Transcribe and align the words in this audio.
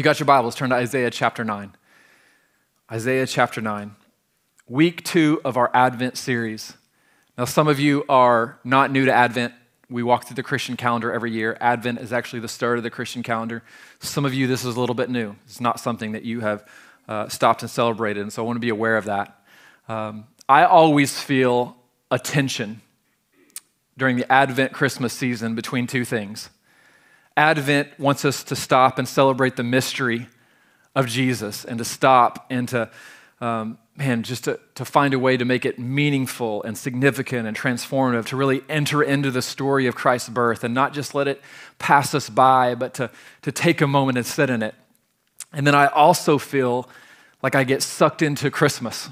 you 0.00 0.04
got 0.04 0.18
your 0.18 0.24
Bibles, 0.24 0.54
turn 0.54 0.70
to 0.70 0.76
Isaiah 0.76 1.10
chapter 1.10 1.44
9. 1.44 1.76
Isaiah 2.90 3.26
chapter 3.26 3.60
9, 3.60 3.94
week 4.66 5.04
two 5.04 5.42
of 5.44 5.58
our 5.58 5.70
Advent 5.74 6.16
series. 6.16 6.72
Now, 7.36 7.44
some 7.44 7.68
of 7.68 7.78
you 7.78 8.06
are 8.08 8.58
not 8.64 8.90
new 8.90 9.04
to 9.04 9.12
Advent. 9.12 9.52
We 9.90 10.02
walk 10.02 10.24
through 10.24 10.36
the 10.36 10.42
Christian 10.42 10.78
calendar 10.78 11.12
every 11.12 11.32
year. 11.32 11.58
Advent 11.60 11.98
is 11.98 12.14
actually 12.14 12.40
the 12.40 12.48
start 12.48 12.78
of 12.78 12.82
the 12.82 12.88
Christian 12.88 13.22
calendar. 13.22 13.62
Some 13.98 14.24
of 14.24 14.32
you, 14.32 14.46
this 14.46 14.64
is 14.64 14.74
a 14.74 14.80
little 14.80 14.94
bit 14.94 15.10
new. 15.10 15.36
It's 15.44 15.60
not 15.60 15.78
something 15.78 16.12
that 16.12 16.22
you 16.22 16.40
have 16.40 16.66
uh, 17.06 17.28
stopped 17.28 17.60
and 17.60 17.70
celebrated, 17.70 18.22
and 18.22 18.32
so 18.32 18.42
I 18.42 18.46
want 18.46 18.56
to 18.56 18.60
be 18.60 18.70
aware 18.70 18.96
of 18.96 19.04
that. 19.04 19.44
Um, 19.86 20.24
I 20.48 20.64
always 20.64 21.20
feel 21.20 21.76
a 22.10 22.18
tension 22.18 22.80
during 23.98 24.16
the 24.16 24.32
Advent 24.32 24.72
Christmas 24.72 25.12
season 25.12 25.54
between 25.54 25.86
two 25.86 26.06
things. 26.06 26.48
Advent 27.36 27.98
wants 27.98 28.24
us 28.24 28.44
to 28.44 28.56
stop 28.56 28.98
and 28.98 29.08
celebrate 29.08 29.56
the 29.56 29.62
mystery 29.62 30.28
of 30.94 31.06
Jesus 31.06 31.64
and 31.64 31.78
to 31.78 31.84
stop 31.84 32.46
and 32.50 32.68
to, 32.68 32.90
um, 33.40 33.78
man, 33.96 34.22
just 34.22 34.44
to, 34.44 34.58
to 34.74 34.84
find 34.84 35.14
a 35.14 35.18
way 35.18 35.36
to 35.36 35.44
make 35.44 35.64
it 35.64 35.78
meaningful 35.78 36.62
and 36.64 36.76
significant 36.76 37.46
and 37.46 37.56
transformative, 37.56 38.26
to 38.26 38.36
really 38.36 38.62
enter 38.68 39.02
into 39.02 39.30
the 39.30 39.42
story 39.42 39.86
of 39.86 39.94
Christ's 39.94 40.28
birth 40.28 40.64
and 40.64 40.74
not 40.74 40.92
just 40.92 41.14
let 41.14 41.28
it 41.28 41.40
pass 41.78 42.14
us 42.14 42.28
by, 42.28 42.74
but 42.74 42.94
to, 42.94 43.10
to 43.42 43.52
take 43.52 43.80
a 43.80 43.86
moment 43.86 44.18
and 44.18 44.26
sit 44.26 44.50
in 44.50 44.62
it. 44.62 44.74
And 45.52 45.66
then 45.66 45.74
I 45.74 45.86
also 45.86 46.38
feel 46.38 46.88
like 47.42 47.54
I 47.54 47.64
get 47.64 47.82
sucked 47.82 48.22
into 48.22 48.50
Christmas 48.50 49.08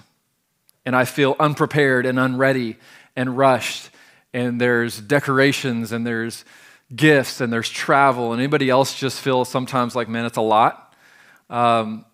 and 0.84 0.94
I 0.94 1.04
feel 1.04 1.36
unprepared 1.38 2.06
and 2.06 2.18
unready 2.18 2.76
and 3.16 3.36
rushed. 3.36 3.90
And 4.32 4.60
there's 4.60 5.00
decorations 5.00 5.92
and 5.92 6.06
there's 6.06 6.44
gifts 6.94 7.40
and 7.40 7.52
there's 7.52 7.68
travel. 7.68 8.32
And 8.32 8.40
anybody 8.40 8.70
else 8.70 8.94
just 8.94 9.20
feel 9.20 9.44
sometimes 9.44 9.94
like, 9.94 10.08
man, 10.08 10.24
it's 10.24 10.36
a 10.36 10.42
lot? 10.42 10.94
Um, 11.50 12.04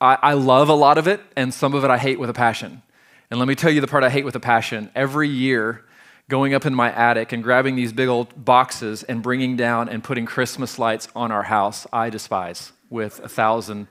I, 0.00 0.18
I 0.20 0.32
love 0.34 0.68
a 0.68 0.74
lot 0.74 0.98
of 0.98 1.06
it, 1.06 1.20
and 1.36 1.54
some 1.54 1.74
of 1.74 1.84
it 1.84 1.90
I 1.90 1.98
hate 1.98 2.18
with 2.18 2.28
a 2.28 2.34
passion. 2.34 2.82
And 3.30 3.38
let 3.38 3.46
me 3.46 3.54
tell 3.54 3.70
you 3.70 3.80
the 3.80 3.86
part 3.86 4.04
I 4.04 4.10
hate 4.10 4.24
with 4.24 4.34
a 4.34 4.40
passion. 4.40 4.90
Every 4.94 5.28
year, 5.28 5.84
going 6.28 6.54
up 6.54 6.66
in 6.66 6.74
my 6.74 6.92
attic 6.92 7.32
and 7.32 7.42
grabbing 7.42 7.76
these 7.76 7.92
big 7.92 8.08
old 8.08 8.44
boxes 8.44 9.02
and 9.04 9.22
bringing 9.22 9.56
down 9.56 9.88
and 9.88 10.02
putting 10.02 10.26
Christmas 10.26 10.78
lights 10.78 11.08
on 11.14 11.30
our 11.30 11.44
house, 11.44 11.86
I 11.92 12.10
despise 12.10 12.72
with 12.90 13.20
a 13.20 13.28
thousand 13.28 13.86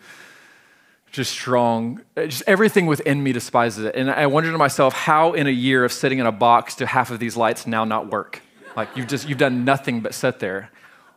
just 1.11 1.31
strong, 1.31 2.01
just 2.15 2.43
everything 2.47 2.85
within 2.85 3.21
me 3.21 3.33
despises 3.33 3.85
it. 3.85 3.95
And 3.95 4.09
I 4.09 4.27
wonder 4.27 4.51
to 4.51 4.57
myself, 4.57 4.93
how 4.93 5.33
in 5.33 5.45
a 5.45 5.51
year 5.51 5.83
of 5.83 5.91
sitting 5.91 6.19
in 6.19 6.25
a 6.25 6.31
box 6.31 6.75
do 6.75 6.85
half 6.85 7.11
of 7.11 7.19
these 7.19 7.35
lights 7.35 7.67
now 7.67 7.83
not 7.83 8.09
work? 8.09 8.41
Like 8.75 8.89
you've 8.95 9.07
just, 9.07 9.27
you've 9.27 9.37
done 9.37 9.65
nothing 9.65 10.01
but 10.01 10.13
sit 10.13 10.39
there. 10.39 10.69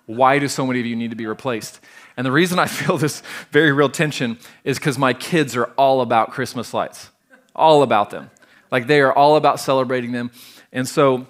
Why 0.06 0.38
do 0.38 0.48
so 0.48 0.66
many 0.66 0.80
of 0.80 0.86
you 0.86 0.96
need 0.96 1.10
to 1.10 1.16
be 1.16 1.26
replaced? 1.26 1.80
And 2.16 2.26
the 2.26 2.32
reason 2.32 2.58
I 2.58 2.66
feel 2.80 2.98
this 2.98 3.22
very 3.50 3.72
real 3.72 3.88
tension 3.88 4.38
is 4.64 4.78
because 4.78 4.98
my 4.98 5.12
kids 5.12 5.56
are 5.56 5.64
all 5.76 6.00
about 6.00 6.30
Christmas 6.30 6.74
lights, 6.74 7.10
all 7.54 7.82
about 7.82 8.10
them. 8.10 8.30
Like 8.70 8.86
they 8.86 9.00
are 9.00 9.12
all 9.12 9.36
about 9.36 9.60
celebrating 9.60 10.12
them. 10.12 10.30
And 10.72 10.88
so, 10.88 11.26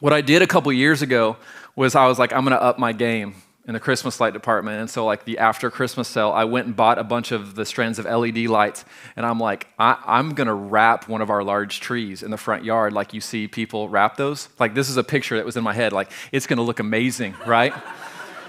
what 0.00 0.12
I 0.12 0.22
did 0.22 0.40
a 0.40 0.46
couple 0.46 0.72
years 0.72 1.02
ago 1.02 1.36
was 1.76 1.94
I 1.94 2.06
was 2.06 2.18
like, 2.18 2.32
I'm 2.32 2.42
going 2.42 2.56
to 2.56 2.62
up 2.62 2.78
my 2.78 2.92
game 2.92 3.34
in 3.70 3.74
the 3.74 3.78
Christmas 3.78 4.18
light 4.18 4.32
department. 4.32 4.80
And 4.80 4.90
so, 4.90 5.06
like 5.06 5.24
the 5.24 5.38
after 5.38 5.70
Christmas 5.70 6.08
sale, 6.08 6.32
I 6.32 6.42
went 6.42 6.66
and 6.66 6.74
bought 6.74 6.98
a 6.98 7.04
bunch 7.04 7.30
of 7.30 7.54
the 7.54 7.64
strands 7.64 8.00
of 8.00 8.04
LED 8.04 8.38
lights. 8.48 8.84
And 9.14 9.24
I'm 9.24 9.38
like, 9.38 9.68
I, 9.78 10.18
am 10.18 10.34
going 10.34 10.48
to 10.48 10.54
wrap 10.54 11.06
one 11.06 11.20
of 11.20 11.30
our 11.30 11.44
large 11.44 11.78
trees 11.78 12.24
in 12.24 12.32
the 12.32 12.36
front 12.36 12.64
yard, 12.64 12.92
like 12.92 13.14
you 13.14 13.20
see 13.20 13.46
people 13.46 13.88
wrap 13.88 14.16
those. 14.16 14.48
Like, 14.58 14.74
this 14.74 14.88
is 14.88 14.96
a 14.96 15.04
picture 15.04 15.36
that 15.36 15.46
was 15.46 15.56
in 15.56 15.62
my 15.62 15.72
head. 15.72 15.92
Like, 15.92 16.10
it's 16.32 16.48
going 16.48 16.56
to 16.56 16.64
look 16.64 16.80
amazing, 16.80 17.36
right? 17.46 17.72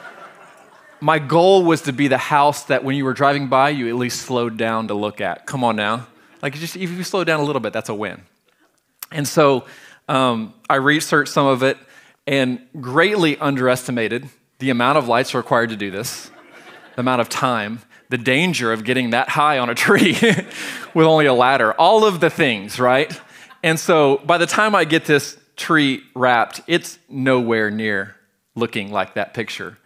my 1.02 1.20
goal 1.20 1.66
was 1.66 1.84
to 1.84 1.94
be 1.94 2.08
the 2.08 2.18
house 2.18 2.64
that 2.64 2.84
when 2.84 2.96
you 2.96 3.06
were 3.06 3.14
driving 3.14 3.48
by, 3.48 3.70
you 3.70 3.90
at 3.90 3.96
least 3.98 4.24
slowed 4.24 4.58
down 4.58 4.88
to 4.88 4.96
look 4.96 5.22
at. 5.22 5.46
Come 5.46 5.64
on 5.64 5.76
now. 5.76 6.08
Like, 6.42 6.56
just 6.56 6.76
if 6.76 6.90
you 6.90 7.04
slow 7.04 7.24
down 7.24 7.40
a 7.42 7.44
little 7.44 7.60
bit, 7.60 7.74
that's 7.74 7.90
a 7.90 7.94
win. 7.94 8.24
And 9.12 9.28
so 9.28 9.66
um, 10.10 10.56
I 10.68 10.78
researched 10.78 11.32
some 11.32 11.46
of 11.46 11.62
it 11.62 11.78
and 12.26 12.60
greatly 12.80 13.38
underestimated 13.38 14.28
the 14.62 14.70
amount 14.70 15.00
of 15.00 15.08
lights 15.08 15.34
required 15.34 15.72
to 15.72 15.76
do 15.76 15.90
this, 15.90 16.30
the 16.96 17.02
amount 17.02 17.20
of 17.20 17.28
time, 17.28 17.82
the 18.10 18.18
danger 18.18 18.72
of 18.72 18.84
getting 18.84 19.10
that 19.10 19.28
high 19.28 19.58
on 19.58 19.70
a 19.70 19.76
tree 19.76 20.14
with 20.94 21.08
only 21.08 21.26
a 21.26 21.34
ladder, 21.34 21.74
all 21.74 22.06
of 22.06 22.20
the 22.20 22.30
things, 22.30 22.80
right? 22.80 23.20
And 23.64 23.80
so 23.80 24.22
by 24.26 24.38
the 24.38 24.46
time 24.46 24.76
I 24.76 24.86
get 24.86 25.06
this 25.06 25.36
tree 25.56 26.04
wrapped, 26.16 26.62
it's 26.68 27.00
nowhere 27.10 27.72
near 27.72 28.16
looking 28.56 28.92
like 28.92 29.16
that 29.16 29.34
picture. 29.34 29.78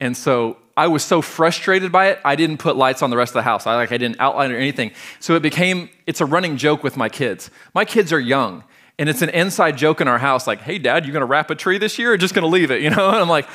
And 0.00 0.16
so 0.16 0.56
I 0.76 0.86
was 0.86 1.04
so 1.04 1.20
frustrated 1.20 1.92
by 1.92 2.08
it, 2.08 2.20
I 2.24 2.34
didn't 2.34 2.56
put 2.56 2.76
lights 2.76 3.02
on 3.02 3.10
the 3.10 3.16
rest 3.18 3.30
of 3.30 3.34
the 3.34 3.42
house. 3.42 3.66
I 3.66 3.74
like 3.74 3.92
I 3.92 3.98
didn't 3.98 4.16
outline 4.18 4.50
or 4.50 4.56
anything. 4.56 4.92
So 5.20 5.34
it 5.34 5.42
became 5.42 5.90
it's 6.06 6.22
a 6.22 6.26
running 6.26 6.56
joke 6.56 6.82
with 6.82 6.96
my 6.96 7.10
kids. 7.10 7.50
My 7.74 7.84
kids 7.84 8.12
are 8.12 8.20
young, 8.20 8.64
and 8.98 9.10
it's 9.10 9.20
an 9.20 9.28
inside 9.28 9.76
joke 9.76 10.00
in 10.00 10.08
our 10.08 10.18
house 10.18 10.46
like, 10.46 10.60
"Hey 10.60 10.78
dad, 10.78 11.04
you 11.04 11.12
going 11.12 11.20
to 11.20 11.26
wrap 11.26 11.50
a 11.50 11.54
tree 11.54 11.76
this 11.76 11.98
year 11.98 12.12
or 12.12 12.16
just 12.16 12.34
going 12.34 12.44
to 12.44 12.48
leave 12.48 12.70
it?" 12.70 12.80
You 12.82 12.90
know? 12.90 13.08
And 13.10 13.18
I'm 13.18 13.28
like, 13.28 13.48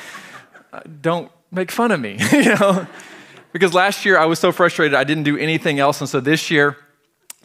"Don't 1.00 1.30
make 1.50 1.70
fun 1.70 1.92
of 1.92 2.00
me." 2.00 2.18
you 2.32 2.54
know? 2.56 2.86
Because 3.52 3.72
last 3.74 4.04
year 4.04 4.18
I 4.18 4.26
was 4.26 4.38
so 4.38 4.52
frustrated 4.52 4.94
I 4.94 5.04
didn't 5.04 5.24
do 5.24 5.36
anything 5.36 5.78
else 5.78 6.00
and 6.00 6.08
so 6.08 6.20
this 6.20 6.50
year 6.50 6.76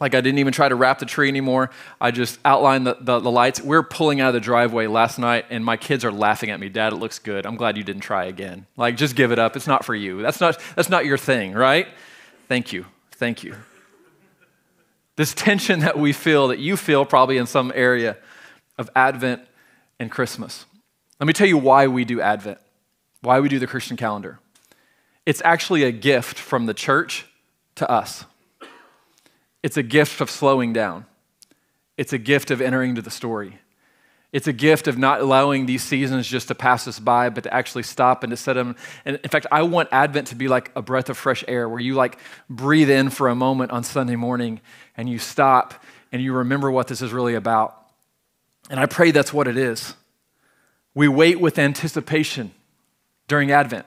like 0.00 0.14
I 0.14 0.20
didn't 0.20 0.38
even 0.38 0.52
try 0.52 0.68
to 0.68 0.74
wrap 0.74 0.98
the 0.98 1.06
tree 1.06 1.28
anymore. 1.28 1.70
I 2.00 2.10
just 2.10 2.40
outlined 2.44 2.86
the, 2.86 2.96
the, 3.00 3.20
the, 3.20 3.30
lights. 3.30 3.60
We're 3.60 3.84
pulling 3.84 4.20
out 4.20 4.28
of 4.28 4.34
the 4.34 4.40
driveway 4.40 4.88
last 4.88 5.18
night, 5.18 5.46
and 5.50 5.64
my 5.64 5.76
kids 5.76 6.04
are 6.04 6.10
laughing 6.10 6.50
at 6.50 6.58
me. 6.58 6.68
Dad, 6.68 6.92
it 6.92 6.96
looks 6.96 7.20
good. 7.20 7.46
I'm 7.46 7.54
glad 7.56 7.76
you 7.76 7.84
didn't 7.84 8.02
try 8.02 8.24
again. 8.24 8.66
Like, 8.76 8.96
just 8.96 9.14
give 9.14 9.30
it 9.30 9.38
up. 9.38 9.54
It's 9.54 9.68
not 9.68 9.84
for 9.84 9.94
you. 9.94 10.20
That's 10.20 10.40
not, 10.40 10.58
that's 10.74 10.88
not 10.88 11.04
your 11.04 11.16
thing, 11.16 11.52
right? 11.52 11.86
Thank 12.48 12.72
you. 12.72 12.86
Thank 13.12 13.44
you. 13.44 13.54
This 15.16 15.32
tension 15.32 15.80
that 15.80 15.96
we 15.96 16.12
feel, 16.12 16.48
that 16.48 16.58
you 16.58 16.76
feel 16.76 17.04
probably 17.04 17.36
in 17.36 17.46
some 17.46 17.70
area 17.72 18.16
of 18.76 18.90
Advent 18.96 19.42
and 20.00 20.10
Christmas. 20.10 20.66
Let 21.20 21.28
me 21.28 21.32
tell 21.32 21.46
you 21.46 21.56
why 21.56 21.86
we 21.86 22.04
do 22.04 22.20
Advent, 22.20 22.58
why 23.24 23.40
we 23.40 23.48
do 23.48 23.58
the 23.58 23.66
Christian 23.66 23.96
calendar. 23.96 24.38
It's 25.26 25.42
actually 25.44 25.84
a 25.84 25.92
gift 25.92 26.38
from 26.38 26.66
the 26.66 26.74
church 26.74 27.26
to 27.76 27.90
us. 27.90 28.24
It's 29.62 29.76
a 29.76 29.82
gift 29.82 30.20
of 30.20 30.30
slowing 30.30 30.72
down. 30.72 31.06
It's 31.96 32.12
a 32.12 32.18
gift 32.18 32.50
of 32.50 32.60
entering 32.60 32.90
into 32.90 33.02
the 33.02 33.10
story. 33.10 33.58
It's 34.32 34.48
a 34.48 34.52
gift 34.52 34.88
of 34.88 34.98
not 34.98 35.20
allowing 35.20 35.66
these 35.66 35.82
seasons 35.82 36.26
just 36.26 36.48
to 36.48 36.54
pass 36.54 36.88
us 36.88 36.98
by, 36.98 37.28
but 37.30 37.44
to 37.44 37.54
actually 37.54 37.84
stop 37.84 38.24
and 38.24 38.32
to 38.32 38.36
set 38.36 38.54
them. 38.54 38.74
And 39.04 39.20
in 39.22 39.30
fact, 39.30 39.46
I 39.52 39.62
want 39.62 39.88
Advent 39.92 40.26
to 40.28 40.34
be 40.34 40.48
like 40.48 40.72
a 40.74 40.82
breath 40.82 41.08
of 41.08 41.16
fresh 41.16 41.44
air 41.46 41.68
where 41.68 41.80
you 41.80 41.94
like 41.94 42.18
breathe 42.50 42.90
in 42.90 43.10
for 43.10 43.28
a 43.28 43.34
moment 43.34 43.70
on 43.70 43.84
Sunday 43.84 44.16
morning 44.16 44.60
and 44.96 45.08
you 45.08 45.20
stop 45.20 45.82
and 46.10 46.20
you 46.20 46.32
remember 46.32 46.70
what 46.70 46.88
this 46.88 47.00
is 47.00 47.12
really 47.12 47.34
about. 47.34 47.80
And 48.68 48.80
I 48.80 48.86
pray 48.86 49.12
that's 49.12 49.32
what 49.32 49.46
it 49.46 49.56
is. 49.56 49.94
We 50.94 51.06
wait 51.06 51.40
with 51.40 51.58
anticipation 51.58 52.52
during 53.28 53.50
Advent. 53.50 53.86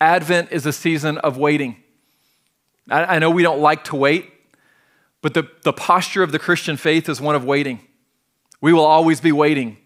Advent 0.00 0.52
is 0.52 0.66
a 0.66 0.72
season 0.72 1.18
of 1.18 1.36
waiting. 1.36 1.82
I, 2.90 3.16
I 3.16 3.18
know 3.18 3.30
we 3.30 3.42
don't 3.42 3.60
like 3.60 3.84
to 3.84 3.96
wait. 3.96 4.30
But 5.24 5.32
the, 5.32 5.48
the 5.62 5.72
posture 5.72 6.22
of 6.22 6.32
the 6.32 6.38
Christian 6.38 6.76
faith 6.76 7.08
is 7.08 7.18
one 7.18 7.34
of 7.34 7.46
waiting. 7.46 7.80
We 8.60 8.74
will 8.74 8.84
always 8.84 9.22
be 9.22 9.32
waiting 9.32 9.78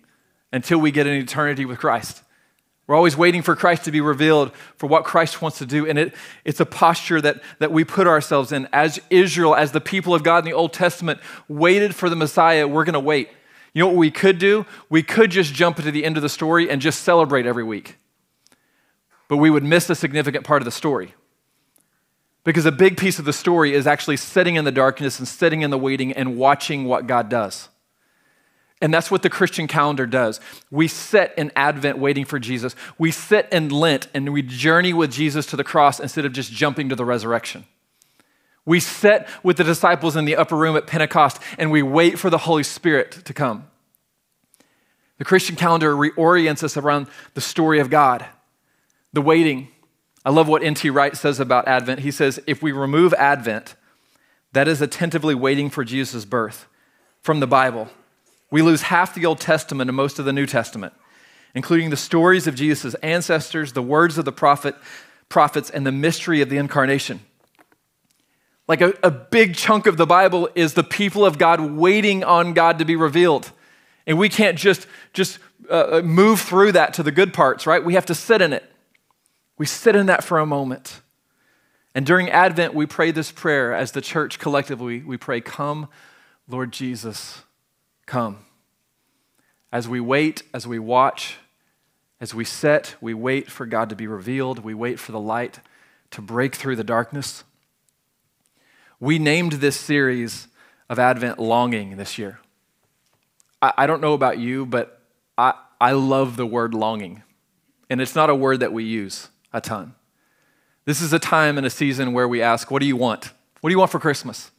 until 0.52 0.80
we 0.80 0.90
get 0.90 1.06
an 1.06 1.12
eternity 1.12 1.64
with 1.64 1.78
Christ. 1.78 2.24
We're 2.88 2.96
always 2.96 3.16
waiting 3.16 3.42
for 3.42 3.54
Christ 3.54 3.84
to 3.84 3.92
be 3.92 4.00
revealed 4.00 4.50
for 4.74 4.88
what 4.88 5.04
Christ 5.04 5.40
wants 5.40 5.58
to 5.58 5.66
do. 5.66 5.86
And 5.86 5.96
it, 5.96 6.14
it's 6.44 6.58
a 6.58 6.66
posture 6.66 7.20
that, 7.20 7.40
that 7.60 7.70
we 7.70 7.84
put 7.84 8.08
ourselves 8.08 8.50
in. 8.50 8.66
As 8.72 8.98
Israel, 9.10 9.54
as 9.54 9.70
the 9.70 9.80
people 9.80 10.12
of 10.12 10.24
God 10.24 10.38
in 10.38 10.46
the 10.46 10.54
Old 10.56 10.72
Testament, 10.72 11.20
waited 11.46 11.94
for 11.94 12.10
the 12.10 12.16
Messiah, 12.16 12.66
we're 12.66 12.84
going 12.84 12.94
to 12.94 12.98
wait. 12.98 13.28
You 13.74 13.84
know 13.84 13.86
what 13.86 13.96
we 13.96 14.10
could 14.10 14.38
do? 14.38 14.66
We 14.90 15.04
could 15.04 15.30
just 15.30 15.54
jump 15.54 15.78
into 15.78 15.92
the 15.92 16.04
end 16.04 16.16
of 16.16 16.24
the 16.24 16.28
story 16.28 16.68
and 16.68 16.82
just 16.82 17.02
celebrate 17.02 17.46
every 17.46 17.62
week. 17.62 17.96
But 19.28 19.36
we 19.36 19.50
would 19.50 19.64
miss 19.64 19.88
a 19.90 19.94
significant 19.94 20.44
part 20.44 20.62
of 20.62 20.64
the 20.64 20.70
story. 20.72 21.14
Because 22.44 22.64
a 22.64 22.72
big 22.72 22.96
piece 22.96 23.18
of 23.18 23.26
the 23.26 23.32
story 23.32 23.74
is 23.74 23.86
actually 23.86 24.16
sitting 24.16 24.56
in 24.56 24.64
the 24.64 24.72
darkness 24.72 25.18
and 25.18 25.28
sitting 25.28 25.60
in 25.60 25.70
the 25.70 25.78
waiting 25.78 26.12
and 26.12 26.36
watching 26.36 26.86
what 26.86 27.06
God 27.06 27.28
does. 27.28 27.68
And 28.80 28.94
that's 28.94 29.10
what 29.10 29.22
the 29.22 29.30
Christian 29.30 29.66
calendar 29.66 30.06
does. 30.06 30.40
We 30.70 30.86
sit 30.86 31.34
in 31.36 31.50
Advent 31.56 31.98
waiting 31.98 32.24
for 32.24 32.38
Jesus. 32.38 32.76
We 32.96 33.10
sit 33.10 33.48
in 33.50 33.70
Lent 33.70 34.08
and 34.14 34.32
we 34.32 34.42
journey 34.42 34.92
with 34.94 35.10
Jesus 35.10 35.46
to 35.46 35.56
the 35.56 35.64
cross 35.64 35.98
instead 35.98 36.24
of 36.24 36.32
just 36.32 36.52
jumping 36.52 36.88
to 36.88 36.94
the 36.94 37.04
resurrection. 37.04 37.64
We 38.64 38.80
sit 38.80 39.26
with 39.42 39.56
the 39.56 39.64
disciples 39.64 40.14
in 40.14 40.26
the 40.26 40.36
upper 40.36 40.56
room 40.56 40.76
at 40.76 40.86
Pentecost 40.86 41.40
and 41.58 41.70
we 41.70 41.82
wait 41.82 42.18
for 42.18 42.30
the 42.30 42.38
Holy 42.38 42.62
Spirit 42.62 43.12
to 43.24 43.34
come. 43.34 43.68
The 45.16 45.24
Christian 45.24 45.56
calendar 45.56 45.94
reorients 45.94 46.62
us 46.62 46.76
around 46.76 47.08
the 47.34 47.40
story 47.40 47.80
of 47.80 47.90
God, 47.90 48.24
the 49.12 49.22
waiting, 49.22 49.68
I 50.24 50.30
love 50.30 50.48
what 50.48 50.62
N.T. 50.62 50.90
Wright 50.90 51.16
says 51.16 51.40
about 51.40 51.66
Advent. 51.66 52.00
He 52.00 52.10
says, 52.10 52.40
if 52.46 52.62
we 52.62 52.72
remove 52.72 53.14
Advent, 53.14 53.74
that 54.52 54.68
is 54.68 54.80
attentively 54.80 55.34
waiting 55.34 55.70
for 55.70 55.84
Jesus' 55.84 56.24
birth 56.24 56.66
from 57.22 57.40
the 57.40 57.46
Bible, 57.46 57.88
we 58.50 58.62
lose 58.62 58.82
half 58.82 59.14
the 59.14 59.26
Old 59.26 59.40
Testament 59.40 59.88
and 59.90 59.96
most 59.96 60.18
of 60.18 60.24
the 60.24 60.32
New 60.32 60.46
Testament, 60.46 60.94
including 61.54 61.90
the 61.90 61.96
stories 61.96 62.46
of 62.46 62.54
Jesus' 62.54 62.94
ancestors, 62.96 63.72
the 63.72 63.82
words 63.82 64.18
of 64.18 64.24
the 64.24 64.32
prophet, 64.32 64.74
prophets, 65.28 65.70
and 65.70 65.86
the 65.86 65.92
mystery 65.92 66.40
of 66.40 66.48
the 66.48 66.56
incarnation. 66.56 67.20
Like 68.66 68.80
a, 68.80 68.92
a 69.02 69.10
big 69.10 69.54
chunk 69.54 69.86
of 69.86 69.96
the 69.96 70.06
Bible 70.06 70.48
is 70.54 70.74
the 70.74 70.84
people 70.84 71.24
of 71.24 71.38
God 71.38 71.60
waiting 71.60 72.22
on 72.22 72.52
God 72.52 72.78
to 72.78 72.84
be 72.84 72.96
revealed. 72.96 73.50
And 74.06 74.18
we 74.18 74.28
can't 74.28 74.58
just, 74.58 74.86
just 75.12 75.38
uh, 75.70 75.98
uh 75.98 76.02
move 76.02 76.40
through 76.40 76.72
that 76.72 76.94
to 76.94 77.02
the 77.02 77.12
good 77.12 77.32
parts, 77.32 77.66
right? 77.66 77.82
We 77.82 77.94
have 77.94 78.06
to 78.06 78.14
sit 78.14 78.42
in 78.42 78.52
it. 78.52 78.70
We 79.58 79.66
sit 79.66 79.96
in 79.96 80.06
that 80.06 80.24
for 80.24 80.38
a 80.38 80.46
moment. 80.46 81.00
And 81.94 82.06
during 82.06 82.30
Advent, 82.30 82.74
we 82.74 82.86
pray 82.86 83.10
this 83.10 83.32
prayer 83.32 83.74
as 83.74 83.92
the 83.92 84.00
church 84.00 84.38
collectively. 84.38 85.02
We 85.02 85.16
pray, 85.16 85.40
Come, 85.40 85.88
Lord 86.48 86.72
Jesus, 86.72 87.42
come. 88.06 88.38
As 89.72 89.88
we 89.88 90.00
wait, 90.00 90.44
as 90.54 90.66
we 90.66 90.78
watch, 90.78 91.36
as 92.20 92.34
we 92.34 92.44
sit, 92.44 92.96
we 93.00 93.14
wait 93.14 93.50
for 93.50 93.66
God 93.66 93.90
to 93.90 93.96
be 93.96 94.06
revealed. 94.06 94.60
We 94.60 94.74
wait 94.74 94.98
for 94.98 95.12
the 95.12 95.20
light 95.20 95.60
to 96.12 96.22
break 96.22 96.54
through 96.54 96.76
the 96.76 96.84
darkness. 96.84 97.44
We 99.00 99.18
named 99.18 99.52
this 99.54 99.78
series 99.78 100.48
of 100.88 100.98
Advent 100.98 101.38
Longing 101.38 101.96
this 101.96 102.16
year. 102.16 102.40
I, 103.60 103.72
I 103.78 103.86
don't 103.86 104.00
know 104.00 104.14
about 104.14 104.38
you, 104.38 104.66
but 104.66 105.02
I, 105.36 105.54
I 105.80 105.92
love 105.92 106.36
the 106.36 106.46
word 106.46 106.74
longing. 106.74 107.22
And 107.90 108.00
it's 108.00 108.14
not 108.14 108.30
a 108.30 108.34
word 108.34 108.60
that 108.60 108.72
we 108.72 108.84
use 108.84 109.28
a 109.52 109.60
ton. 109.60 109.94
This 110.84 111.00
is 111.00 111.12
a 111.12 111.18
time 111.18 111.58
and 111.58 111.66
a 111.66 111.70
season 111.70 112.12
where 112.12 112.26
we 112.26 112.40
ask, 112.40 112.70
What 112.70 112.80
do 112.80 112.86
you 112.86 112.96
want? 112.96 113.32
What 113.60 113.70
do 113.70 113.74
you 113.74 113.78
want 113.78 113.90
for 113.90 113.98
Christmas? 113.98 114.50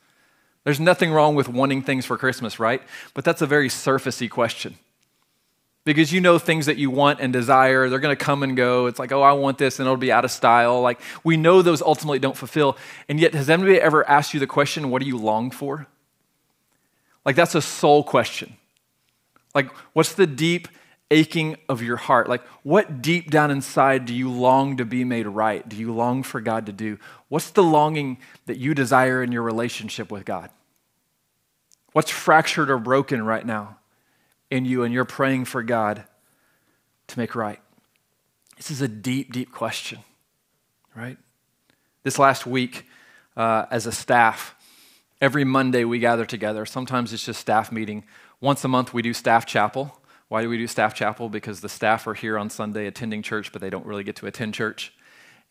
There's 0.63 0.80
nothing 0.80 1.12
wrong 1.12 1.36
with 1.36 1.47
wanting 1.47 1.81
things 1.81 2.06
for 2.06 2.18
Christmas, 2.18 2.59
right? 2.59 2.81
But 3.13 3.24
that's 3.24 3.41
a 3.41 3.47
very 3.47 3.69
surfacey 3.69 4.30
question. 4.30 4.75
Because 5.86 6.12
you 6.12 6.21
know 6.21 6.38
things 6.38 6.65
that 6.65 6.77
you 6.77 6.91
want 6.91 7.19
and 7.21 7.31
desire, 7.31 7.89
they're 7.89 8.00
going 8.00 8.15
to 8.15 8.24
come 8.24 8.44
and 8.44 8.56
go. 8.56 8.86
It's 8.86 9.00
like, 9.00 9.12
oh, 9.12 9.21
I 9.21 9.31
want 9.31 9.57
this, 9.57 9.80
and 9.80 9.88
it'll 9.88 9.97
be 9.97 10.12
out 10.12 10.25
of 10.25 10.31
style. 10.31 10.81
Like, 10.81 11.00
we 11.24 11.38
know 11.38 11.62
those 11.62 11.81
ultimately 11.81 12.19
don't 12.19 12.38
fulfill. 12.38 12.77
And 13.07 13.19
yet, 13.19 13.33
has 13.33 13.50
anybody 13.50 13.80
ever 13.80 14.07
asked 14.07 14.33
you 14.33 14.39
the 14.39 14.47
question, 14.47 14.92
what 14.92 15.01
do 15.01 15.07
you 15.07 15.18
long 15.18 15.50
for? 15.50 15.88
Like, 17.25 17.35
that's 17.35 17.56
a 17.56 17.62
soul 17.62 18.03
question. 18.03 18.57
Like, 19.56 19.71
what's 19.94 20.13
the 20.13 20.27
deep 20.27 20.68
aching 21.11 21.57
of 21.67 21.81
your 21.81 21.97
heart? 21.97 22.29
Like, 22.29 22.45
what 22.63 23.01
deep 23.01 23.31
down 23.31 23.51
inside 23.51 24.06
do 24.06 24.13
you 24.13 24.29
long 24.29 24.77
to 24.77 24.85
be 24.85 25.03
made 25.03 25.27
right? 25.27 25.67
Do 25.67 25.75
you 25.75 25.94
long 25.94 26.23
for 26.23 26.41
God 26.41 26.65
to 26.67 26.71
do? 26.71 27.00
What's 27.27 27.50
the 27.50 27.63
longing 27.63 28.19
that 28.45 28.57
you 28.57 28.73
desire 28.73 29.23
in 29.23 29.31
your 29.31 29.41
relationship 29.41 30.11
with 30.11 30.25
God? 30.25 30.50
What's 31.94 32.11
fractured 32.11 32.69
or 32.69 32.77
broken 32.77 33.23
right 33.23 33.45
now 33.45 33.77
in 34.51 34.65
you, 34.65 34.83
and 34.83 34.94
you're 34.94 35.06
praying 35.06 35.45
for 35.45 35.63
God 35.63 36.03
to 37.07 37.19
make 37.19 37.35
right? 37.35 37.59
This 38.57 38.71
is 38.71 38.81
a 38.81 38.88
deep, 38.88 39.31
deep 39.31 39.51
question, 39.51 40.00
right? 40.95 41.17
This 42.03 42.19
last 42.19 42.45
week, 42.45 42.85
uh, 43.38 43.65
as 43.71 43.85
a 43.85 43.91
staff, 43.91 44.56
every 45.21 45.44
Monday 45.44 45.83
we 45.83 46.00
gather 46.00 46.25
together. 46.25 46.65
Sometimes 46.65 47.13
it's 47.13 47.25
just 47.25 47.39
staff 47.39 47.71
meeting. 47.71 48.03
Once 48.41 48.63
a 48.63 48.67
month, 48.67 48.94
we 48.94 49.01
do 49.01 49.13
staff 49.13 49.45
chapel. 49.45 49.99
Why 50.30 50.44
do 50.44 50.50
we 50.50 50.58
do 50.58 50.68
staff 50.68 50.94
chapel? 50.94 51.28
Because 51.28 51.60
the 51.60 51.70
staff 51.70 52.08
are 52.08 52.14
here 52.14 52.38
on 52.38 52.50
Sunday 52.50 52.86
attending 52.86 53.22
church, 53.24 53.52
but 53.52 53.62
they 53.62 53.70
don't 53.70 53.86
really 53.86 54.04
get 54.04 54.16
to 54.18 54.28
attend 54.28 54.54
church. 54.54 54.94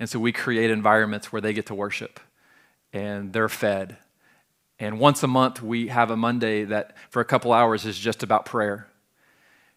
And 0.00 0.08
so 0.08 0.18
we 0.20 0.32
create 0.32 0.70
environments 0.70 1.32
where 1.32 1.42
they 1.42 1.52
get 1.52 1.66
to 1.66 1.74
worship 1.74 2.20
and 2.92 3.32
they're 3.32 3.48
fed. 3.48 3.96
And 4.78 5.00
once 5.00 5.22
a 5.24 5.26
month, 5.26 5.60
we 5.60 5.88
have 5.88 6.10
a 6.10 6.16
Monday 6.16 6.64
that 6.64 6.96
for 7.10 7.20
a 7.20 7.24
couple 7.24 7.52
hours 7.52 7.84
is 7.84 7.98
just 7.98 8.22
about 8.22 8.46
prayer. 8.46 8.86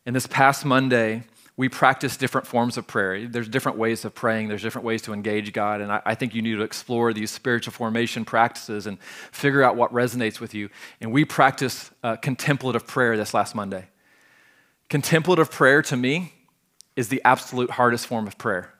And 0.05 0.15
this 0.15 0.27
past 0.27 0.63
Monday, 0.63 1.23
we 1.57 1.67
practice 1.67 2.17
different 2.17 2.45
forms 2.45 2.77
of 2.77 2.85
prayer. 2.85 3.27
There's 3.27 3.49
different 3.49 3.79
ways 3.79 4.05
of 4.05 4.13
praying, 4.13 4.47
there's 4.47 4.61
different 4.61 4.85
ways 4.85 5.01
to 5.03 5.13
engage 5.13 5.51
God. 5.53 5.81
And 5.81 5.91
I, 5.91 6.01
I, 6.05 6.15
think 6.15 6.33
you 6.33 6.41
need 6.41 6.55
to 6.55 6.61
explore 6.61 7.13
these 7.13 7.29
spiritual 7.29 7.73
formation 7.73 8.23
practices 8.25 8.87
and 8.87 8.99
figure 9.31 9.63
out 9.63 9.75
what 9.75 9.91
resonates 9.91 10.39
with 10.39 10.53
you. 10.53 10.69
And 11.01 11.11
we 11.11 11.25
practiced 11.25 11.91
uh, 12.03 12.15
contemplative 12.15 12.87
prayer 12.87 13.17
this 13.17 13.33
last 13.33 13.53
Monday. 13.53 13.87
Contemplative 14.91 15.49
prayer 15.49 15.81
to 15.83 15.95
me 15.95 16.33
is 16.97 17.07
the 17.07 17.21
absolute 17.23 17.69
hardest 17.71 18.07
form 18.07 18.27
of 18.27 18.37
prayer 18.37 18.73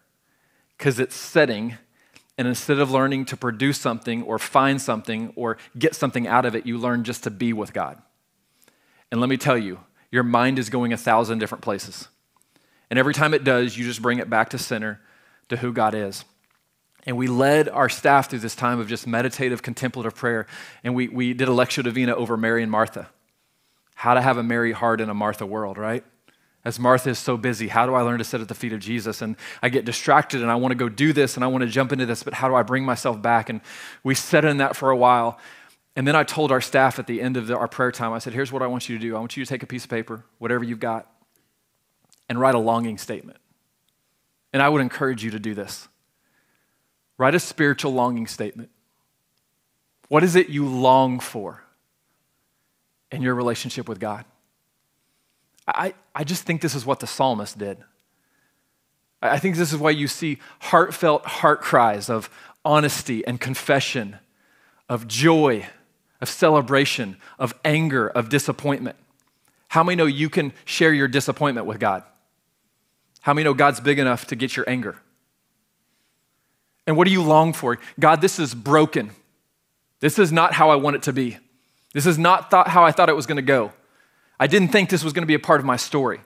because 0.78 1.00
it's 1.00 1.16
setting, 1.16 1.78
and 2.38 2.50
instead 2.50 2.80
of 2.80 2.92
learning 2.92 3.24
to 3.24 3.38
produce 3.38 3.80
something 3.80 4.22
or 4.24 4.38
find 4.38 4.82
something 4.82 5.32
or 5.38 5.56
get 5.80 5.96
something 5.96 6.28
out 6.28 6.46
of 6.46 6.54
it, 6.54 6.66
you 6.66 6.78
learn 6.78 7.06
just 7.06 7.24
to 7.24 7.32
be 7.32 7.54
with 7.54 7.72
God. 7.72 7.98
And 9.10 9.22
let 9.22 9.30
me 9.30 9.38
tell 9.38 9.58
you, 9.58 9.80
your 10.12 10.24
mind 10.24 10.60
is 10.60 10.70
going 10.70 10.92
a 10.92 10.98
thousand 10.98 11.40
different 11.40 11.64
places. 11.64 12.10
And 12.90 13.00
every 13.00 13.14
time 13.14 13.34
it 13.34 13.46
does, 13.46 13.78
you 13.78 13.86
just 13.86 14.02
bring 14.02 14.20
it 14.20 14.30
back 14.30 14.50
to 14.50 14.58
center 14.58 15.00
to 15.48 15.56
who 15.56 15.72
God 15.72 15.96
is. 15.96 16.26
And 17.06 17.16
we 17.16 17.28
led 17.28 17.70
our 17.70 17.88
staff 17.88 18.30
through 18.30 18.40
this 18.40 18.54
time 18.54 18.82
of 18.82 18.90
just 18.90 19.08
meditative, 19.08 19.62
contemplative 19.62 20.14
prayer. 20.14 20.46
And 20.84 20.94
we, 20.94 21.08
we 21.08 21.34
did 21.34 21.48
a 21.48 21.54
Lectio 21.54 21.86
Divina 21.86 22.14
over 22.14 22.36
Mary 22.36 22.64
and 22.64 22.70
Martha 22.70 23.08
how 24.02 24.16
to 24.16 24.22
have 24.22 24.38
a 24.38 24.42
Mary 24.42 24.72
heart 24.72 25.00
in 25.00 25.12
a 25.12 25.14
Martha 25.14 25.46
world, 25.46 25.78
right? 25.78 26.04
As 26.66 26.80
Martha 26.80 27.12
is 27.12 27.20
so 27.20 27.38
busy, 27.38 27.68
how 27.68 27.86
do 27.86 27.94
I 27.94 28.02
learn 28.02 28.18
to 28.18 28.24
sit 28.24 28.42
at 28.42 28.48
the 28.48 28.56
feet 28.56 28.74
of 28.74 28.80
Jesus? 28.80 29.22
And 29.22 29.36
I 29.62 29.70
get 29.70 29.86
distracted 29.86 30.42
and 30.42 30.50
I 30.50 30.56
want 30.56 30.72
to 30.72 30.76
go 30.76 30.90
do 30.90 31.14
this 31.14 31.36
and 31.36 31.44
I 31.44 31.48
want 31.48 31.62
to 31.62 31.68
jump 31.68 31.92
into 31.92 32.08
this, 32.08 32.24
but 32.24 32.34
how 32.34 32.48
do 32.48 32.56
I 32.56 32.64
bring 32.64 32.84
myself 32.84 33.22
back? 33.22 33.50
And 33.50 33.62
we 34.04 34.16
sat 34.16 34.44
in 34.44 34.58
that 34.58 34.76
for 34.76 34.90
a 34.90 34.98
while. 34.98 35.38
And 35.96 36.08
then 36.08 36.16
I 36.16 36.24
told 36.24 36.52
our 36.52 36.62
staff 36.62 36.98
at 36.98 37.06
the 37.06 37.22
end 37.22 37.38
of 37.38 37.46
the, 37.46 37.56
our 37.56 37.68
prayer 37.68 37.92
time, 37.92 38.12
I 38.12 38.18
said, 38.18 38.34
Here's 38.34 38.52
what 38.52 38.64
I 38.64 38.68
want 38.68 38.90
you 38.90 38.98
to 38.98 39.02
do. 39.04 39.16
I 39.16 39.20
want 39.20 39.38
you 39.38 39.46
to 39.46 39.48
take 39.48 39.62
a 39.62 39.68
piece 39.68 39.84
of 39.84 39.92
paper, 39.92 40.26
whatever 40.40 40.64
you've 40.64 40.80
got, 40.80 41.08
and 42.28 42.40
write 42.40 42.56
a 42.56 42.60
longing 42.60 42.98
statement. 42.98 43.38
And 44.52 44.64
I 44.64 44.70
would 44.70 44.82
encourage 44.82 45.24
you 45.24 45.30
to 45.30 45.40
do 45.40 45.54
this. 45.54 45.88
Write 47.20 47.36
a 47.36 47.40
spiritual 47.40 47.94
longing 47.94 48.26
statement. 48.26 48.72
What 50.08 50.24
is 50.24 50.36
it 50.36 50.50
you 50.50 50.68
long 50.68 51.20
for? 51.20 51.66
In 53.12 53.22
your 53.22 53.36
relationship 53.36 53.90
with 53.90 54.00
God. 54.00 54.26
I, 55.68 55.94
I 56.16 56.24
just 56.24 56.44
think 56.44 56.62
this 56.62 56.76
is 56.76 56.86
what 56.86 57.00
the 57.00 57.08
psalmist 57.08 57.58
did. 57.58 57.78
I 59.22 59.38
think 59.38 59.56
this 59.56 59.72
is 59.72 59.80
why 59.80 59.92
you 59.92 60.08
see 60.08 60.40
heartfelt 60.60 61.26
heart 61.26 61.62
cries 61.62 62.10
of 62.10 62.30
honesty 62.66 63.26
and 63.26 63.40
confession, 63.40 64.18
of 64.90 65.08
joy, 65.08 65.68
of 66.20 66.30
celebration, 66.30 67.18
of 67.38 67.54
anger, 67.64 68.08
of 68.08 68.30
disappointment. 68.30 68.96
How 69.70 69.84
many 69.84 69.96
know 69.96 70.06
you 70.06 70.30
can 70.30 70.54
share 70.66 70.94
your 70.94 71.08
disappointment 71.08 71.68
with 71.68 71.80
God? 71.80 72.04
How 73.22 73.34
many 73.34 73.44
know 73.44 73.54
God's 73.54 73.80
big 73.80 74.00
enough 74.00 74.26
to 74.28 74.36
get 74.36 74.56
your 74.56 74.68
anger? 74.68 74.98
And 76.88 76.98
what 76.98 77.06
do 77.06 77.14
you 77.14 77.22
long 77.22 77.54
for? 77.54 77.78
God, 78.00 78.22
this 78.22 78.40
is 78.40 78.56
broken. 78.56 79.12
This 80.00 80.18
is 80.18 80.32
not 80.32 80.54
how 80.54 80.72
I 80.72 80.76
want 80.76 80.96
it 80.96 81.04
to 81.04 81.14
be. 81.14 81.38
This 81.94 82.06
is 82.06 82.18
not 82.18 82.50
thought 82.50 82.70
how 82.70 82.84
I 82.84 82.92
thought 82.92 83.10
it 83.10 83.16
was 83.16 83.26
going 83.26 83.38
to 83.38 83.42
go. 83.42 83.74
I 84.40 84.48
didn't 84.48 84.70
think 84.70 84.90
this 84.90 85.04
was 85.04 85.14
going 85.14 85.24
to 85.24 85.28
be 85.28 85.36
a 85.36 85.40
part 85.40 85.60
of 85.60 85.66
my 85.66 85.76
story, 85.76 86.22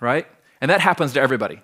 right? 0.00 0.26
And 0.60 0.70
that 0.70 0.80
happens 0.80 1.12
to 1.14 1.20
everybody. 1.20 1.60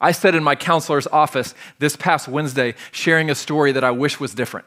I 0.00 0.12
sat 0.12 0.34
in 0.34 0.44
my 0.44 0.54
counselor's 0.54 1.06
office 1.08 1.54
this 1.78 1.96
past 1.96 2.28
Wednesday 2.28 2.74
sharing 2.92 3.30
a 3.30 3.34
story 3.34 3.72
that 3.72 3.84
I 3.84 3.90
wish 3.90 4.20
was 4.20 4.34
different. 4.34 4.66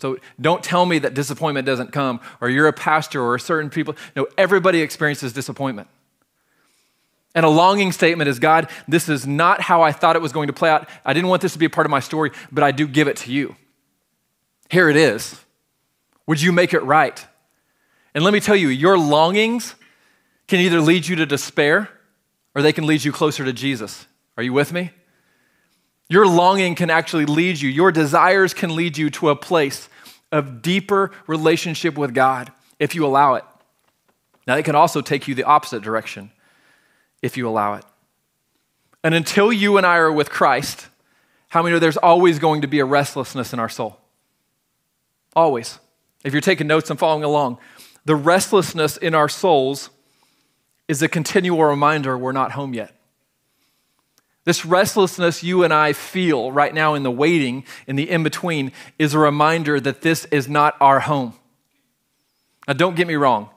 So 0.00 0.18
don't 0.40 0.62
tell 0.62 0.86
me 0.86 0.98
that 1.00 1.14
disappointment 1.14 1.66
doesn't 1.66 1.92
come, 1.92 2.20
or 2.40 2.48
you're 2.48 2.68
a 2.68 2.72
pastor, 2.72 3.22
or 3.22 3.38
certain 3.38 3.70
people. 3.70 3.96
No, 4.16 4.26
everybody 4.36 4.80
experiences 4.80 5.32
disappointment. 5.32 5.88
And 7.34 7.44
a 7.44 7.48
longing 7.48 7.90
statement 7.90 8.28
is 8.28 8.38
God, 8.38 8.70
this 8.86 9.08
is 9.08 9.26
not 9.26 9.60
how 9.60 9.82
I 9.82 9.92
thought 9.92 10.14
it 10.14 10.22
was 10.22 10.32
going 10.32 10.46
to 10.46 10.52
play 10.52 10.70
out. 10.70 10.88
I 11.04 11.12
didn't 11.12 11.28
want 11.28 11.42
this 11.42 11.52
to 11.52 11.58
be 11.58 11.66
a 11.66 11.70
part 11.70 11.86
of 11.86 11.90
my 11.90 12.00
story, 12.00 12.30
but 12.52 12.62
I 12.62 12.70
do 12.70 12.86
give 12.86 13.08
it 13.08 13.16
to 13.18 13.32
you. 13.32 13.56
Here 14.70 14.88
it 14.88 14.96
is. 14.96 15.43
Would 16.26 16.40
you 16.40 16.52
make 16.52 16.72
it 16.72 16.80
right? 16.80 17.24
And 18.14 18.24
let 18.24 18.32
me 18.32 18.40
tell 18.40 18.56
you, 18.56 18.68
your 18.68 18.96
longings 18.96 19.74
can 20.46 20.60
either 20.60 20.80
lead 20.80 21.06
you 21.06 21.16
to 21.16 21.26
despair 21.26 21.88
or 22.54 22.62
they 22.62 22.72
can 22.72 22.86
lead 22.86 23.04
you 23.04 23.12
closer 23.12 23.44
to 23.44 23.52
Jesus. 23.52 24.06
Are 24.36 24.42
you 24.42 24.52
with 24.52 24.72
me? 24.72 24.90
Your 26.08 26.26
longing 26.26 26.74
can 26.74 26.90
actually 26.90 27.26
lead 27.26 27.60
you, 27.60 27.68
your 27.68 27.90
desires 27.90 28.54
can 28.54 28.76
lead 28.76 28.98
you 28.98 29.10
to 29.10 29.30
a 29.30 29.36
place 29.36 29.88
of 30.30 30.62
deeper 30.62 31.10
relationship 31.26 31.96
with 31.96 32.14
God 32.14 32.52
if 32.78 32.94
you 32.94 33.06
allow 33.06 33.34
it. 33.34 33.44
Now, 34.46 34.56
it 34.56 34.64
can 34.64 34.74
also 34.74 35.00
take 35.00 35.26
you 35.26 35.34
the 35.34 35.44
opposite 35.44 35.82
direction 35.82 36.30
if 37.22 37.36
you 37.36 37.48
allow 37.48 37.74
it. 37.74 37.84
And 39.02 39.14
until 39.14 39.52
you 39.52 39.78
and 39.78 39.86
I 39.86 39.96
are 39.96 40.12
with 40.12 40.30
Christ, 40.30 40.88
how 41.48 41.62
many 41.62 41.74
know 41.74 41.78
there's 41.78 41.96
always 41.96 42.38
going 42.38 42.62
to 42.62 42.66
be 42.66 42.80
a 42.80 42.84
restlessness 42.84 43.52
in 43.52 43.58
our 43.58 43.68
soul? 43.68 43.98
Always. 45.34 45.78
If 46.24 46.32
you're 46.32 46.40
taking 46.40 46.66
notes 46.66 46.90
and 46.90 46.98
following 46.98 47.22
along, 47.22 47.58
the 48.04 48.16
restlessness 48.16 48.96
in 48.96 49.14
our 49.14 49.28
souls 49.28 49.90
is 50.88 51.02
a 51.02 51.08
continual 51.08 51.64
reminder 51.64 52.16
we're 52.18 52.32
not 52.32 52.52
home 52.52 52.74
yet. 52.74 52.94
This 54.44 54.64
restlessness 54.66 55.42
you 55.42 55.64
and 55.64 55.72
I 55.72 55.94
feel 55.94 56.52
right 56.52 56.74
now 56.74 56.94
in 56.94 57.02
the 57.02 57.10
waiting, 57.10 57.64
in 57.86 57.96
the 57.96 58.10
in 58.10 58.22
between, 58.22 58.72
is 58.98 59.14
a 59.14 59.18
reminder 59.18 59.80
that 59.80 60.02
this 60.02 60.26
is 60.26 60.48
not 60.48 60.76
our 60.80 61.00
home. 61.00 61.34
Now, 62.68 62.74
don't 62.74 62.96
get 62.96 63.06
me 63.06 63.14
wrong, 63.14 63.50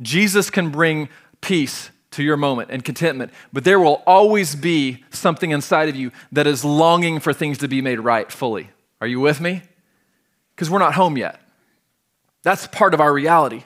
Jesus 0.00 0.50
can 0.50 0.70
bring 0.70 1.08
peace 1.40 1.90
to 2.12 2.22
your 2.22 2.36
moment 2.36 2.70
and 2.70 2.84
contentment, 2.84 3.32
but 3.52 3.64
there 3.64 3.80
will 3.80 4.02
always 4.06 4.54
be 4.54 5.04
something 5.10 5.50
inside 5.50 5.88
of 5.88 5.96
you 5.96 6.12
that 6.32 6.46
is 6.46 6.64
longing 6.64 7.20
for 7.20 7.32
things 7.32 7.58
to 7.58 7.68
be 7.68 7.80
made 7.80 8.00
right 8.00 8.30
fully. 8.30 8.70
Are 9.00 9.06
you 9.06 9.20
with 9.20 9.40
me? 9.40 9.62
Because 10.54 10.70
we're 10.70 10.78
not 10.78 10.94
home 10.94 11.16
yet. 11.16 11.40
That's 12.44 12.68
part 12.68 12.94
of 12.94 13.00
our 13.00 13.12
reality. 13.12 13.64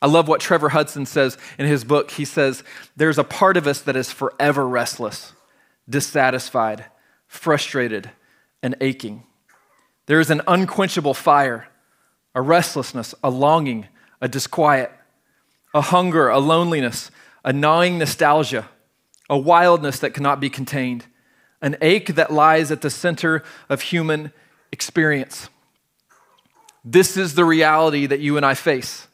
I 0.00 0.08
love 0.08 0.26
what 0.26 0.40
Trevor 0.40 0.70
Hudson 0.70 1.06
says 1.06 1.38
in 1.58 1.66
his 1.66 1.84
book. 1.84 2.10
He 2.10 2.24
says, 2.24 2.64
There's 2.96 3.18
a 3.18 3.24
part 3.24 3.56
of 3.56 3.68
us 3.68 3.80
that 3.82 3.94
is 3.94 4.10
forever 4.10 4.66
restless, 4.66 5.32
dissatisfied, 5.88 6.86
frustrated, 7.28 8.10
and 8.62 8.74
aching. 8.80 9.22
There 10.06 10.18
is 10.18 10.30
an 10.30 10.40
unquenchable 10.48 11.14
fire, 11.14 11.68
a 12.34 12.42
restlessness, 12.42 13.14
a 13.22 13.30
longing, 13.30 13.86
a 14.20 14.26
disquiet, 14.26 14.90
a 15.72 15.82
hunger, 15.82 16.28
a 16.28 16.38
loneliness, 16.38 17.10
a 17.44 17.52
gnawing 17.52 17.98
nostalgia, 17.98 18.68
a 19.30 19.38
wildness 19.38 19.98
that 20.00 20.14
cannot 20.14 20.40
be 20.40 20.50
contained, 20.50 21.06
an 21.60 21.76
ache 21.80 22.14
that 22.16 22.32
lies 22.32 22.72
at 22.72 22.80
the 22.80 22.90
center 22.90 23.44
of 23.68 23.82
human 23.82 24.32
experience. 24.72 25.48
This 26.84 27.16
is 27.16 27.34
the 27.34 27.44
reality 27.44 28.06
that 28.06 28.20
you 28.20 28.36
and 28.36 28.44
I 28.44 28.54
face 28.54 29.06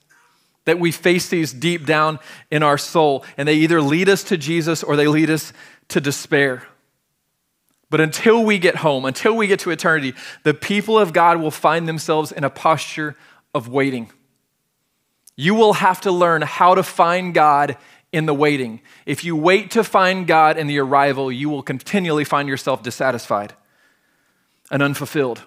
that 0.69 0.79
we 0.79 0.93
face 0.93 1.31
these 1.31 1.51
deep 1.51 1.87
down 1.87 2.19
in 2.51 2.63
our 2.63 2.77
soul, 2.77 3.25
and 3.39 3.49
they 3.49 3.55
either 3.55 3.81
lead 3.81 4.07
us 4.07 4.23
to 4.23 4.37
Jesus 4.37 4.83
or 4.83 4.97
they 4.97 5.09
lead 5.09 5.31
us 5.31 5.55
to 5.89 5.99
despair. 5.99 6.63
But 7.89 8.03
until 8.03 8.45
we 8.45 8.59
get 8.59 8.77
home, 8.77 9.07
until 9.07 9.35
we 9.35 9.47
get 9.47 9.61
to 9.61 9.71
eternity, 9.71 10.13
the 10.43 10.53
people 10.53 10.99
of 10.99 11.15
God 11.15 11.41
will 11.41 11.51
find 11.51 11.89
themselves 11.89 12.33
in 12.33 12.45
a 12.45 12.51
posture 12.51 13.17
of 13.55 13.69
waiting. 13.69 14.11
You 15.37 15.55
will 15.55 15.73
have 15.73 16.03
to 16.03 16.13
learn 16.13 16.43
how 16.43 16.75
to 16.75 16.83
find 16.83 17.33
God 17.33 17.79
in 18.13 18.27
the 18.27 18.35
waiting. 18.35 18.83
If 19.07 19.25
you 19.25 19.37
wait 19.37 19.71
to 19.71 19.83
find 19.83 20.27
God 20.27 20.59
in 20.59 20.67
the 20.67 20.81
arrival, 20.81 21.33
you 21.33 21.49
will 21.49 21.63
continually 21.63 22.25
find 22.25 22.47
yourself 22.47 22.83
dissatisfied 22.83 23.55
and 24.71 24.83
unfulfilled. 24.83 25.45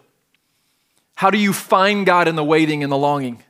How 1.21 1.29
do 1.29 1.37
you 1.37 1.53
find 1.53 2.03
God 2.03 2.27
in 2.27 2.35
the 2.35 2.43
waiting 2.43 2.81
and 2.81 2.91
the 2.91 2.97
longing? 2.97 3.43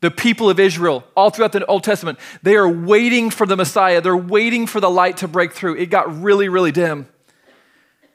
The 0.00 0.10
people 0.10 0.48
of 0.48 0.58
Israel, 0.58 1.04
all 1.14 1.28
throughout 1.28 1.52
the 1.52 1.62
Old 1.66 1.84
Testament, 1.84 2.18
they 2.42 2.56
are 2.56 2.66
waiting 2.66 3.28
for 3.28 3.46
the 3.46 3.54
Messiah. 3.54 4.00
They're 4.00 4.16
waiting 4.16 4.66
for 4.66 4.80
the 4.80 4.88
light 4.88 5.18
to 5.18 5.28
break 5.28 5.52
through. 5.52 5.76
It 5.76 5.90
got 5.90 6.22
really, 6.22 6.48
really 6.48 6.72
dim. 6.72 7.06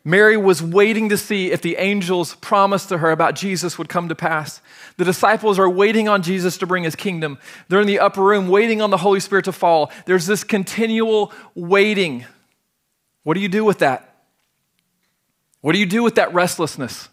Mary 0.03 0.35
was 0.35 0.63
waiting 0.63 1.09
to 1.09 1.17
see 1.19 1.51
if 1.51 1.61
the 1.61 1.75
angels 1.75 2.33
promised 2.37 2.89
to 2.89 2.97
her 2.97 3.11
about 3.11 3.35
Jesus 3.35 3.77
would 3.77 3.87
come 3.87 4.09
to 4.09 4.15
pass. 4.15 4.61
The 4.97 5.05
disciples 5.05 5.59
are 5.59 5.69
waiting 5.69 6.09
on 6.09 6.23
Jesus 6.23 6.57
to 6.57 6.65
bring 6.65 6.83
his 6.83 6.95
kingdom. 6.95 7.37
They're 7.69 7.81
in 7.81 7.85
the 7.85 7.99
upper 7.99 8.23
room 8.23 8.47
waiting 8.47 8.81
on 8.81 8.89
the 8.89 8.97
Holy 8.97 9.19
Spirit 9.19 9.45
to 9.45 9.51
fall. 9.51 9.91
There's 10.07 10.25
this 10.25 10.43
continual 10.43 11.31
waiting. 11.53 12.25
What 13.21 13.35
do 13.35 13.41
you 13.41 13.47
do 13.47 13.63
with 13.63 13.77
that? 13.77 14.25
What 15.61 15.73
do 15.73 15.77
you 15.77 15.85
do 15.85 16.01
with 16.01 16.15
that 16.15 16.33
restlessness? 16.33 17.09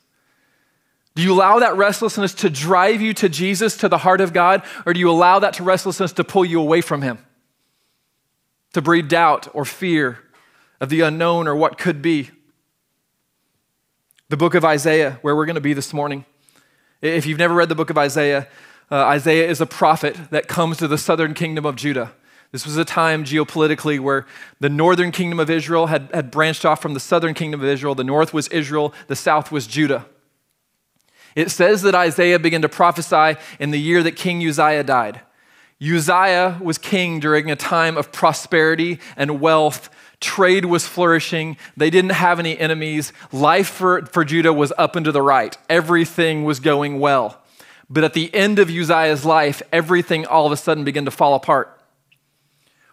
Do 1.15 1.23
you 1.23 1.33
allow 1.33 1.59
that 1.59 1.77
restlessness 1.77 2.35
to 2.35 2.51
drive 2.51 3.01
you 3.01 3.13
to 3.15 3.29
Jesus, 3.29 3.77
to 3.79 3.89
the 3.89 3.99
heart 3.99 4.21
of 4.21 4.33
God, 4.33 4.63
or 4.87 4.93
do 4.93 5.01
you 5.01 5.11
allow 5.11 5.41
that 5.41 5.55
to 5.55 5.65
restlessness 5.65 6.13
to 6.13 6.25
pull 6.25 6.45
you 6.45 6.61
away 6.61 6.81
from 6.81 7.03
Him? 7.03 7.19
To 8.75 8.83
breed 8.83 9.09
doubt 9.09 9.49
or 9.53 9.65
fear 9.65 10.19
of 10.81 10.89
the 10.89 11.01
unknown 11.01 11.49
or 11.49 11.57
what 11.57 11.79
could 11.79 12.01
be? 12.01 12.31
The 14.29 14.37
book 14.37 14.55
of 14.55 14.65
Isaiah, 14.65 15.19
where 15.23 15.35
we're 15.35 15.47
going 15.47 15.57
to 15.57 15.61
be 15.61 15.75
this 15.75 15.93
morning. 15.93 16.25
If 17.03 17.27
you've 17.27 17.39
never 17.39 17.55
read 17.55 17.69
the 17.69 17.75
book 17.75 17.91
of 17.91 17.99
Isaiah, 17.99 18.47
uh, 18.91 18.97
Isaiah 18.97 19.49
is 19.49 19.61
a 19.61 19.67
prophet 19.67 20.17
that 20.31 20.47
comes 20.47 20.79
to 20.79 20.87
the 20.87 20.99
southern 20.99 21.35
kingdom 21.35 21.67
of 21.67 21.75
Judah. 21.75 22.13
This 22.53 22.65
was 22.65 22.77
a 22.77 22.85
time 22.85 23.25
geopolitically 23.25 23.99
where 23.99 24.27
the 24.61 24.69
northern 24.69 25.11
kingdom 25.11 25.41
of 25.41 25.51
Israel 25.51 25.87
had, 25.87 26.09
had 26.13 26.31
branched 26.31 26.65
off 26.65 26.83
from 26.83 26.95
the 26.95 27.01
southern 27.01 27.35
kingdom 27.35 27.61
of 27.61 27.67
Israel. 27.67 27.95
The 27.95 28.05
north 28.05 28.33
was 28.33 28.49
Israel, 28.49 28.95
the 29.09 29.17
south 29.17 29.51
was 29.51 29.67
Judah. 29.67 30.07
It 31.35 31.51
says 31.51 31.83
that 31.83 31.95
Isaiah 31.95 32.39
began 32.39 32.63
to 32.63 32.69
prophesy 32.69 33.39
in 33.59 33.71
the 33.71 33.81
year 33.81 34.03
that 34.03 34.17
King 34.17 34.47
Uzziah 34.47 34.85
died. 34.85 35.21
Uzziah 35.83 36.59
was 36.61 36.77
king 36.77 37.21
during 37.21 37.51
a 37.51 37.57
time 37.57 37.97
of 37.97 38.13
prosperity 38.13 38.99
and 39.17 39.41
wealth. 39.41 39.89
Trade 40.21 40.67
was 40.67 40.87
flourishing. 40.87 41.57
They 41.77 41.89
didn't 41.89 42.11
have 42.11 42.39
any 42.39 42.59
enemies. 42.59 43.13
Life 43.33 43.69
for, 43.69 44.05
for 44.07 44.25
Judah 44.25 44.53
was 44.53 44.73
up 44.77 44.95
and 44.95 45.05
to 45.07 45.13
the 45.13 45.23
right. 45.23 45.57
Everything 45.71 46.45
was 46.45 46.61
going 46.61 47.01
well. 47.01 47.41
But 47.89 48.05
at 48.05 48.13
the 48.13 48.33
end 48.35 48.59
of 48.59 48.69
Uzziah's 48.69 49.25
life, 49.25 49.63
everything 49.73 50.27
all 50.27 50.45
of 50.45 50.53
a 50.53 50.57
sudden 50.57 50.85
began 50.85 51.07
to 51.07 51.11
fall 51.11 51.35
apart. 51.35 51.81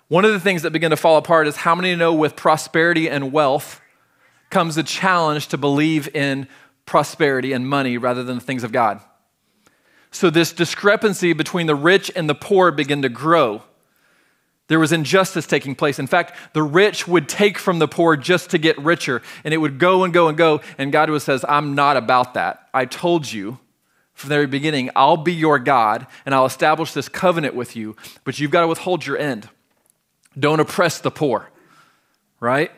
One 0.07 0.23
of 0.23 0.31
the 0.31 0.39
things 0.39 0.61
that 0.61 0.71
began 0.71 0.91
to 0.91 0.97
fall 0.97 1.17
apart 1.17 1.47
is 1.47 1.57
how 1.57 1.75
many 1.75 1.93
know 1.93 2.13
with 2.13 2.37
prosperity 2.37 3.09
and 3.09 3.33
wealth 3.33 3.81
comes 4.49 4.77
a 4.77 4.83
challenge 4.83 5.49
to 5.49 5.57
believe 5.57 6.07
in 6.15 6.47
prosperity 6.87 7.53
and 7.53 7.67
money 7.67 7.99
rather 7.99 8.23
than 8.23 8.39
the 8.39 8.43
things 8.43 8.63
of 8.63 8.71
God. 8.71 8.99
So, 10.09 10.31
this 10.31 10.51
discrepancy 10.51 11.33
between 11.33 11.67
the 11.67 11.75
rich 11.75 12.09
and 12.15 12.27
the 12.27 12.33
poor 12.33 12.71
began 12.71 13.03
to 13.03 13.09
grow. 13.09 13.61
There 14.67 14.79
was 14.79 14.91
injustice 14.91 15.45
taking 15.45 15.75
place. 15.75 15.99
In 15.99 16.07
fact, 16.07 16.35
the 16.53 16.63
rich 16.63 17.07
would 17.07 17.29
take 17.29 17.57
from 17.57 17.79
the 17.79 17.87
poor 17.87 18.17
just 18.17 18.49
to 18.49 18.57
get 18.57 18.77
richer, 18.79 19.21
and 19.43 19.53
it 19.53 19.57
would 19.57 19.77
go 19.79 20.03
and 20.03 20.13
go 20.13 20.27
and 20.27 20.37
go. 20.37 20.61
And 20.77 20.91
God 20.91 21.09
was 21.09 21.23
says, 21.23 21.45
I'm 21.47 21.75
not 21.75 21.95
about 21.95 22.33
that. 22.33 22.67
I 22.73 22.85
told 22.85 23.31
you 23.31 23.59
from 24.13 24.29
the 24.29 24.35
very 24.35 24.47
beginning, 24.47 24.89
I'll 24.95 25.15
be 25.15 25.33
your 25.33 25.59
God, 25.59 26.07
and 26.25 26.33
I'll 26.33 26.47
establish 26.47 26.91
this 26.91 27.07
covenant 27.07 27.53
with 27.53 27.75
you, 27.75 27.95
but 28.23 28.39
you've 28.39 28.51
got 28.51 28.61
to 28.61 28.67
withhold 28.67 29.05
your 29.05 29.17
end. 29.17 29.47
Don't 30.37 30.59
oppress 30.59 30.99
the 30.99 31.11
poor, 31.11 31.49
right? 32.39 32.71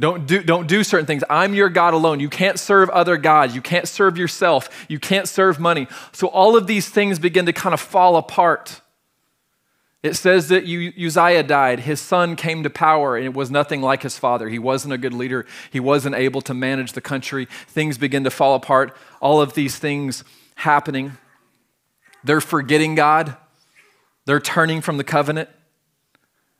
Don't 0.00 0.26
do, 0.26 0.42
don't 0.42 0.66
do 0.66 0.82
certain 0.82 1.04
things. 1.04 1.22
I'm 1.28 1.52
your 1.52 1.68
God 1.68 1.92
alone. 1.92 2.20
You 2.20 2.30
can't 2.30 2.58
serve 2.58 2.88
other 2.88 3.18
gods. 3.18 3.54
You 3.54 3.60
can't 3.60 3.86
serve 3.86 4.16
yourself. 4.16 4.86
You 4.88 4.98
can't 4.98 5.28
serve 5.28 5.60
money. 5.60 5.88
So 6.12 6.26
all 6.28 6.56
of 6.56 6.66
these 6.66 6.88
things 6.88 7.18
begin 7.18 7.44
to 7.44 7.52
kind 7.52 7.74
of 7.74 7.80
fall 7.80 8.16
apart. 8.16 8.80
It 10.02 10.14
says 10.14 10.48
that 10.48 10.64
Uzziah 10.64 11.42
died. 11.42 11.80
His 11.80 12.00
son 12.00 12.34
came 12.34 12.62
to 12.62 12.70
power, 12.70 13.14
and 13.14 13.26
it 13.26 13.34
was 13.34 13.50
nothing 13.50 13.82
like 13.82 14.02
his 14.02 14.18
father. 14.18 14.48
He 14.48 14.58
wasn't 14.58 14.94
a 14.94 14.98
good 14.98 15.12
leader. 15.12 15.44
He 15.70 15.80
wasn't 15.80 16.14
able 16.14 16.40
to 16.42 16.54
manage 16.54 16.94
the 16.94 17.02
country. 17.02 17.46
Things 17.68 17.98
begin 17.98 18.24
to 18.24 18.30
fall 18.30 18.54
apart. 18.54 18.96
All 19.20 19.42
of 19.42 19.52
these 19.52 19.78
things 19.78 20.24
happening. 20.54 21.18
They're 22.24 22.40
forgetting 22.40 22.94
God, 22.94 23.36
they're 24.24 24.40
turning 24.40 24.80
from 24.80 24.96
the 24.96 25.04
covenant. 25.04 25.50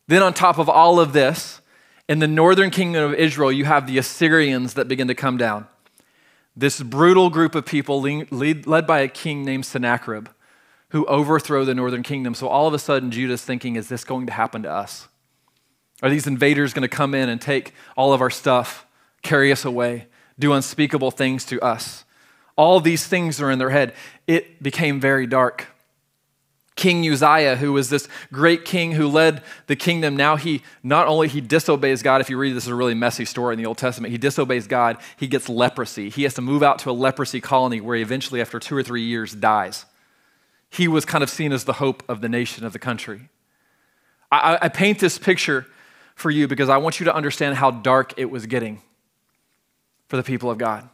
Then, 0.08 0.22
on 0.22 0.34
top 0.34 0.58
of 0.58 0.68
all 0.68 1.00
of 1.00 1.14
this, 1.14 1.59
in 2.10 2.18
the 2.18 2.26
northern 2.26 2.70
kingdom 2.70 3.04
of 3.04 3.14
Israel, 3.14 3.52
you 3.52 3.66
have 3.66 3.86
the 3.86 3.96
Assyrians 3.96 4.74
that 4.74 4.88
begin 4.88 5.06
to 5.06 5.14
come 5.14 5.36
down. 5.36 5.68
This 6.56 6.82
brutal 6.82 7.30
group 7.30 7.54
of 7.54 7.64
people 7.64 8.02
led 8.02 8.84
by 8.84 8.98
a 8.98 9.06
king 9.06 9.44
named 9.44 9.64
Sennacherib 9.64 10.26
who 10.88 11.06
overthrow 11.06 11.64
the 11.64 11.72
northern 11.72 12.02
kingdom. 12.02 12.34
So 12.34 12.48
all 12.48 12.66
of 12.66 12.74
a 12.74 12.80
sudden, 12.80 13.12
Judah's 13.12 13.42
thinking, 13.42 13.76
is 13.76 13.88
this 13.88 14.02
going 14.02 14.26
to 14.26 14.32
happen 14.32 14.64
to 14.64 14.70
us? 14.70 15.06
Are 16.02 16.10
these 16.10 16.26
invaders 16.26 16.74
going 16.74 16.82
to 16.82 16.88
come 16.88 17.14
in 17.14 17.28
and 17.28 17.40
take 17.40 17.74
all 17.96 18.12
of 18.12 18.20
our 18.20 18.28
stuff, 18.28 18.86
carry 19.22 19.52
us 19.52 19.64
away, 19.64 20.08
do 20.36 20.52
unspeakable 20.52 21.12
things 21.12 21.44
to 21.44 21.60
us? 21.60 22.04
All 22.56 22.80
these 22.80 23.06
things 23.06 23.40
are 23.40 23.52
in 23.52 23.60
their 23.60 23.70
head. 23.70 23.94
It 24.26 24.60
became 24.60 25.00
very 25.00 25.28
dark. 25.28 25.68
King 26.80 27.06
Uzziah, 27.06 27.56
who 27.56 27.74
was 27.74 27.90
this 27.90 28.08
great 28.32 28.64
king 28.64 28.92
who 28.92 29.06
led 29.06 29.42
the 29.66 29.76
kingdom, 29.76 30.16
now 30.16 30.36
he 30.36 30.62
not 30.82 31.08
only 31.08 31.28
he 31.28 31.42
disobeys 31.42 32.02
God, 32.02 32.22
if 32.22 32.30
you 32.30 32.38
read 32.38 32.56
this 32.56 32.64
is 32.64 32.70
a 32.70 32.74
really 32.74 32.94
messy 32.94 33.26
story 33.26 33.52
in 33.52 33.58
the 33.58 33.66
Old 33.66 33.76
Testament, 33.76 34.12
he 34.12 34.16
disobeys 34.16 34.66
God, 34.66 34.96
he 35.18 35.26
gets 35.26 35.50
leprosy. 35.50 36.08
He 36.08 36.22
has 36.22 36.32
to 36.34 36.40
move 36.40 36.62
out 36.62 36.78
to 36.78 36.90
a 36.90 36.92
leprosy 36.92 37.38
colony 37.38 37.82
where 37.82 37.96
he 37.96 38.02
eventually, 38.02 38.40
after 38.40 38.58
two 38.58 38.74
or 38.74 38.82
three 38.82 39.02
years, 39.02 39.34
dies. 39.34 39.84
He 40.70 40.88
was 40.88 41.04
kind 41.04 41.22
of 41.22 41.28
seen 41.28 41.52
as 41.52 41.64
the 41.64 41.74
hope 41.74 42.02
of 42.08 42.22
the 42.22 42.30
nation, 42.30 42.64
of 42.64 42.72
the 42.72 42.78
country. 42.78 43.28
I, 44.32 44.56
I 44.62 44.68
paint 44.70 45.00
this 45.00 45.18
picture 45.18 45.66
for 46.14 46.30
you 46.30 46.48
because 46.48 46.70
I 46.70 46.78
want 46.78 46.98
you 46.98 47.04
to 47.04 47.14
understand 47.14 47.56
how 47.56 47.72
dark 47.72 48.14
it 48.16 48.30
was 48.30 48.46
getting 48.46 48.80
for 50.08 50.16
the 50.16 50.22
people 50.22 50.50
of 50.50 50.56
God. 50.56 50.88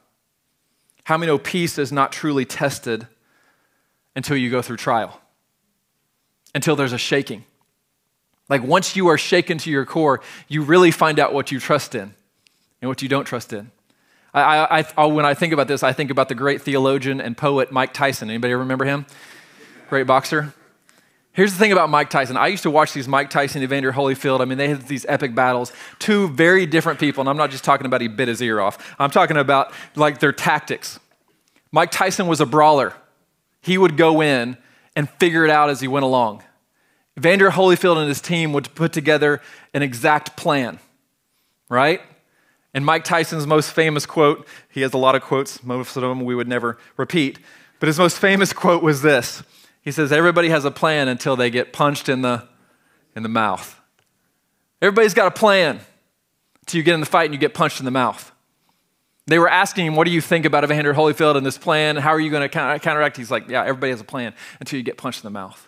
How 1.04 1.16
many 1.16 1.30
know 1.30 1.38
peace 1.38 1.78
is 1.78 1.92
not 1.92 2.10
truly 2.10 2.44
tested 2.44 3.06
until 4.16 4.36
you 4.36 4.50
go 4.50 4.62
through 4.62 4.78
trial? 4.78 5.20
Until 6.54 6.76
there's 6.76 6.92
a 6.92 6.98
shaking. 6.98 7.44
Like 8.48 8.62
once 8.62 8.96
you 8.96 9.08
are 9.08 9.18
shaken 9.18 9.58
to 9.58 9.70
your 9.70 9.84
core, 9.84 10.20
you 10.48 10.62
really 10.62 10.90
find 10.90 11.18
out 11.18 11.34
what 11.34 11.50
you 11.50 11.58
trust 11.58 11.94
in 11.94 12.14
and 12.80 12.88
what 12.88 13.02
you 13.02 13.08
don't 13.08 13.24
trust 13.24 13.52
in. 13.52 13.70
I, 14.32 14.80
I, 14.80 14.84
I, 14.96 15.06
when 15.06 15.24
I 15.24 15.34
think 15.34 15.52
about 15.52 15.66
this, 15.66 15.82
I 15.82 15.92
think 15.92 16.10
about 16.10 16.28
the 16.28 16.34
great 16.34 16.62
theologian 16.62 17.20
and 17.20 17.36
poet 17.36 17.72
Mike 17.72 17.94
Tyson. 17.94 18.28
Anybody 18.28 18.54
remember 18.54 18.84
him? 18.84 19.06
Great 19.88 20.06
boxer. 20.06 20.52
Here's 21.32 21.52
the 21.52 21.58
thing 21.58 21.72
about 21.72 21.90
Mike 21.90 22.08
Tyson. 22.08 22.36
I 22.36 22.46
used 22.46 22.62
to 22.62 22.70
watch 22.70 22.94
these 22.94 23.06
Mike 23.06 23.28
Tyson, 23.28 23.62
Evander 23.62 23.92
Holyfield. 23.92 24.40
I 24.40 24.46
mean, 24.46 24.56
they 24.56 24.70
had 24.70 24.88
these 24.88 25.04
epic 25.06 25.34
battles. 25.34 25.70
Two 25.98 26.28
very 26.28 26.64
different 26.64 26.98
people, 26.98 27.20
and 27.20 27.28
I'm 27.28 27.36
not 27.36 27.50
just 27.50 27.62
talking 27.62 27.84
about 27.84 28.00
he 28.00 28.08
bit 28.08 28.28
his 28.28 28.40
ear 28.40 28.58
off. 28.58 28.94
I'm 28.98 29.10
talking 29.10 29.36
about 29.36 29.72
like 29.96 30.18
their 30.18 30.32
tactics. 30.32 30.98
Mike 31.72 31.90
Tyson 31.90 32.26
was 32.26 32.40
a 32.40 32.46
brawler. 32.46 32.94
He 33.60 33.76
would 33.76 33.98
go 33.98 34.22
in 34.22 34.56
and 34.96 35.08
figure 35.08 35.44
it 35.44 35.50
out 35.50 35.70
as 35.70 35.80
he 35.80 35.86
went 35.86 36.04
along. 36.04 36.42
Evander 37.18 37.50
Holyfield 37.50 37.98
and 37.98 38.08
his 38.08 38.20
team 38.20 38.52
would 38.52 38.74
put 38.74 38.92
together 38.92 39.40
an 39.72 39.82
exact 39.82 40.36
plan, 40.36 40.80
right? 41.68 42.00
And 42.74 42.84
Mike 42.84 43.04
Tyson's 43.04 43.46
most 43.46 43.70
famous 43.70 44.04
quote, 44.04 44.46
he 44.68 44.80
has 44.80 44.92
a 44.92 44.98
lot 44.98 45.14
of 45.14 45.22
quotes, 45.22 45.62
most 45.62 45.96
of 45.96 46.02
them 46.02 46.24
we 46.24 46.34
would 46.34 46.48
never 46.48 46.78
repeat, 46.96 47.38
but 47.78 47.86
his 47.86 47.98
most 47.98 48.18
famous 48.18 48.52
quote 48.52 48.82
was 48.82 49.02
this. 49.02 49.42
He 49.80 49.92
says, 49.92 50.10
Everybody 50.10 50.48
has 50.48 50.64
a 50.64 50.70
plan 50.70 51.08
until 51.08 51.36
they 51.36 51.48
get 51.48 51.72
punched 51.72 52.08
in 52.08 52.22
the, 52.22 52.46
in 53.14 53.22
the 53.22 53.28
mouth. 53.28 53.80
Everybody's 54.82 55.14
got 55.14 55.26
a 55.26 55.30
plan 55.30 55.80
until 56.60 56.78
you 56.78 56.82
get 56.82 56.94
in 56.94 57.00
the 57.00 57.06
fight 57.06 57.26
and 57.26 57.34
you 57.34 57.40
get 57.40 57.54
punched 57.54 57.78
in 57.78 57.84
the 57.84 57.90
mouth. 57.90 58.32
They 59.26 59.38
were 59.38 59.48
asking 59.48 59.86
him, 59.86 59.96
What 59.96 60.04
do 60.04 60.12
you 60.12 60.20
think 60.20 60.44
about 60.44 60.64
Evander 60.64 60.94
Holyfield 60.94 61.36
and 61.36 61.44
this 61.44 61.58
plan? 61.58 61.96
How 61.96 62.10
are 62.10 62.20
you 62.20 62.30
going 62.30 62.48
to 62.48 62.78
counteract? 62.78 63.16
He's 63.16 63.30
like, 63.30 63.48
Yeah, 63.48 63.62
everybody 63.62 63.90
has 63.90 64.00
a 64.00 64.04
plan 64.04 64.34
until 64.60 64.76
you 64.76 64.82
get 64.82 64.96
punched 64.96 65.24
in 65.24 65.26
the 65.26 65.38
mouth. 65.38 65.66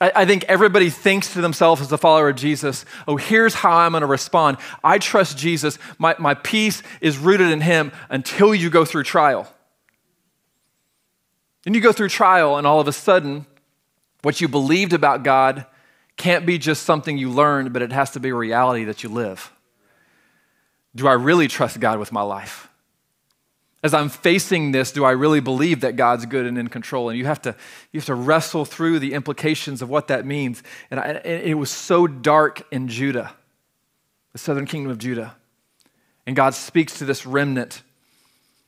I, 0.00 0.12
I 0.14 0.24
think 0.24 0.44
everybody 0.44 0.88
thinks 0.88 1.32
to 1.32 1.40
themselves 1.40 1.80
as 1.80 1.90
a 1.90 1.98
follower 1.98 2.28
of 2.28 2.36
Jesus, 2.36 2.84
Oh, 3.08 3.16
here's 3.16 3.54
how 3.54 3.72
I'm 3.72 3.92
going 3.92 4.02
to 4.02 4.06
respond. 4.06 4.58
I 4.84 4.98
trust 4.98 5.36
Jesus. 5.36 5.78
My, 5.98 6.14
my 6.18 6.34
peace 6.34 6.82
is 7.00 7.18
rooted 7.18 7.50
in 7.50 7.60
him 7.60 7.92
until 8.08 8.54
you 8.54 8.70
go 8.70 8.84
through 8.84 9.04
trial. 9.04 9.52
Then 11.64 11.74
you 11.74 11.80
go 11.80 11.92
through 11.92 12.08
trial, 12.08 12.56
and 12.56 12.66
all 12.66 12.80
of 12.80 12.88
a 12.88 12.92
sudden, 12.92 13.46
what 14.22 14.40
you 14.40 14.48
believed 14.48 14.92
about 14.92 15.22
God 15.22 15.66
can't 16.16 16.44
be 16.44 16.58
just 16.58 16.84
something 16.84 17.18
you 17.18 17.30
learned, 17.30 17.72
but 17.72 17.82
it 17.82 17.92
has 17.92 18.10
to 18.12 18.20
be 18.20 18.30
a 18.30 18.34
reality 18.34 18.84
that 18.84 19.02
you 19.02 19.08
live. 19.08 19.52
Do 20.94 21.08
I 21.08 21.12
really 21.12 21.48
trust 21.48 21.80
God 21.80 21.98
with 21.98 22.12
my 22.12 22.22
life? 22.22 22.68
As 23.82 23.94
I'm 23.94 24.08
facing 24.08 24.70
this, 24.70 24.92
do 24.92 25.04
I 25.04 25.10
really 25.10 25.40
believe 25.40 25.80
that 25.80 25.96
God's 25.96 26.24
good 26.26 26.46
and 26.46 26.56
in 26.56 26.68
control? 26.68 27.08
And 27.08 27.18
you 27.18 27.26
have 27.26 27.42
to, 27.42 27.56
you 27.90 27.98
have 27.98 28.06
to 28.06 28.14
wrestle 28.14 28.64
through 28.64 29.00
the 29.00 29.12
implications 29.12 29.82
of 29.82 29.90
what 29.90 30.06
that 30.08 30.24
means. 30.24 30.62
And, 30.90 31.00
I, 31.00 31.04
and 31.04 31.42
it 31.42 31.54
was 31.54 31.70
so 31.70 32.06
dark 32.06 32.64
in 32.70 32.86
Judah, 32.86 33.32
the 34.32 34.38
southern 34.38 34.66
kingdom 34.66 34.92
of 34.92 34.98
Judah. 34.98 35.34
And 36.26 36.36
God 36.36 36.54
speaks 36.54 36.98
to 36.98 37.04
this 37.04 37.26
remnant. 37.26 37.82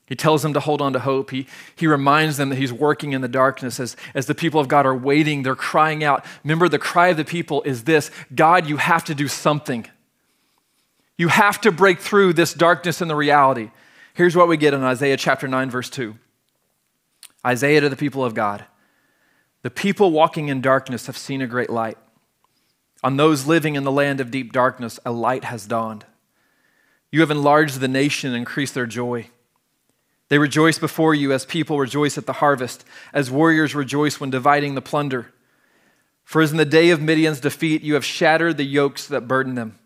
He 0.06 0.16
tells 0.16 0.42
them 0.42 0.52
to 0.54 0.60
hold 0.60 0.82
on 0.82 0.92
to 0.94 0.98
hope. 0.98 1.30
He, 1.30 1.46
he 1.76 1.86
reminds 1.86 2.36
them 2.36 2.48
that 2.48 2.56
He's 2.56 2.72
working 2.72 3.12
in 3.12 3.20
the 3.20 3.28
darkness 3.28 3.78
as, 3.78 3.96
as 4.14 4.26
the 4.26 4.34
people 4.34 4.60
of 4.60 4.66
God 4.66 4.84
are 4.84 4.96
waiting. 4.96 5.44
They're 5.44 5.54
crying 5.54 6.02
out. 6.02 6.24
Remember, 6.42 6.68
the 6.68 6.78
cry 6.78 7.08
of 7.08 7.16
the 7.16 7.24
people 7.24 7.62
is 7.62 7.84
this 7.84 8.10
God, 8.34 8.66
you 8.66 8.78
have 8.78 9.04
to 9.04 9.14
do 9.14 9.28
something. 9.28 9.86
You 11.16 11.28
have 11.28 11.60
to 11.60 11.70
break 11.70 12.00
through 12.00 12.32
this 12.32 12.54
darkness 12.54 13.00
and 13.00 13.10
the 13.10 13.14
reality. 13.16 13.70
Here's 14.14 14.36
what 14.36 14.48
we 14.48 14.56
get 14.56 14.74
in 14.74 14.82
Isaiah 14.82 15.16
chapter 15.16 15.46
9, 15.46 15.70
verse 15.70 15.90
2. 15.90 16.16
Isaiah 17.46 17.80
to 17.82 17.88
the 17.88 17.96
people 17.96 18.24
of 18.24 18.34
God 18.34 18.64
The 19.62 19.70
people 19.70 20.10
walking 20.10 20.48
in 20.48 20.60
darkness 20.60 21.06
have 21.06 21.16
seen 21.16 21.40
a 21.40 21.46
great 21.46 21.70
light. 21.70 21.98
On 23.02 23.16
those 23.16 23.46
living 23.46 23.74
in 23.74 23.84
the 23.84 23.92
land 23.92 24.20
of 24.20 24.30
deep 24.30 24.52
darkness, 24.52 24.98
a 25.04 25.12
light 25.12 25.44
has 25.44 25.66
dawned. 25.66 26.06
You 27.12 27.20
have 27.20 27.30
enlarged 27.30 27.78
the 27.78 27.88
nation 27.88 28.30
and 28.30 28.38
increased 28.38 28.74
their 28.74 28.86
joy. 28.86 29.28
They 30.30 30.38
rejoice 30.38 30.78
before 30.78 31.14
you 31.14 31.32
as 31.32 31.44
people 31.44 31.78
rejoice 31.78 32.16
at 32.16 32.26
the 32.26 32.32
harvest, 32.34 32.84
as 33.12 33.30
warriors 33.30 33.74
rejoice 33.74 34.18
when 34.18 34.30
dividing 34.30 34.74
the 34.74 34.80
plunder. 34.80 35.32
For 36.24 36.40
as 36.40 36.50
in 36.50 36.56
the 36.56 36.64
day 36.64 36.90
of 36.90 37.02
Midian's 37.02 37.40
defeat, 37.40 37.82
you 37.82 37.94
have 37.94 38.04
shattered 38.04 38.56
the 38.56 38.64
yokes 38.64 39.06
that 39.08 39.28
burden 39.28 39.54
them 39.54 39.78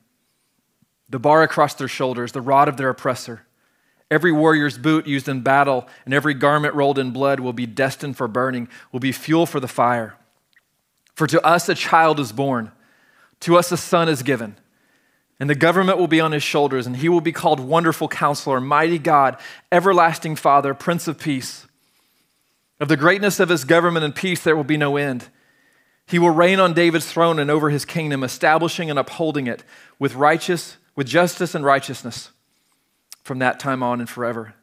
the 1.09 1.19
bar 1.19 1.43
across 1.43 1.75
their 1.75 1.89
shoulders, 1.89 2.33
the 2.33 2.41
rod 2.41 2.69
of 2.69 2.77
their 2.77 2.91
oppressor. 2.91 3.43
Every 4.11 4.33
warrior's 4.33 4.79
boot 4.79 5.07
used 5.07 5.29
in 5.29 5.43
battle 5.43 5.87
and 6.05 6.15
every 6.15 6.35
garment 6.35 6.75
rolled 6.75 6.99
in 6.99 7.11
blood 7.11 7.41
will 7.41 7.53
be 7.53 7.67
destined 7.67 8.17
for 8.17 8.29
burning, 8.29 8.69
will 8.91 9.01
be 9.01 9.13
fuel 9.13 9.45
for 9.45 9.61
the 9.61 9.69
fire. 9.69 10.17
For 11.15 11.27
to 11.27 11.45
us 11.45 11.69
a 11.69 11.75
child 11.75 12.21
is 12.21 12.33
born, 12.33 12.73
to 13.41 13.57
us 13.57 13.71
a 13.73 13.77
son 13.77 14.09
is 14.09 14.23
given, 14.23 14.57
and 15.41 15.51
the 15.51 15.55
government 15.55 15.99
will 15.99 16.09
be 16.09 16.21
on 16.21 16.33
his 16.33 16.43
shoulders, 16.43 16.87
and 16.87 16.97
he 16.97 17.09
will 17.09 17.21
be 17.21 17.33
called 17.33 17.61
Wonderful 17.61 18.09
Counselor, 18.09 18.61
Mighty 18.61 18.99
God, 18.99 19.37
Everlasting 19.71 20.37
Father, 20.37 20.75
Prince 20.75 21.07
of 21.07 21.19
Peace. 21.19 21.67
Of 22.81 22.89
the 22.89 22.97
greatness 22.97 23.41
of 23.41 23.49
his 23.49 23.65
government 23.65 24.05
and 24.05 24.15
peace 24.15 24.43
there 24.43 24.57
will 24.57 24.65
be 24.65 24.77
no 24.77 24.97
end. 24.97 25.29
He 26.07 26.19
will 26.19 26.31
reign 26.31 26.61
on 26.61 26.73
David's 26.73 27.11
throne 27.11 27.39
and 27.39 27.51
over 27.51 27.69
his 27.69 27.85
kingdom, 27.85 28.23
establishing 28.25 28.89
and 28.89 28.99
upholding 28.99 29.47
it 29.47 29.63
with 29.99 30.15
righteous 30.15 30.77
with 30.99 31.07
justice 31.07 31.55
and 31.55 31.65
righteousness 31.65 32.33
from 33.23 33.39
that 33.39 33.61
time 33.61 33.85
on 33.85 34.01
and 34.01 34.09
forever. 34.09 34.55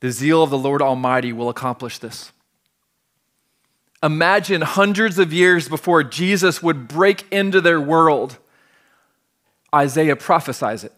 The 0.00 0.10
zeal 0.10 0.42
of 0.42 0.50
the 0.50 0.58
Lord 0.58 0.82
Almighty 0.82 1.32
will 1.32 1.48
accomplish 1.48 1.98
this. 1.98 2.32
Imagine 4.02 4.62
hundreds 4.62 5.20
of 5.20 5.32
years 5.32 5.68
before 5.68 6.02
Jesus 6.02 6.64
would 6.64 6.88
break 6.88 7.32
into 7.32 7.60
their 7.60 7.80
world, 7.80 8.38
Isaiah 9.72 10.16
prophesies 10.16 10.82
it. 10.82 10.92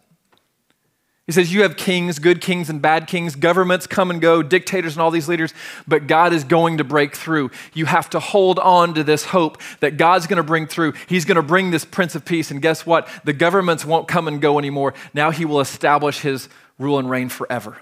He 1.29 1.33
says, 1.33 1.53
You 1.53 1.61
have 1.61 1.77
kings, 1.77 2.19
good 2.19 2.41
kings 2.41 2.71
and 2.71 2.81
bad 2.81 3.07
kings, 3.07 3.37
governments 3.37 3.87
come 3.87 4.11
and 4.11 4.19
go, 4.19 4.43
dictators 4.43 4.95
and 4.95 5.03
all 5.03 5.11
these 5.11 5.29
leaders, 5.29 5.53
but 5.87 6.07
God 6.07 6.33
is 6.33 6.43
going 6.43 6.79
to 6.79 6.85
break 6.85 7.15
through. 7.15 7.51
You 7.75 7.85
have 7.85 8.09
to 8.11 8.19
hold 8.19 8.59
on 8.59 8.95
to 8.95 9.05
this 9.05 9.27
hope 9.27 9.59
that 9.81 9.99
God's 9.99 10.27
going 10.27 10.39
to 10.39 10.43
bring 10.43 10.67
through. 10.67 10.95
He's 11.07 11.27
going 11.27 11.37
to 11.37 11.43
bring 11.43 11.71
this 11.71 11.85
Prince 11.85 12.15
of 12.15 12.25
Peace. 12.25 12.51
And 12.51 12.63
guess 12.63 12.87
what? 12.87 13.07
The 13.25 13.35
governments 13.35 13.85
won't 13.85 14.09
come 14.09 14.27
and 14.27 14.41
go 14.41 14.59
anymore. 14.59 14.95
Now 15.13 15.31
He 15.31 15.45
will 15.45 15.61
establish 15.61 16.21
His 16.21 16.49
rule 16.79 16.99
and 16.99 17.11
reign 17.11 17.29
forever. 17.29 17.77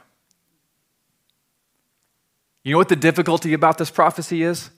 You 2.64 2.72
know 2.72 2.78
what 2.78 2.88
the 2.88 2.96
difficulty 2.96 3.52
about 3.52 3.78
this 3.78 3.92
prophecy 3.92 4.42
is? 4.42 4.70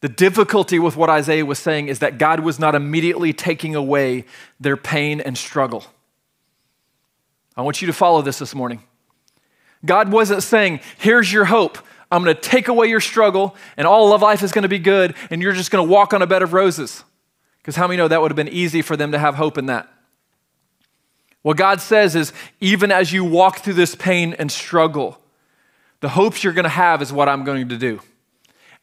The 0.00 0.08
difficulty 0.08 0.80
with 0.80 0.96
what 0.96 1.08
Isaiah 1.08 1.46
was 1.46 1.60
saying 1.60 1.86
is 1.86 2.00
that 2.00 2.18
God 2.18 2.40
was 2.40 2.58
not 2.58 2.74
immediately 2.74 3.32
taking 3.32 3.76
away 3.76 4.24
their 4.58 4.76
pain 4.76 5.20
and 5.20 5.38
struggle. 5.38 5.84
I 7.58 7.62
want 7.62 7.82
you 7.82 7.88
to 7.88 7.92
follow 7.92 8.22
this 8.22 8.38
this 8.38 8.54
morning. 8.54 8.84
God 9.84 10.12
wasn't 10.12 10.44
saying, 10.44 10.78
here's 10.98 11.32
your 11.32 11.44
hope. 11.44 11.76
I'm 12.08 12.22
going 12.22 12.34
to 12.34 12.40
take 12.40 12.68
away 12.68 12.86
your 12.86 13.00
struggle, 13.00 13.56
and 13.76 13.84
all 13.84 14.12
of 14.12 14.22
life 14.22 14.44
is 14.44 14.52
going 14.52 14.62
to 14.62 14.68
be 14.68 14.78
good, 14.78 15.14
and 15.28 15.42
you're 15.42 15.52
just 15.52 15.72
going 15.72 15.84
to 15.84 15.92
walk 15.92 16.14
on 16.14 16.22
a 16.22 16.26
bed 16.26 16.42
of 16.42 16.52
roses. 16.52 17.02
Because 17.58 17.74
how 17.74 17.88
many 17.88 17.96
know 17.96 18.06
that 18.06 18.22
would 18.22 18.30
have 18.30 18.36
been 18.36 18.48
easy 18.48 18.80
for 18.80 18.96
them 18.96 19.10
to 19.10 19.18
have 19.18 19.34
hope 19.34 19.58
in 19.58 19.66
that? 19.66 19.92
What 21.42 21.56
God 21.56 21.80
says 21.80 22.14
is, 22.14 22.32
even 22.60 22.92
as 22.92 23.12
you 23.12 23.24
walk 23.24 23.58
through 23.58 23.74
this 23.74 23.96
pain 23.96 24.34
and 24.34 24.52
struggle, 24.52 25.18
the 26.00 26.10
hopes 26.10 26.44
you're 26.44 26.52
going 26.52 26.62
to 26.62 26.68
have 26.68 27.02
is 27.02 27.12
what 27.12 27.28
I'm 27.28 27.42
going 27.42 27.68
to 27.70 27.76
do. 27.76 28.00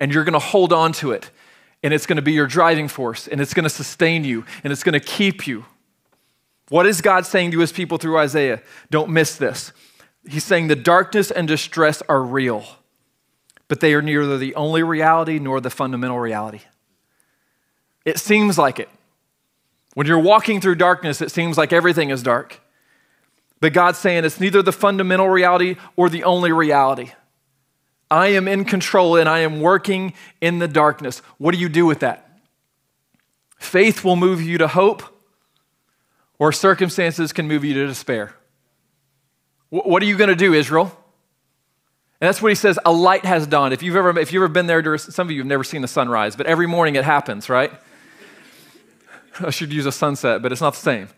And 0.02 0.14
you're 0.14 0.26
going 0.26 0.34
to 0.34 0.40
hold 0.40 0.74
on 0.74 0.92
to 0.94 1.12
it, 1.12 1.32
and 1.82 1.94
it's 1.94 2.06
going 2.06 2.18
to 2.18 2.22
be 2.22 2.34
your 2.34 2.48
driving 2.48 2.90
force, 2.90 3.26
and 3.26 3.40
it's 3.40 3.54
going 3.54 3.64
to 3.64 3.70
sustain 3.70 4.26
you, 4.26 4.44
and 4.66 4.74
it's 4.74 4.84
going 4.84 4.94
to 4.94 5.00
keep 5.00 5.48
you. 5.48 5.64
What 6.70 6.86
is 6.86 7.02
God 7.02 7.26
saying 7.26 7.52
to 7.52 7.60
his 7.60 7.72
people 7.72 7.98
through 7.98 8.18
Isaiah? 8.18 8.62
Don't 8.90 9.10
miss 9.10 9.36
this. 9.36 9.72
He's 10.28 10.44
saying 10.44 10.68
the 10.68 10.76
darkness 10.76 11.30
and 11.30 11.48
distress 11.48 12.02
are 12.10 12.24
real, 12.24 12.66
but 13.68 13.80
they 13.80 13.94
are 13.94 14.02
neither 14.02 14.38
the 14.38 14.56
only 14.56 14.82
reality 14.82 15.38
nor 15.38 15.62
the 15.62 15.70
fundamental 15.70 16.20
reality. 16.20 16.62
It 18.04 18.20
seems 18.20 18.58
like 18.58 18.80
it. 18.80 18.90
When 19.94 20.08
you're 20.08 20.20
walking 20.20 20.60
through 20.60 20.76
darkness, 20.76 21.22
it 21.22 21.32
seems 21.32 21.58
like 21.58 21.72
everything 21.72 22.10
is 22.10 22.24
dark. 22.24 22.60
But 23.62 23.74
God's 23.74 23.98
saying 23.98 24.26
it's 24.26 24.40
neither 24.40 24.62
the 24.62 24.74
fundamental 24.74 25.30
reality 25.30 25.78
or 25.96 26.10
the 26.10 26.24
only 26.24 26.52
reality. 26.52 27.12
I 28.12 28.28
am 28.28 28.48
in 28.48 28.66
control 28.66 29.16
and 29.16 29.30
I 29.30 29.40
am 29.40 29.62
working 29.62 30.14
in 30.42 30.60
the 30.60 30.68
darkness. 30.68 31.20
What 31.38 31.54
do 31.54 31.60
you 31.60 31.70
do 31.70 31.86
with 31.86 32.00
that? 32.00 32.30
Faith 33.58 34.04
will 34.04 34.16
move 34.16 34.42
you 34.42 34.58
to 34.58 34.68
hope 34.68 35.15
or 36.40 36.52
circumstances 36.52 37.34
can 37.34 37.48
move 37.48 37.64
you 37.64 37.74
to 37.74 37.88
despair. 37.88 38.36
What 39.70 40.02
are 40.02 40.06
you 40.06 40.18
going 40.18 40.30
to 40.30 40.36
do, 40.36 40.54
Israel? 40.54 40.98
And 42.22 42.30
that's 42.30 42.42
what 42.42 42.50
he 42.50 42.56
says, 42.56 42.80
a 42.86 42.92
light 42.92 43.26
has 43.26 43.46
dawned. 43.46 43.74
If 43.74 43.84
you've 43.84 43.96
ever, 43.96 44.18
if 44.18 44.32
you've 44.32 44.42
ever 44.42 44.52
been 44.52 44.68
there, 44.68 44.98
some 44.98 45.28
of 45.28 45.32
you 45.32 45.40
have 45.40 45.48
never 45.48 45.64
seen 45.64 45.82
the 45.82 45.88
sunrise, 45.88 46.36
but 46.36 46.46
every 46.46 46.68
morning 46.68 46.96
it 46.96 47.04
happens, 47.04 47.50
right? 47.50 47.72
I 49.40 49.50
should 49.50 49.74
use 49.74 49.86
a 49.86 49.92
sunset, 49.92 50.42
but 50.42 50.52
it's 50.52 50.62
not 50.62 50.74
the 50.76 50.80
same. 50.80 51.10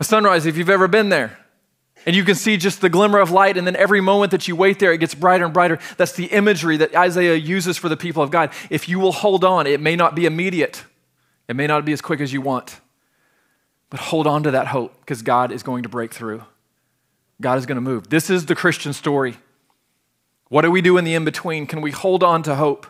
A 0.00 0.04
sunrise, 0.04 0.46
if 0.46 0.56
you've 0.56 0.70
ever 0.70 0.88
been 0.88 1.10
there, 1.10 1.38
and 2.06 2.16
you 2.16 2.24
can 2.24 2.36
see 2.36 2.56
just 2.56 2.80
the 2.80 2.88
glimmer 2.88 3.18
of 3.18 3.30
light, 3.30 3.56
and 3.56 3.66
then 3.66 3.76
every 3.76 4.00
moment 4.00 4.30
that 4.30 4.48
you 4.48 4.56
wait 4.56 4.78
there, 4.78 4.92
it 4.92 4.98
gets 4.98 5.14
brighter 5.14 5.44
and 5.44 5.52
brighter. 5.52 5.78
That's 5.96 6.12
the 6.12 6.26
imagery 6.26 6.78
that 6.78 6.94
Isaiah 6.94 7.34
uses 7.34 7.76
for 7.76 7.88
the 7.88 7.96
people 7.96 8.22
of 8.22 8.30
God. 8.30 8.50
If 8.70 8.88
you 8.88 8.98
will 8.98 9.12
hold 9.12 9.44
on, 9.44 9.66
it 9.66 9.80
may 9.80 9.96
not 9.96 10.14
be 10.14 10.24
immediate, 10.24 10.84
it 11.48 11.56
may 11.56 11.66
not 11.66 11.84
be 11.84 11.92
as 11.92 12.00
quick 12.00 12.20
as 12.20 12.32
you 12.32 12.40
want. 12.40 12.80
But 13.90 14.00
hold 14.00 14.26
on 14.26 14.42
to 14.42 14.50
that 14.50 14.68
hope 14.68 14.98
because 15.00 15.22
God 15.22 15.50
is 15.50 15.62
going 15.62 15.82
to 15.82 15.88
break 15.88 16.12
through. 16.12 16.44
God 17.40 17.58
is 17.58 17.66
going 17.66 17.76
to 17.76 17.82
move. 17.82 18.10
This 18.10 18.30
is 18.30 18.46
the 18.46 18.54
Christian 18.54 18.92
story. 18.92 19.36
What 20.48 20.62
do 20.62 20.70
we 20.70 20.82
do 20.82 20.96
in 20.98 21.04
the 21.04 21.14
in 21.14 21.24
between? 21.24 21.66
Can 21.66 21.80
we 21.80 21.90
hold 21.90 22.22
on 22.22 22.42
to 22.44 22.54
hope? 22.54 22.86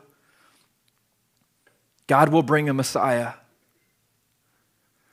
God 2.07 2.31
will 2.31 2.43
bring 2.43 2.69
a 2.69 2.75
Messiah. 2.75 3.35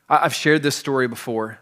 I've 0.07 0.33
shared 0.33 0.63
this 0.63 0.75
story 0.75 1.07
before. 1.07 1.59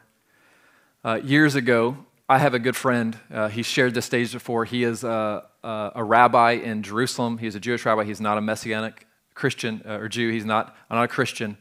Uh, 1.04 1.20
years 1.24 1.56
ago, 1.56 1.98
I 2.30 2.38
have 2.38 2.54
a 2.54 2.60
good 2.60 2.76
friend. 2.76 3.18
Uh, 3.32 3.48
he's 3.48 3.66
shared 3.66 3.94
this 3.94 4.06
stage 4.06 4.32
before. 4.32 4.66
He 4.66 4.84
is 4.84 5.04
a, 5.04 5.44
a, 5.64 5.92
a 5.96 6.04
rabbi 6.04 6.52
in 6.52 6.84
Jerusalem. 6.84 7.38
He's 7.38 7.56
a 7.56 7.60
Jewish 7.60 7.86
rabbi. 7.86 8.04
He's 8.04 8.22
not 8.22 8.38
a 8.38 8.42
Messianic 8.42 9.08
Christian 9.34 9.82
uh, 9.86 9.98
or 9.98 10.10
Jew. 10.10 10.30
He's 10.30 10.46
not, 10.46 10.76
not 10.90 11.04
a 11.04 11.08
Christian. 11.08 11.58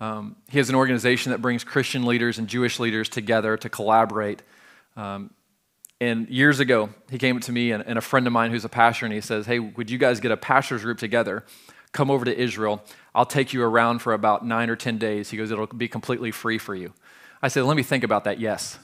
Um, 0.00 0.36
he 0.50 0.58
has 0.58 0.68
an 0.68 0.74
organization 0.74 1.32
that 1.32 1.40
brings 1.40 1.64
Christian 1.64 2.04
leaders 2.04 2.38
and 2.38 2.48
Jewish 2.48 2.78
leaders 2.80 3.08
together 3.08 3.56
to 3.56 3.68
collaborate. 3.68 4.42
Um, 4.96 5.30
and 6.00 6.28
years 6.28 6.60
ago, 6.60 6.90
he 7.10 7.18
came 7.18 7.40
to 7.40 7.52
me 7.52 7.70
and, 7.70 7.82
and, 7.86 7.96
a 7.96 8.02
friend 8.02 8.26
of 8.26 8.32
mine 8.32 8.50
who's 8.50 8.64
a 8.64 8.68
pastor, 8.68 9.06
and 9.06 9.14
he 9.14 9.20
says, 9.20 9.46
Hey, 9.46 9.58
would 9.58 9.90
you 9.90 9.98
guys 9.98 10.20
get 10.20 10.32
a 10.32 10.36
pastor's 10.36 10.82
group 10.82 10.98
together? 10.98 11.44
Come 11.92 12.10
over 12.10 12.24
to 12.24 12.36
Israel. 12.36 12.84
I'll 13.14 13.24
take 13.24 13.52
you 13.52 13.62
around 13.62 14.00
for 14.00 14.12
about 14.12 14.44
nine 14.44 14.68
or 14.68 14.76
10 14.76 14.98
days. 14.98 15.30
He 15.30 15.36
goes, 15.36 15.50
It'll 15.50 15.66
be 15.66 15.88
completely 15.88 16.32
free 16.32 16.58
for 16.58 16.74
you. 16.74 16.92
I 17.40 17.48
said, 17.48 17.64
Let 17.64 17.76
me 17.76 17.82
think 17.82 18.04
about 18.04 18.24
that. 18.24 18.40
Yes. 18.40 18.78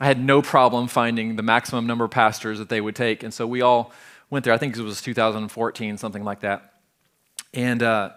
I 0.00 0.06
had 0.06 0.18
no 0.18 0.42
problem 0.42 0.88
finding 0.88 1.36
the 1.36 1.42
maximum 1.42 1.86
number 1.86 2.04
of 2.04 2.10
pastors 2.10 2.58
that 2.58 2.68
they 2.68 2.80
would 2.80 2.96
take. 2.96 3.22
And 3.22 3.32
so 3.32 3.46
we 3.46 3.60
all 3.60 3.92
went 4.30 4.44
there. 4.44 4.54
I 4.54 4.58
think 4.58 4.76
it 4.76 4.82
was 4.82 5.00
2014, 5.02 5.98
something 5.98 6.24
like 6.24 6.40
that. 6.40 6.72
And 7.54 7.82
uh, 7.82 8.10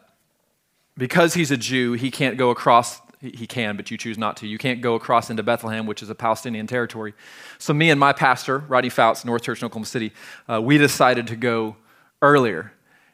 because 0.97 1.33
he's 1.33 1.51
a 1.51 1.57
Jew, 1.57 1.93
he 1.93 2.11
can't 2.11 2.37
go 2.37 2.49
across. 2.49 3.01
He 3.21 3.47
can, 3.47 3.75
but 3.75 3.89
you 3.89 3.97
choose 3.97 4.17
not 4.19 4.37
to. 4.37 4.47
You 4.47 4.59
can't 4.59 4.81
go 4.81 4.93
across 4.93 5.31
into 5.31 5.41
Bethlehem, 5.41 5.87
which 5.87 6.03
is 6.03 6.09
a 6.09 6.15
Palestinian 6.15 6.67
territory. 6.67 7.13
So, 7.57 7.73
me 7.73 7.89
and 7.89 7.99
my 7.99 8.13
pastor, 8.13 8.59
Roddy 8.59 8.89
Fouts, 8.89 9.25
North 9.25 9.41
Church 9.41 9.61
in 9.61 9.65
Oklahoma 9.65 9.87
City, 9.87 10.13
uh, 10.47 10.61
we 10.61 10.77
decided 10.77 11.27
to 11.27 11.35
go 11.35 11.75
earlier. 12.21 12.71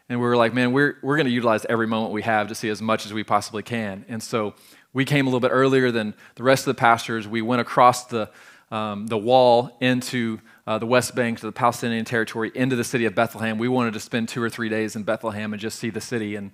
And 0.09 0.19
we 0.19 0.25
were 0.25 0.35
like, 0.35 0.53
man, 0.53 0.73
we're, 0.73 0.97
we're 1.01 1.15
going 1.15 1.27
to 1.27 1.31
utilize 1.31 1.65
every 1.69 1.87
moment 1.87 2.11
we 2.11 2.23
have 2.23 2.49
to 2.49 2.55
see 2.55 2.67
as 2.67 2.81
much 2.81 3.05
as 3.05 3.13
we 3.13 3.23
possibly 3.23 3.63
can. 3.63 4.03
And 4.09 4.21
so 4.21 4.55
we 4.91 5.05
came 5.05 5.25
a 5.25 5.29
little 5.29 5.39
bit 5.39 5.51
earlier 5.53 5.89
than 5.89 6.13
the 6.35 6.43
rest 6.43 6.67
of 6.67 6.75
the 6.75 6.79
pastors. 6.79 7.29
We 7.29 7.41
went 7.41 7.61
across 7.61 8.07
the, 8.07 8.29
um, 8.71 9.07
the 9.07 9.17
wall 9.17 9.77
into 9.79 10.41
uh, 10.67 10.79
the 10.79 10.85
West 10.85 11.15
Bank 11.15 11.39
to 11.39 11.45
the 11.45 11.53
Palestinian 11.53 12.03
territory 12.03 12.51
into 12.55 12.75
the 12.75 12.83
city 12.83 13.05
of 13.05 13.15
Bethlehem. 13.15 13.57
We 13.57 13.69
wanted 13.69 13.93
to 13.93 14.01
spend 14.01 14.27
two 14.27 14.43
or 14.43 14.49
three 14.49 14.67
days 14.67 14.97
in 14.97 15.03
Bethlehem 15.03 15.53
and 15.53 15.61
just 15.61 15.79
see 15.79 15.89
the 15.89 16.01
city. 16.01 16.35
And 16.35 16.51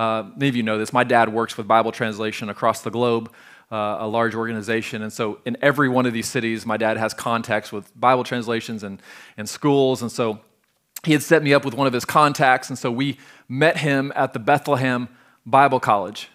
uh, 0.00 0.30
many 0.34 0.48
of 0.48 0.56
you 0.56 0.62
know 0.62 0.78
this. 0.78 0.94
My 0.94 1.04
dad 1.04 1.30
works 1.30 1.58
with 1.58 1.68
Bible 1.68 1.92
translation 1.92 2.48
across 2.48 2.80
the 2.80 2.90
globe, 2.90 3.30
uh, 3.70 3.98
a 4.00 4.06
large 4.06 4.34
organization. 4.34 5.02
And 5.02 5.12
so, 5.12 5.40
in 5.44 5.58
every 5.60 5.90
one 5.90 6.06
of 6.06 6.14
these 6.14 6.26
cities, 6.26 6.64
my 6.64 6.78
dad 6.78 6.96
has 6.96 7.12
contacts 7.12 7.70
with 7.70 7.92
Bible 8.00 8.24
translations 8.24 8.82
and, 8.82 9.02
and 9.36 9.46
schools. 9.46 10.00
And 10.00 10.10
so, 10.10 10.40
he 11.04 11.12
had 11.12 11.22
set 11.22 11.42
me 11.42 11.52
up 11.52 11.66
with 11.66 11.74
one 11.74 11.86
of 11.86 11.92
his 11.92 12.06
contacts. 12.06 12.70
And 12.70 12.78
so, 12.78 12.90
we 12.90 13.18
met 13.46 13.76
him 13.76 14.10
at 14.16 14.32
the 14.32 14.38
Bethlehem 14.38 15.10
Bible 15.44 15.80
College 15.80 16.30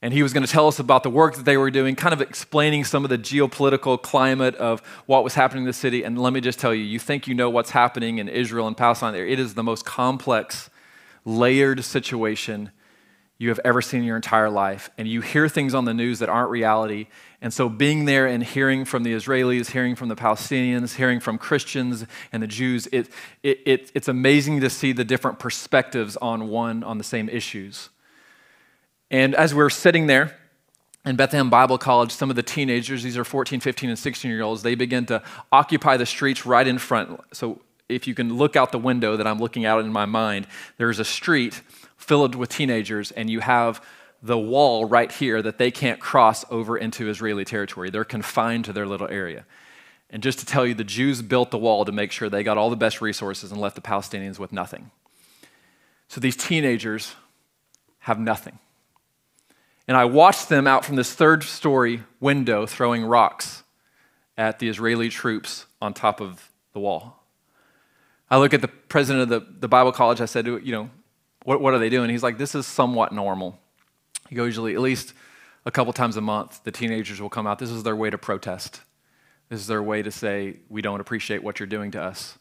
and 0.00 0.14
he 0.14 0.22
was 0.22 0.32
going 0.32 0.44
to 0.44 0.50
tell 0.50 0.66
us 0.66 0.78
about 0.78 1.02
the 1.04 1.10
work 1.10 1.36
that 1.36 1.44
they 1.44 1.56
were 1.56 1.70
doing, 1.70 1.94
kind 1.94 2.14
of 2.14 2.20
explaining 2.22 2.82
some 2.82 3.04
of 3.04 3.10
the 3.10 3.18
geopolitical 3.18 4.00
climate 4.00 4.56
of 4.56 4.80
what 5.06 5.22
was 5.22 5.34
happening 5.34 5.62
in 5.62 5.66
the 5.68 5.72
city. 5.72 6.02
And 6.02 6.20
let 6.20 6.32
me 6.32 6.40
just 6.40 6.58
tell 6.58 6.74
you, 6.74 6.82
you 6.82 6.98
think 6.98 7.28
you 7.28 7.34
know 7.34 7.48
what's 7.50 7.70
happening 7.70 8.18
in 8.18 8.28
Israel 8.28 8.66
and 8.66 8.76
Palestine 8.76 9.12
there. 9.12 9.26
It 9.26 9.38
is 9.38 9.54
the 9.54 9.62
most 9.62 9.84
complex, 9.84 10.70
layered 11.24 11.84
situation 11.84 12.72
you 13.42 13.48
have 13.48 13.58
ever 13.64 13.82
seen 13.82 14.02
in 14.02 14.06
your 14.06 14.14
entire 14.14 14.48
life. 14.48 14.88
And 14.96 15.08
you 15.08 15.20
hear 15.20 15.48
things 15.48 15.74
on 15.74 15.84
the 15.84 15.92
news 15.92 16.20
that 16.20 16.28
aren't 16.28 16.50
reality. 16.50 17.08
And 17.40 17.52
so 17.52 17.68
being 17.68 18.04
there 18.04 18.24
and 18.24 18.40
hearing 18.40 18.84
from 18.84 19.02
the 19.02 19.12
Israelis, 19.12 19.72
hearing 19.72 19.96
from 19.96 20.08
the 20.08 20.14
Palestinians, 20.14 20.94
hearing 20.94 21.18
from 21.18 21.38
Christians 21.38 22.06
and 22.32 22.40
the 22.40 22.46
Jews, 22.46 22.86
it, 22.92 23.08
it, 23.42 23.58
it, 23.66 23.90
it's 23.96 24.06
amazing 24.06 24.60
to 24.60 24.70
see 24.70 24.92
the 24.92 25.04
different 25.04 25.40
perspectives 25.40 26.16
on 26.18 26.50
one, 26.50 26.84
on 26.84 26.98
the 26.98 27.04
same 27.04 27.28
issues. 27.28 27.88
And 29.10 29.34
as 29.34 29.56
we're 29.56 29.70
sitting 29.70 30.06
there 30.06 30.38
in 31.04 31.16
Bethlehem 31.16 31.50
Bible 31.50 31.78
College, 31.78 32.12
some 32.12 32.30
of 32.30 32.36
the 32.36 32.44
teenagers, 32.44 33.02
these 33.02 33.18
are 33.18 33.24
14, 33.24 33.58
15, 33.58 33.90
and 33.90 33.98
16 33.98 34.30
year 34.30 34.42
olds, 34.42 34.62
they 34.62 34.76
begin 34.76 35.04
to 35.06 35.20
occupy 35.50 35.96
the 35.96 36.06
streets 36.06 36.46
right 36.46 36.68
in 36.68 36.78
front. 36.78 37.18
So 37.32 37.60
if 37.88 38.06
you 38.06 38.14
can 38.14 38.36
look 38.36 38.54
out 38.54 38.70
the 38.70 38.78
window 38.78 39.16
that 39.16 39.26
I'm 39.26 39.40
looking 39.40 39.64
out 39.64 39.84
in 39.84 39.90
my 39.90 40.06
mind, 40.06 40.46
there's 40.78 41.00
a 41.00 41.04
street 41.04 41.60
filled 42.02 42.34
with 42.34 42.50
teenagers, 42.50 43.12
and 43.12 43.30
you 43.30 43.40
have 43.40 43.84
the 44.22 44.38
wall 44.38 44.84
right 44.84 45.10
here 45.10 45.40
that 45.40 45.58
they 45.58 45.70
can't 45.70 46.00
cross 46.00 46.44
over 46.50 46.76
into 46.76 47.08
Israeli 47.08 47.44
territory. 47.44 47.90
They're 47.90 48.04
confined 48.04 48.64
to 48.66 48.72
their 48.72 48.86
little 48.86 49.08
area. 49.08 49.44
And 50.10 50.22
just 50.22 50.38
to 50.40 50.46
tell 50.46 50.66
you, 50.66 50.74
the 50.74 50.84
Jews 50.84 51.22
built 51.22 51.50
the 51.50 51.58
wall 51.58 51.84
to 51.84 51.92
make 51.92 52.12
sure 52.12 52.28
they 52.28 52.42
got 52.42 52.58
all 52.58 52.70
the 52.70 52.76
best 52.76 53.00
resources 53.00 53.50
and 53.50 53.60
left 53.60 53.76
the 53.76 53.80
Palestinians 53.80 54.38
with 54.38 54.52
nothing. 54.52 54.90
So 56.08 56.20
these 56.20 56.36
teenagers 56.36 57.14
have 58.00 58.18
nothing. 58.18 58.58
And 59.88 59.96
I 59.96 60.04
watched 60.04 60.48
them 60.48 60.66
out 60.66 60.84
from 60.84 60.96
this 60.96 61.12
third 61.12 61.42
story 61.42 62.02
window 62.20 62.66
throwing 62.66 63.04
rocks 63.04 63.62
at 64.36 64.58
the 64.58 64.68
Israeli 64.68 65.08
troops 65.08 65.66
on 65.80 65.94
top 65.94 66.20
of 66.20 66.50
the 66.72 66.80
wall. 66.80 67.22
I 68.30 68.38
look 68.38 68.54
at 68.54 68.60
the 68.60 68.68
president 68.68 69.22
of 69.22 69.28
the, 69.28 69.52
the 69.60 69.68
Bible 69.68 69.92
college. 69.92 70.20
I 70.20 70.26
said, 70.26 70.44
to 70.44 70.58
you 70.58 70.72
know, 70.72 70.90
what, 71.44 71.60
what 71.60 71.74
are 71.74 71.78
they 71.78 71.88
doing? 71.88 72.10
He's 72.10 72.22
like, 72.22 72.38
this 72.38 72.54
is 72.54 72.66
somewhat 72.66 73.12
normal. 73.12 73.58
Usually, 74.30 74.74
at 74.74 74.80
least 74.80 75.14
a 75.64 75.70
couple 75.70 75.92
times 75.92 76.16
a 76.16 76.20
month, 76.20 76.62
the 76.64 76.72
teenagers 76.72 77.20
will 77.20 77.30
come 77.30 77.46
out. 77.46 77.58
This 77.58 77.70
is 77.70 77.82
their 77.82 77.96
way 77.96 78.10
to 78.10 78.18
protest. 78.18 78.80
This 79.48 79.60
is 79.60 79.66
their 79.66 79.82
way 79.82 80.02
to 80.02 80.10
say, 80.10 80.56
we 80.68 80.82
don't 80.82 81.00
appreciate 81.00 81.42
what 81.42 81.60
you're 81.60 81.66
doing 81.66 81.90
to 81.92 82.02
us. 82.02 82.38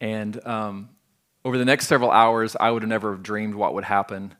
And 0.00 0.44
um, 0.46 0.90
over 1.44 1.56
the 1.56 1.64
next 1.64 1.86
several 1.86 2.10
hours, 2.10 2.56
I 2.58 2.70
would 2.70 2.82
have 2.82 2.88
never 2.88 3.16
dreamed 3.16 3.54
what 3.54 3.74
would 3.74 3.84
happen 3.84 4.34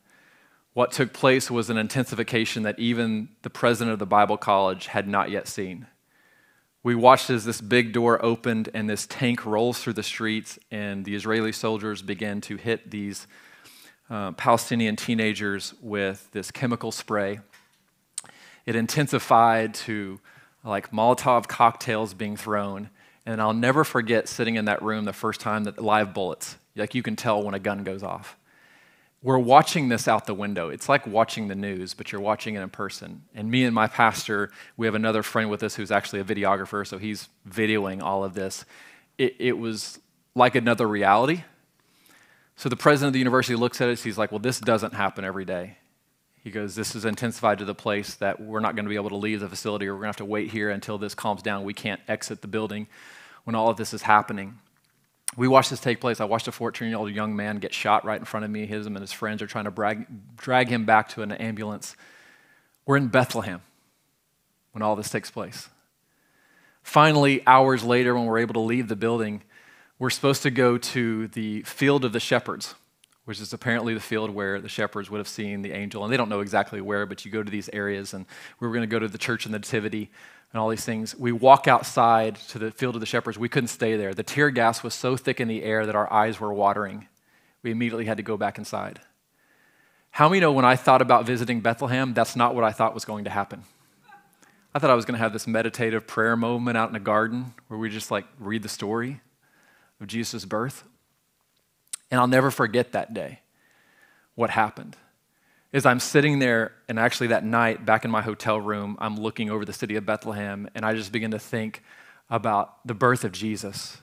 what 0.72 0.92
took 0.92 1.12
place 1.12 1.50
was 1.50 1.68
an 1.68 1.76
intensification 1.76 2.62
that 2.62 2.78
even 2.78 3.28
the 3.42 3.50
president 3.50 3.92
of 3.92 3.98
the 3.98 4.06
Bible 4.06 4.36
college 4.36 4.86
had 4.86 5.08
not 5.08 5.30
yet 5.30 5.48
seen. 5.48 5.86
We 6.82 6.94
watched 6.94 7.28
as 7.28 7.44
this 7.44 7.60
big 7.60 7.92
door 7.92 8.24
opened 8.24 8.70
and 8.72 8.88
this 8.88 9.06
tank 9.06 9.44
rolls 9.44 9.82
through 9.82 9.94
the 9.94 10.02
streets, 10.02 10.58
and 10.70 11.04
the 11.04 11.14
Israeli 11.14 11.52
soldiers 11.52 12.02
began 12.02 12.40
to 12.42 12.56
hit 12.56 12.90
these 12.90 13.26
uh, 14.10 14.32
Palestinian 14.32 14.96
teenagers 14.96 15.74
with 15.80 16.28
this 16.32 16.50
chemical 16.50 16.92
spray. 16.92 17.40
It 18.66 18.76
intensified 18.76 19.74
to 19.74 20.20
like 20.64 20.90
Molotov 20.90 21.48
cocktails 21.48 22.12
being 22.12 22.36
thrown. 22.36 22.90
And 23.24 23.40
I'll 23.40 23.54
never 23.54 23.84
forget 23.84 24.28
sitting 24.28 24.56
in 24.56 24.64
that 24.66 24.82
room 24.82 25.04
the 25.04 25.12
first 25.12 25.40
time 25.40 25.64
that 25.64 25.80
live 25.80 26.12
bullets, 26.12 26.56
like 26.74 26.94
you 26.94 27.02
can 27.02 27.16
tell 27.16 27.42
when 27.42 27.54
a 27.54 27.58
gun 27.58 27.84
goes 27.84 28.02
off 28.02 28.36
we're 29.22 29.38
watching 29.38 29.88
this 29.88 30.08
out 30.08 30.26
the 30.26 30.34
window. 30.34 30.70
It's 30.70 30.88
like 30.88 31.06
watching 31.06 31.48
the 31.48 31.54
news, 31.54 31.92
but 31.92 32.10
you're 32.10 32.20
watching 32.20 32.54
it 32.54 32.62
in 32.62 32.70
person. 32.70 33.22
And 33.34 33.50
me 33.50 33.64
and 33.64 33.74
my 33.74 33.86
pastor, 33.86 34.50
we 34.76 34.86
have 34.86 34.94
another 34.94 35.22
friend 35.22 35.50
with 35.50 35.62
us 35.62 35.74
who's 35.74 35.90
actually 35.90 36.20
a 36.20 36.24
videographer, 36.24 36.86
so 36.86 36.96
he's 36.96 37.28
videoing 37.48 38.02
all 38.02 38.24
of 38.24 38.34
this. 38.34 38.64
It, 39.18 39.36
it 39.38 39.58
was 39.58 39.98
like 40.34 40.54
another 40.54 40.88
reality. 40.88 41.44
So 42.60 42.68
the 42.68 42.76
president 42.76 43.08
of 43.08 43.12
the 43.14 43.18
university 43.18 43.56
looks 43.56 43.80
at 43.80 43.88
it, 43.88 43.98
he's 43.98 44.18
like, 44.18 44.30
Well, 44.30 44.38
this 44.38 44.60
doesn't 44.60 44.94
happen 44.94 45.24
every 45.24 45.44
day. 45.44 45.78
He 46.44 46.50
goes, 46.50 46.74
This 46.74 46.94
is 46.94 47.04
intensified 47.04 47.58
to 47.58 47.64
the 47.64 47.74
place 47.74 48.14
that 48.16 48.40
we're 48.40 48.60
not 48.60 48.76
going 48.76 48.84
to 48.84 48.90
be 48.90 48.96
able 48.96 49.10
to 49.10 49.16
leave 49.16 49.40
the 49.40 49.48
facility, 49.48 49.86
or 49.86 49.94
we're 49.94 50.02
going 50.02 50.12
to 50.12 50.16
have 50.16 50.16
to 50.16 50.24
wait 50.26 50.50
here 50.50 50.70
until 50.70 50.98
this 50.98 51.14
calms 51.14 51.42
down. 51.42 51.64
We 51.64 51.74
can't 51.74 52.00
exit 52.06 52.42
the 52.42 52.48
building 52.48 52.86
when 53.44 53.56
all 53.56 53.70
of 53.70 53.76
this 53.76 53.92
is 53.92 54.02
happening 54.02 54.58
we 55.36 55.48
watched 55.48 55.70
this 55.70 55.80
take 55.80 56.00
place. 56.00 56.20
I 56.20 56.24
watched 56.24 56.48
a 56.48 56.52
14 56.52 56.88
year 56.88 56.98
old 56.98 57.10
young 57.10 57.36
man 57.36 57.56
get 57.58 57.72
shot 57.72 58.04
right 58.04 58.18
in 58.18 58.24
front 58.24 58.44
of 58.44 58.50
me. 58.50 58.66
His 58.66 58.86
and 58.86 58.96
his 58.98 59.12
friends 59.12 59.42
are 59.42 59.46
trying 59.46 59.64
to 59.64 59.70
brag, 59.70 60.06
drag 60.36 60.68
him 60.68 60.84
back 60.84 61.08
to 61.10 61.22
an 61.22 61.32
ambulance. 61.32 61.96
We're 62.84 62.96
in 62.96 63.08
Bethlehem 63.08 63.62
when 64.72 64.82
all 64.82 64.96
this 64.96 65.10
takes 65.10 65.30
place. 65.30 65.68
Finally, 66.82 67.46
hours 67.46 67.84
later, 67.84 68.14
when 68.14 68.24
we're 68.24 68.38
able 68.38 68.54
to 68.54 68.60
leave 68.60 68.88
the 68.88 68.96
building, 68.96 69.42
we're 70.00 70.10
supposed 70.10 70.42
to 70.42 70.50
go 70.50 70.78
to 70.78 71.28
the 71.28 71.60
field 71.62 72.06
of 72.06 72.12
the 72.14 72.20
shepherds, 72.20 72.74
which 73.26 73.38
is 73.38 73.52
apparently 73.52 73.92
the 73.92 74.00
field 74.00 74.30
where 74.30 74.58
the 74.58 74.68
shepherds 74.68 75.10
would 75.10 75.18
have 75.18 75.28
seen 75.28 75.60
the 75.60 75.72
angel. 75.72 76.02
And 76.02 76.10
they 76.10 76.16
don't 76.16 76.30
know 76.30 76.40
exactly 76.40 76.80
where, 76.80 77.04
but 77.04 77.26
you 77.26 77.30
go 77.30 77.42
to 77.42 77.50
these 77.50 77.68
areas. 77.74 78.14
And 78.14 78.24
we 78.58 78.66
were 78.66 78.72
going 78.72 78.88
to 78.88 78.90
go 78.90 78.98
to 78.98 79.08
the 79.08 79.18
church 79.18 79.44
of 79.44 79.52
the 79.52 79.58
Nativity 79.58 80.10
and 80.52 80.60
all 80.60 80.70
these 80.70 80.86
things. 80.86 81.14
We 81.14 81.32
walk 81.32 81.68
outside 81.68 82.36
to 82.48 82.58
the 82.58 82.70
field 82.70 82.94
of 82.94 83.00
the 83.00 83.06
shepherds. 83.06 83.38
We 83.38 83.50
couldn't 83.50 83.68
stay 83.68 83.98
there. 83.98 84.14
The 84.14 84.22
tear 84.22 84.48
gas 84.48 84.82
was 84.82 84.94
so 84.94 85.18
thick 85.18 85.38
in 85.38 85.48
the 85.48 85.62
air 85.62 85.84
that 85.84 85.94
our 85.94 86.10
eyes 86.10 86.40
were 86.40 86.52
watering. 86.52 87.06
We 87.62 87.70
immediately 87.70 88.06
had 88.06 88.16
to 88.16 88.22
go 88.22 88.38
back 88.38 88.56
inside. 88.56 89.00
How 90.12 90.30
many 90.30 90.40
know 90.40 90.50
when 90.50 90.64
I 90.64 90.76
thought 90.76 91.02
about 91.02 91.26
visiting 91.26 91.60
Bethlehem, 91.60 92.14
that's 92.14 92.34
not 92.34 92.54
what 92.54 92.64
I 92.64 92.72
thought 92.72 92.94
was 92.94 93.04
going 93.04 93.24
to 93.24 93.30
happen? 93.30 93.64
I 94.74 94.78
thought 94.78 94.90
I 94.90 94.94
was 94.94 95.04
going 95.04 95.18
to 95.18 95.22
have 95.22 95.34
this 95.34 95.46
meditative 95.46 96.06
prayer 96.06 96.36
moment 96.36 96.78
out 96.78 96.88
in 96.88 96.96
a 96.96 97.00
garden 97.00 97.52
where 97.68 97.78
we 97.78 97.90
just 97.90 98.10
like 98.10 98.24
read 98.38 98.62
the 98.62 98.68
story 98.68 99.20
of 100.00 100.06
Jesus' 100.06 100.44
birth. 100.44 100.84
And 102.10 102.20
I'll 102.20 102.26
never 102.26 102.50
forget 102.50 102.92
that 102.92 103.14
day, 103.14 103.40
what 104.34 104.50
happened 104.50 104.96
is 105.72 105.86
I'm 105.86 106.00
sitting 106.00 106.40
there, 106.40 106.72
and 106.88 106.98
actually 106.98 107.28
that 107.28 107.44
night, 107.44 107.86
back 107.86 108.04
in 108.04 108.10
my 108.10 108.22
hotel 108.22 108.60
room, 108.60 108.96
I'm 108.98 109.16
looking 109.16 109.50
over 109.50 109.64
the 109.64 109.72
city 109.72 109.96
of 109.96 110.04
Bethlehem, 110.04 110.68
and 110.74 110.84
I 110.84 110.94
just 110.94 111.12
begin 111.12 111.30
to 111.30 111.38
think 111.38 111.82
about 112.28 112.84
the 112.86 112.94
birth 112.94 113.24
of 113.24 113.32
Jesus, 113.32 113.98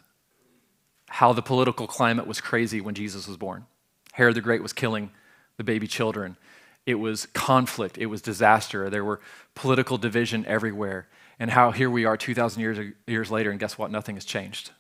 how 1.08 1.34
the 1.34 1.42
political 1.42 1.88
climate 1.88 2.28
was 2.28 2.40
crazy 2.40 2.80
when 2.80 2.96
Jesus 2.96 3.28
was 3.28 3.38
born. 3.38 3.66
Herod 4.14 4.36
the 4.36 4.42
Great 4.42 4.64
was 4.64 4.74
killing 4.74 5.12
the 5.58 5.64
baby 5.64 5.88
children. 5.88 6.38
It 6.86 6.96
was 6.96 7.26
conflict, 7.28 7.98
it 7.98 8.06
was 8.06 8.22
disaster. 8.22 8.90
There 8.90 9.04
were 9.04 9.20
political 9.54 9.98
division 9.98 10.46
everywhere. 10.46 11.08
And 11.40 11.52
how 11.52 11.72
here 11.72 11.90
we 11.90 12.06
are 12.06 12.18
2,000 12.18 12.62
years, 12.62 12.94
years 13.06 13.30
later, 13.30 13.52
and 13.52 13.60
guess 13.60 13.78
what? 13.78 13.92
Nothing 13.92 14.16
has 14.16 14.26
changed. 14.26 14.72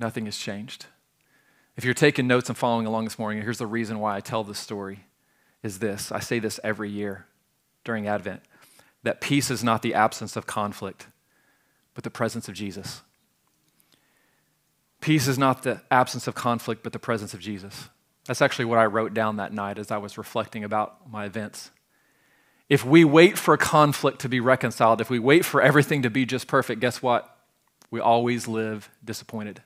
Nothing 0.00 0.24
has 0.24 0.38
changed. 0.38 0.86
If 1.76 1.84
you're 1.84 1.94
taking 1.94 2.26
notes 2.26 2.48
and 2.48 2.56
following 2.56 2.86
along 2.86 3.04
this 3.04 3.18
morning, 3.18 3.42
here's 3.42 3.58
the 3.58 3.66
reason 3.66 4.00
why 4.00 4.16
I 4.16 4.20
tell 4.20 4.42
this 4.42 4.58
story 4.58 5.00
is 5.62 5.78
this. 5.78 6.10
I 6.10 6.20
say 6.20 6.38
this 6.38 6.58
every 6.64 6.90
year 6.90 7.26
during 7.84 8.08
Advent 8.08 8.40
that 9.02 9.20
peace 9.20 9.50
is 9.50 9.62
not 9.62 9.82
the 9.82 9.94
absence 9.94 10.36
of 10.36 10.46
conflict, 10.46 11.06
but 11.94 12.04
the 12.04 12.10
presence 12.10 12.48
of 12.48 12.54
Jesus. 12.54 13.02
Peace 15.00 15.26
is 15.26 15.38
not 15.38 15.62
the 15.62 15.80
absence 15.90 16.26
of 16.26 16.34
conflict, 16.34 16.82
but 16.82 16.92
the 16.92 16.98
presence 16.98 17.32
of 17.32 17.40
Jesus. 17.40 17.88
That's 18.26 18.42
actually 18.42 18.66
what 18.66 18.78
I 18.78 18.84
wrote 18.84 19.14
down 19.14 19.36
that 19.36 19.54
night 19.54 19.78
as 19.78 19.90
I 19.90 19.96
was 19.96 20.18
reflecting 20.18 20.64
about 20.64 21.10
my 21.10 21.24
events. 21.24 21.70
If 22.68 22.84
we 22.84 23.04
wait 23.04 23.38
for 23.38 23.56
conflict 23.56 24.20
to 24.20 24.28
be 24.28 24.40
reconciled, 24.40 25.00
if 25.00 25.08
we 25.08 25.18
wait 25.18 25.44
for 25.44 25.62
everything 25.62 26.02
to 26.02 26.10
be 26.10 26.26
just 26.26 26.46
perfect, 26.46 26.80
guess 26.80 27.02
what? 27.02 27.34
We 27.90 28.00
always 28.00 28.46
live 28.46 28.90
disappointed. 29.02 29.62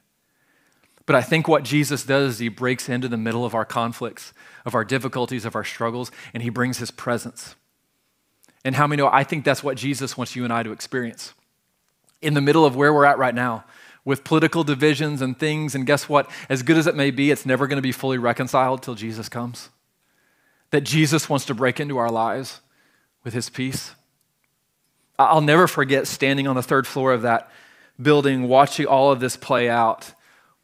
But 1.07 1.17
I 1.17 1.23
think 1.23 1.49
what 1.49 1.65
Jesus 1.65 2.05
does 2.05 2.35
is 2.35 2.39
he 2.39 2.49
breaks 2.49 2.89
into 2.89 3.09
the 3.09 3.17
middle 3.17 3.45
of 3.45 3.55
our 3.55 3.65
conflicts, 3.65 4.33
of 4.65 4.75
our 4.75 4.85
difficulties, 4.85 5.45
of 5.45 5.55
our 5.55 5.65
struggles, 5.65 6.11
and 6.33 6.43
he 6.43 6.49
brings 6.49 6.79
his 6.79 6.91
presence. 6.91 7.57
And 8.65 8.75
how 8.75 8.87
many 8.87 9.03
know 9.03 9.11
I 9.13 9.25
think 9.25 9.45
that's 9.45 9.63
what 9.63 9.77
Jesus 9.77 10.17
wants 10.17 10.35
you 10.35 10.45
and 10.45 10.53
I 10.53 10.63
to 10.63 10.73
experience? 10.73 11.35
In 12.23 12.33
the 12.33 12.41
middle 12.41 12.65
of 12.65 12.75
where 12.75 12.93
we're 12.93 13.05
at 13.05 13.19
right 13.19 13.35
now, 13.35 13.65
with 14.07 14.25
political 14.25 14.65
divisions 14.65 15.21
and 15.21 15.39
things, 15.39 15.75
and 15.75 15.87
guess 15.87 16.09
what? 16.09 16.31
As 16.49 16.63
good 16.63 16.79
as 16.79 16.87
it 16.87 16.95
may 16.95 17.11
be, 17.11 17.31
it's 17.31 17.47
never 17.47 17.67
going 17.67 17.77
to 17.77 17.83
be 17.83 17.93
fully 17.93 18.19
reconciled 18.19 18.83
till 18.83 18.95
Jesus 18.95 19.29
comes. 19.29 19.69
That 20.71 20.83
Jesus 20.83 21.29
wants 21.29 21.45
to 21.47 21.55
break 21.55 21.81
into 21.81 21.99
our 21.99 22.11
lives 22.11 22.61
with 23.23 23.35
his 23.35 23.51
peace. 23.51 23.93
I'll 25.19 25.41
never 25.41 25.67
forget 25.67 26.07
standing 26.07 26.47
on 26.47 26.57
the 26.57 26.63
third 26.63 26.87
floor 26.87 27.13
of 27.13 27.23
that 27.23 27.51
building, 28.01 28.49
watching 28.49 28.87
all 28.87 29.13
of 29.13 29.21
this 29.21 29.37
play 29.37 29.69
out, 29.69 30.13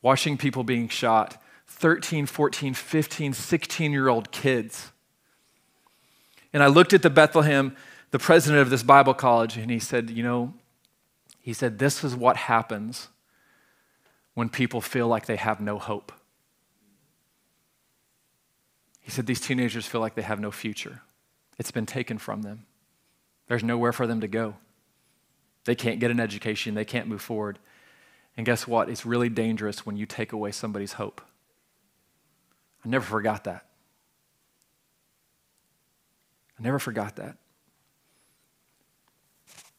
watching 0.03 0.37
people 0.37 0.65
being 0.65 0.89
shot 0.89 1.43
13, 1.67 2.27
14, 2.27 2.75
15, 2.75 3.33
16 3.33 3.93
year 3.93 4.09
old 4.09 4.31
kids. 4.33 4.91
And 6.53 6.63
I 6.63 6.67
looked 6.67 6.93
at 6.93 7.03
the 7.03 7.11
Bethlehem, 7.11 7.77
the 8.11 8.19
president 8.19 8.61
of 8.61 8.71
this 8.71 8.83
Bible 8.83 9.15
college, 9.15 9.57
and 9.57 9.71
he 9.71 9.79
said, 9.79 10.11
You 10.11 10.23
know, 10.23 10.55
he 11.41 11.53
said, 11.53 11.79
This 11.79 12.03
is 12.03 12.17
what 12.17 12.37
happens 12.37 13.09
when 14.35 14.49
people 14.49 14.81
feel 14.81 15.07
like 15.07 15.27
they 15.27 15.37
have 15.37 15.61
no 15.61 15.79
hope. 15.79 16.13
He 19.01 19.11
said, 19.11 19.27
These 19.27 19.41
teenagers 19.41 19.87
feel 19.87 20.01
like 20.01 20.15
they 20.15 20.23
have 20.23 20.41
no 20.41 20.51
future. 20.51 21.03
It's 21.59 21.71
been 21.71 21.87
taken 21.87 22.19
from 22.19 22.43
them. 22.43 22.67
There's 23.47 23.65
nowhere 23.65 23.93
for 23.93 24.07
them 24.07 24.21
to 24.21 24.29
go. 24.29 24.57
They 25.65 25.75
can't 25.75 26.01
get 26.01 26.11
an 26.11 26.21
education, 26.21 26.75
they 26.75 26.85
can't 26.85 27.07
move 27.07 27.23
forward. 27.23 27.59
And 28.41 28.47
guess 28.47 28.67
what? 28.67 28.89
It's 28.89 29.05
really 29.05 29.29
dangerous 29.29 29.85
when 29.85 29.99
you 29.99 30.07
take 30.07 30.33
away 30.33 30.51
somebody's 30.51 30.95
hope. 30.95 31.21
I 32.83 32.89
never 32.89 33.05
forgot 33.05 33.45
that. 33.45 33.67
I 36.59 36.63
never 36.63 36.79
forgot 36.79 37.17
that. 37.17 37.37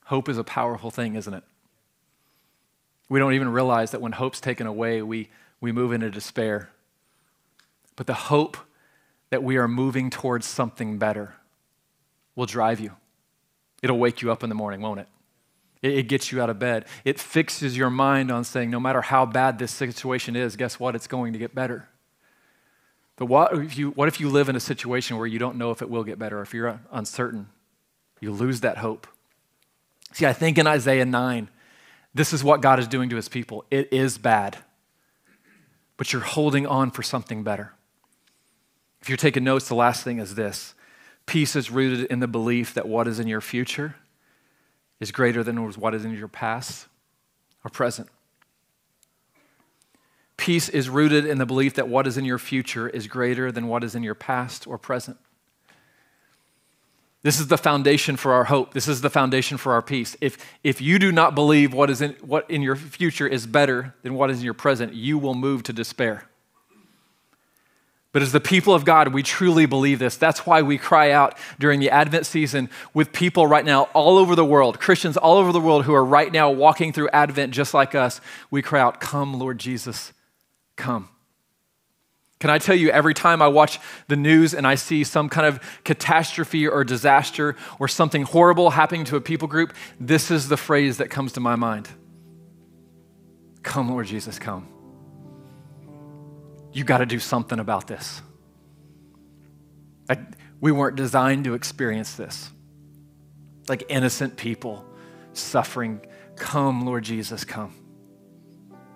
Hope 0.06 0.30
is 0.30 0.38
a 0.38 0.43
powerful 0.43 0.91
thing, 0.91 1.15
isn't 1.15 1.34
it? 1.34 1.43
We 3.10 3.17
don't 3.17 3.34
even 3.34 3.50
realize 3.50 3.89
that 3.93 4.00
when 4.00 4.12
hope's 4.12 4.39
taken 4.39 4.67
away, 4.67 5.02
we, 5.02 5.30
we 5.60 5.71
move 5.71 5.91
into 5.91 6.12
despair. 6.12 6.69
But 7.95 8.06
the 8.06 8.13
hope 8.13 8.58
that 9.32 9.41
we 9.41 9.58
are 9.58 9.67
moving 9.67 10.12
towards 10.12 10.45
something 10.45 11.00
better 11.00 11.34
will 12.36 12.45
drive 12.45 12.80
you. 12.80 12.91
It'll 13.82 13.97
wake 13.97 14.21
you 14.21 14.32
up 14.32 14.43
in 14.43 14.50
the 14.50 14.56
morning, 14.56 14.82
won't 14.82 15.00
it? 15.00 15.08
It, 15.82 16.00
it 16.00 16.04
gets 16.08 16.32
you 16.32 16.41
out 16.41 16.50
of 16.50 16.60
bed. 16.60 16.86
It 17.04 17.20
fixes 17.20 17.78
your 17.78 17.89
mind 17.89 18.32
on 18.32 18.44
saying, 18.44 18.70
no 18.70 18.80
matter 18.80 19.02
how 19.02 19.26
bad 19.26 19.60
this 19.60 19.72
situation 19.72 20.36
is, 20.36 20.56
guess 20.56 20.80
what? 20.80 20.96
It's 20.96 21.08
going 21.08 21.34
to 21.34 21.39
get 21.39 21.56
better. 21.56 21.88
But 23.15 23.26
what 23.26 23.54
if 23.54 23.78
you, 23.78 23.91
what 23.91 24.08
if 24.08 24.20
you 24.20 24.30
live 24.30 24.50
in 24.50 24.56
a 24.56 24.60
situation 24.60 25.17
where 25.17 25.28
you 25.28 25.39
don't 25.39 25.58
know 25.58 25.72
if 25.72 25.82
it 25.82 25.89
will 25.89 26.04
get 26.04 26.17
better, 26.17 26.41
if 26.41 26.54
you're 26.54 26.80
uncertain? 26.91 27.50
You 28.20 28.32
lose 28.32 28.62
that 28.62 28.78
hope. 28.78 29.08
See, 30.13 30.26
I 30.26 30.34
think 30.34 30.58
in 30.58 30.67
Isaiah 30.67 31.06
9, 31.06 31.50
this 32.13 32.34
is 32.34 32.44
what 32.44 32.62
God 32.62 32.80
is 32.80 32.88
doing 32.88 33.10
to 33.10 33.15
his 33.15 33.30
people. 33.30 33.63
It 33.72 33.91
is 33.91 34.17
bad, 34.17 34.58
but 35.98 36.12
you're 36.12 36.22
holding 36.22 36.67
on 36.67 36.91
for 36.91 37.04
something 37.04 37.44
better. 37.44 37.74
If 39.02 39.10
you're 39.10 39.17
taking 39.17 39.44
notes, 39.44 39.67
the 39.67 39.76
last 39.76 40.04
thing 40.04 40.20
is 40.20 40.36
this 40.36 40.74
peace 41.26 41.56
is 41.56 41.72
rooted 41.72 42.06
in 42.08 42.20
the 42.20 42.28
belief 42.28 42.74
that 42.74 42.88
what 42.88 43.08
is 43.08 43.20
in 43.20 43.28
your 43.28 43.41
future 43.41 43.96
is 45.02 45.12
greater 45.12 45.44
than 45.44 45.58
what 45.74 45.94
is 45.94 46.06
in 46.06 46.14
your 46.14 46.30
past 46.30 46.88
or 47.66 47.70
present. 47.70 48.08
Peace 50.38 50.70
is 50.70 50.90
rooted 50.90 51.26
in 51.26 51.38
the 51.38 51.46
belief 51.46 51.74
that 51.74 51.90
what 51.90 52.08
is 52.08 52.18
in 52.18 52.24
your 52.24 52.40
future 52.40 52.88
is 52.88 53.08
greater 53.08 53.52
than 53.52 53.68
what 53.68 53.84
is 53.84 53.96
in 53.96 54.04
your 54.04 54.16
past 54.16 54.66
or 54.66 54.78
present. 54.78 55.18
This 57.24 57.40
is 57.40 57.48
the 57.48 57.58
foundation 57.58 58.16
for 58.16 58.34
our 58.34 58.46
hope. 58.46 58.74
This 58.74 58.88
is 58.88 59.02
the 59.02 59.10
foundation 59.10 59.58
for 59.58 59.74
our 59.74 59.82
peace. 59.84 60.16
If, 60.22 60.38
if 60.64 60.82
you 60.82 60.98
do 60.98 61.12
not 61.12 61.36
believe 61.36 61.74
what, 61.74 61.92
is 61.92 62.02
in, 62.02 62.14
what 62.22 62.50
in 62.50 62.64
your 62.64 62.76
future 62.76 63.28
is 63.28 63.46
better 63.46 63.94
than 64.02 64.16
what 64.16 64.32
is 64.32 64.40
in 64.40 64.46
your 64.46 64.56
present, 64.56 64.94
you 64.94 65.20
will 65.20 65.36
move 65.36 65.62
to 65.64 65.74
despair. 65.74 66.28
But 68.13 68.21
as 68.21 68.34
the 68.34 68.41
people 68.41 68.74
of 68.74 68.84
God, 68.84 69.13
we 69.13 69.24
truly 69.24 69.65
believe 69.65 70.00
this. 70.00 70.17
That's 70.17 70.45
why 70.45 70.62
we 70.62 70.78
cry 70.78 71.12
out 71.12 71.38
during 71.60 71.80
the 71.80 71.89
Advent 71.89 72.26
season 72.26 72.69
with 72.93 73.13
people 73.13 73.47
right 73.47 73.63
now 73.63 73.84
all 73.93 74.17
over 74.17 74.36
the 74.36 74.43
world, 74.43 74.80
Christians 74.80 75.15
all 75.15 75.38
over 75.38 75.54
the 75.54 75.62
world 75.62 75.86
who 75.86 75.93
are 75.93 76.04
right 76.04 76.32
now 76.32 76.52
walking 76.52 76.91
through 76.91 77.10
Advent 77.10 77.54
just 77.54 77.74
like 77.74 77.95
us. 77.95 78.19
We 78.50 78.62
cry 78.62 78.82
out, 78.82 79.00
Come, 79.00 79.39
Lord 79.39 79.60
Jesus, 79.60 80.12
come. 80.76 81.08
Can 82.41 82.50
I 82.50 82.58
tell 82.58 82.76
you, 82.76 82.89
every 82.89 83.13
time 83.13 83.39
I 83.39 83.47
watch 83.47 83.80
the 84.08 84.15
news 84.15 84.56
and 84.56 84.65
I 84.65 84.74
see 84.74 85.04
some 85.04 85.30
kind 85.30 85.45
of 85.45 85.60
catastrophe 85.84 86.67
or 86.67 86.84
disaster 86.84 87.56
or 87.80 87.88
something 87.88 88.24
horrible 88.24 88.71
happening 88.71 89.06
to 89.06 89.15
a 89.15 89.21
people 89.21 89.47
group, 89.47 89.74
this 90.00 90.32
is 90.32 90.50
the 90.50 90.58
phrase 90.58 90.97
that 90.97 91.12
comes 91.12 91.34
to 91.34 91.39
my 91.39 91.56
mind 91.56 91.88
Come, 93.63 93.89
Lord 93.91 94.08
Jesus, 94.08 94.39
come. 94.39 94.67
You 96.73 96.84
got 96.84 96.99
to 96.99 97.05
do 97.05 97.19
something 97.19 97.60
about 97.60 97.88
this. 97.88 98.21
I, 100.10 100.19
we 100.60 100.71
weren't 100.71 100.95
designed 100.95 101.45
to 101.45 101.53
experience 101.53 102.15
this. 102.15 102.49
Like 103.67 103.84
innocent 103.89 104.38
people 104.38 104.86
suffering. 105.34 106.01
Come, 106.36 106.86
Lord 106.86 107.03
Jesus, 107.03 107.43
come. 107.43 107.73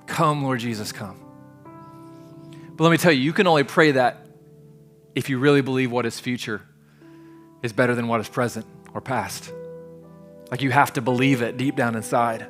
Come, 0.07 0.43
Lord 0.43 0.59
Jesus, 0.59 0.91
come. 0.91 1.19
But 2.75 2.83
let 2.83 2.91
me 2.91 2.97
tell 2.97 3.11
you, 3.11 3.21
you 3.21 3.33
can 3.33 3.47
only 3.47 3.63
pray 3.63 3.91
that 3.91 4.25
if 5.15 5.29
you 5.29 5.39
really 5.39 5.61
believe 5.61 5.91
what 5.91 6.05
is 6.05 6.19
future 6.19 6.61
is 7.63 7.73
better 7.73 7.95
than 7.95 8.07
what 8.07 8.19
is 8.19 8.27
present 8.27 8.65
or 8.93 9.01
past. 9.01 9.51
Like 10.51 10.61
you 10.61 10.71
have 10.71 10.93
to 10.93 11.01
believe 11.01 11.41
it 11.41 11.57
deep 11.57 11.75
down 11.75 11.95
inside. 11.95 12.45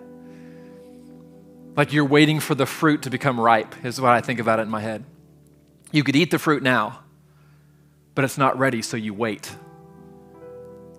Like 1.75 1.93
you're 1.93 2.05
waiting 2.05 2.39
for 2.39 2.55
the 2.55 2.65
fruit 2.65 3.03
to 3.03 3.09
become 3.09 3.39
ripe, 3.39 3.85
is 3.85 4.01
what 4.01 4.11
I 4.11 4.21
think 4.21 4.39
about 4.39 4.59
it 4.59 4.63
in 4.63 4.69
my 4.69 4.81
head. 4.81 5.05
You 5.95 6.03
could 6.03 6.17
eat 6.17 6.29
the 6.29 6.37
fruit 6.37 6.61
now, 6.61 6.99
but 8.15 8.25
it's 8.25 8.37
not 8.37 8.59
ready, 8.59 8.81
so 8.81 8.97
you 8.97 9.13
wait. 9.13 9.49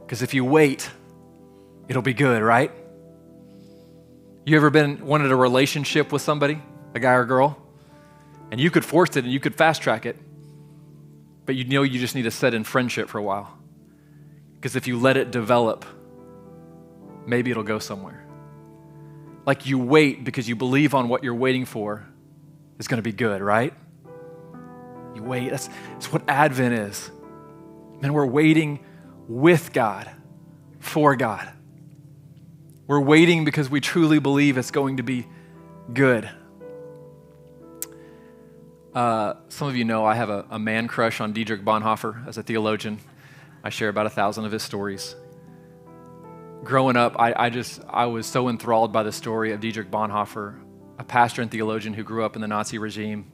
Because 0.00 0.22
if 0.22 0.32
you 0.32 0.42
wait, 0.42 0.90
it'll 1.86 2.00
be 2.00 2.14
good, 2.14 2.40
right? 2.42 2.72
You 4.46 4.56
ever 4.56 4.70
been 4.70 5.04
wanted 5.04 5.30
a 5.30 5.36
relationship 5.36 6.12
with 6.12 6.22
somebody, 6.22 6.62
a 6.94 6.98
guy 6.98 7.12
or 7.12 7.26
girl? 7.26 7.58
And 8.50 8.58
you 8.58 8.70
could 8.70 8.86
force 8.86 9.16
it 9.16 9.24
and 9.24 9.30
you 9.30 9.38
could 9.38 9.54
fast 9.54 9.82
track 9.82 10.06
it, 10.06 10.16
but 11.44 11.56
you 11.56 11.64
know 11.64 11.82
you 11.82 12.00
just 12.00 12.14
need 12.14 12.22
to 12.22 12.30
set 12.30 12.54
in 12.54 12.64
friendship 12.64 13.10
for 13.10 13.18
a 13.18 13.22
while. 13.22 13.54
Because 14.54 14.76
if 14.76 14.86
you 14.86 14.98
let 14.98 15.18
it 15.18 15.30
develop, 15.30 15.84
maybe 17.26 17.50
it'll 17.50 17.64
go 17.64 17.78
somewhere. 17.78 18.24
Like 19.44 19.66
you 19.66 19.78
wait 19.78 20.24
because 20.24 20.48
you 20.48 20.56
believe 20.56 20.94
on 20.94 21.10
what 21.10 21.22
you're 21.22 21.34
waiting 21.34 21.66
for 21.66 22.06
is 22.78 22.88
going 22.88 22.96
to 22.96 23.02
be 23.02 23.12
good, 23.12 23.42
right? 23.42 23.74
Wait. 25.26 25.50
That's, 25.50 25.68
that's 25.92 26.12
what 26.12 26.22
Advent 26.28 26.74
is. 26.74 27.10
And 28.02 28.14
we're 28.14 28.26
waiting 28.26 28.84
with 29.28 29.72
God, 29.72 30.10
for 30.78 31.16
God. 31.16 31.52
We're 32.86 33.00
waiting 33.00 33.44
because 33.44 33.68
we 33.68 33.80
truly 33.80 34.20
believe 34.20 34.58
it's 34.58 34.70
going 34.70 34.98
to 34.98 35.02
be 35.02 35.26
good. 35.92 36.30
Uh, 38.94 39.34
some 39.48 39.68
of 39.68 39.76
you 39.76 39.84
know 39.84 40.06
I 40.06 40.14
have 40.14 40.30
a, 40.30 40.46
a 40.50 40.58
man 40.58 40.88
crush 40.88 41.20
on 41.20 41.32
Dietrich 41.32 41.64
Bonhoeffer 41.64 42.26
as 42.26 42.38
a 42.38 42.42
theologian. 42.42 42.98
I 43.62 43.70
share 43.70 43.88
about 43.88 44.06
a 44.06 44.10
thousand 44.10 44.44
of 44.44 44.52
his 44.52 44.62
stories. 44.62 45.16
Growing 46.64 46.96
up, 46.96 47.16
I, 47.18 47.34
I 47.36 47.50
just 47.50 47.82
I 47.88 48.06
was 48.06 48.26
so 48.26 48.48
enthralled 48.48 48.92
by 48.92 49.02
the 49.02 49.12
story 49.12 49.52
of 49.52 49.60
Dietrich 49.60 49.90
Bonhoeffer, 49.90 50.58
a 50.98 51.04
pastor 51.04 51.42
and 51.42 51.50
theologian 51.50 51.92
who 51.92 52.04
grew 52.04 52.24
up 52.24 52.36
in 52.36 52.42
the 52.42 52.48
Nazi 52.48 52.78
regime. 52.78 53.30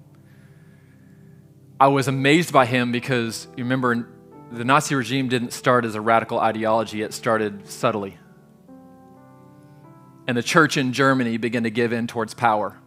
I 1.83 1.89
was 1.89 2.07
amazed 2.07 2.53
by 2.53 2.65
him 2.65 2.93
because 2.93 3.49
you 3.57 3.65
remember 3.65 4.07
the 4.53 4.65
Nazi 4.65 4.95
regime 4.95 5.27
didn't 5.27 5.53
start 5.53 5.85
as 5.85 5.97
a 5.97 6.01
radical 6.01 6.39
ideology, 6.39 7.03
it 7.03 7.13
started 7.13 7.69
subtly. 7.69 8.19
And 10.29 10.37
the 10.37 10.45
church 10.45 10.77
in 10.77 10.93
Germany 10.93 11.39
began 11.39 11.65
to 11.65 11.71
give 11.71 11.93
in 11.93 12.07
towards 12.07 12.35
power 12.35 12.79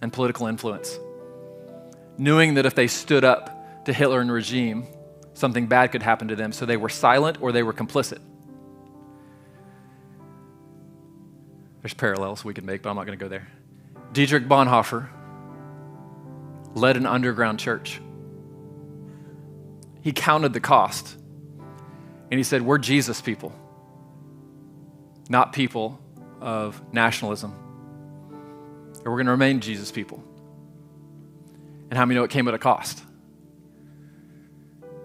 and 0.00 0.10
political 0.10 0.46
influence. 0.46 0.98
knowing 2.16 2.54
that 2.54 2.64
if 2.64 2.74
they 2.74 2.86
stood 2.86 3.22
up 3.22 3.84
to 3.84 3.92
Hitler 3.92 4.22
and 4.22 4.32
regime, 4.32 4.86
something 5.34 5.66
bad 5.66 5.92
could 5.92 6.02
happen 6.02 6.28
to 6.28 6.34
them. 6.34 6.52
So 6.52 6.64
they 6.64 6.78
were 6.78 6.88
silent 6.88 7.36
or 7.42 7.52
they 7.52 7.62
were 7.62 7.74
complicit. 7.74 8.20
There's 11.82 11.92
parallels 11.92 12.46
we 12.46 12.54
could 12.54 12.64
make, 12.64 12.80
but 12.80 12.88
I'm 12.88 12.96
not 12.96 13.04
going 13.04 13.18
to 13.18 13.22
go 13.22 13.28
there. 13.28 13.46
Dietrich 14.14 14.48
Bonhoeffer 14.48 15.10
led 16.74 16.96
an 16.96 17.04
underground 17.04 17.58
church. 17.58 18.00
He 20.02 20.12
counted 20.12 20.52
the 20.52 20.60
cost 20.60 21.16
and 22.30 22.38
he 22.38 22.42
said, 22.42 22.62
We're 22.62 22.78
Jesus 22.78 23.20
people, 23.20 23.52
not 25.28 25.52
people 25.52 26.00
of 26.40 26.80
nationalism. 26.92 27.54
Or 29.04 29.12
we're 29.12 29.18
going 29.18 29.26
to 29.26 29.32
remain 29.32 29.60
Jesus 29.60 29.90
people. 29.90 30.22
And 31.90 31.98
how 31.98 32.04
many 32.04 32.16
know 32.18 32.24
it 32.24 32.30
came 32.30 32.48
at 32.48 32.54
a 32.54 32.58
cost? 32.58 33.02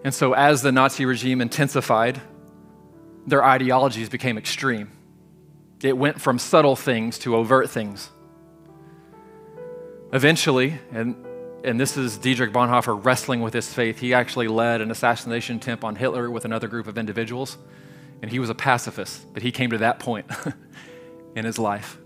And 0.03 0.13
so, 0.13 0.33
as 0.33 0.61
the 0.61 0.71
Nazi 0.71 1.05
regime 1.05 1.41
intensified, 1.41 2.21
their 3.25 3.43
ideologies 3.43 4.09
became 4.09 4.37
extreme. 4.37 4.91
It 5.81 5.97
went 5.97 6.21
from 6.21 6.39
subtle 6.39 6.75
things 6.75 7.19
to 7.19 7.35
overt 7.35 7.69
things. 7.69 8.09
Eventually, 10.13 10.79
and, 10.91 11.26
and 11.67 11.79
this 11.79 11.97
is 11.97 12.17
Dietrich 12.17 12.51
Bonhoeffer 12.51 13.03
wrestling 13.03 13.41
with 13.41 13.53
his 13.53 13.71
faith, 13.71 13.99
he 13.99 14.13
actually 14.13 14.47
led 14.47 14.81
an 14.81 14.89
assassination 14.89 15.57
attempt 15.57 15.83
on 15.83 15.95
Hitler 15.95 16.31
with 16.31 16.45
another 16.45 16.67
group 16.67 16.87
of 16.87 16.97
individuals. 16.97 17.57
And 18.21 18.31
he 18.31 18.39
was 18.39 18.49
a 18.49 18.55
pacifist, 18.55 19.31
but 19.33 19.43
he 19.43 19.51
came 19.51 19.69
to 19.69 19.77
that 19.79 19.99
point 19.99 20.25
in 21.35 21.45
his 21.45 21.59
life. 21.59 21.97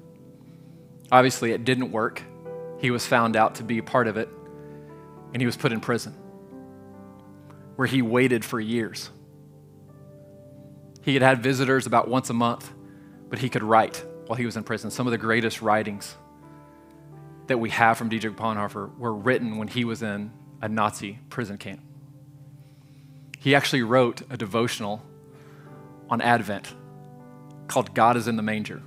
Obviously, 1.11 1.51
it 1.51 1.63
didn't 1.63 1.91
work. 1.91 2.21
He 2.79 2.91
was 2.91 3.05
found 3.05 3.35
out 3.35 3.55
to 3.55 3.63
be 3.63 3.81
part 3.81 4.07
of 4.07 4.17
it, 4.17 4.27
and 5.33 5.41
he 5.41 5.45
was 5.45 5.55
put 5.55 5.71
in 5.71 5.79
prison, 5.79 6.13
where 7.75 7.87
he 7.87 8.01
waited 8.01 8.43
for 8.43 8.59
years. 8.59 9.09
He 11.03 11.13
had 11.13 11.21
had 11.23 11.41
visitors 11.41 11.85
about 11.85 12.09
once 12.09 12.29
a 12.29 12.33
month 12.33 12.69
but 13.31 13.39
he 13.39 13.49
could 13.49 13.63
write 13.63 14.05
while 14.27 14.35
he 14.35 14.45
was 14.45 14.57
in 14.57 14.63
prison. 14.63 14.91
Some 14.91 15.07
of 15.07 15.11
the 15.11 15.17
greatest 15.17 15.63
writings 15.63 16.15
that 17.51 17.57
we 17.57 17.69
have 17.69 17.97
from 17.97 18.07
Dietrich 18.07 18.37
Bonhoeffer 18.37 18.97
were 18.97 19.13
written 19.13 19.57
when 19.57 19.67
he 19.67 19.83
was 19.83 20.01
in 20.01 20.31
a 20.61 20.69
Nazi 20.69 21.19
prison 21.29 21.57
camp. 21.57 21.81
He 23.39 23.55
actually 23.55 23.83
wrote 23.83 24.21
a 24.29 24.37
devotional 24.37 25.03
on 26.09 26.21
Advent 26.21 26.73
called 27.67 27.93
God 27.93 28.15
is 28.15 28.29
in 28.29 28.37
the 28.37 28.41
Manger. 28.41 28.81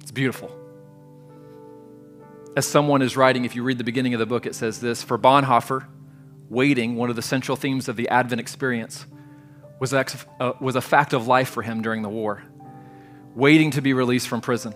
It's 0.00 0.10
beautiful. 0.10 0.54
As 2.54 2.66
someone 2.66 3.00
is 3.00 3.16
writing, 3.16 3.46
if 3.46 3.56
you 3.56 3.62
read 3.62 3.78
the 3.78 3.84
beginning 3.84 4.12
of 4.12 4.20
the 4.20 4.26
book, 4.26 4.44
it 4.44 4.54
says 4.54 4.80
this 4.80 5.02
For 5.02 5.18
Bonhoeffer, 5.18 5.86
waiting, 6.50 6.96
one 6.96 7.08
of 7.08 7.16
the 7.16 7.22
central 7.22 7.56
themes 7.56 7.88
of 7.88 7.96
the 7.96 8.10
Advent 8.10 8.42
experience, 8.42 9.06
was 9.80 9.94
a, 9.94 10.04
uh, 10.38 10.52
was 10.60 10.76
a 10.76 10.82
fact 10.82 11.14
of 11.14 11.26
life 11.26 11.48
for 11.48 11.62
him 11.62 11.80
during 11.80 12.02
the 12.02 12.10
war 12.10 12.42
waiting 13.34 13.72
to 13.72 13.80
be 13.80 13.94
released 13.94 14.28
from 14.28 14.40
prison, 14.40 14.74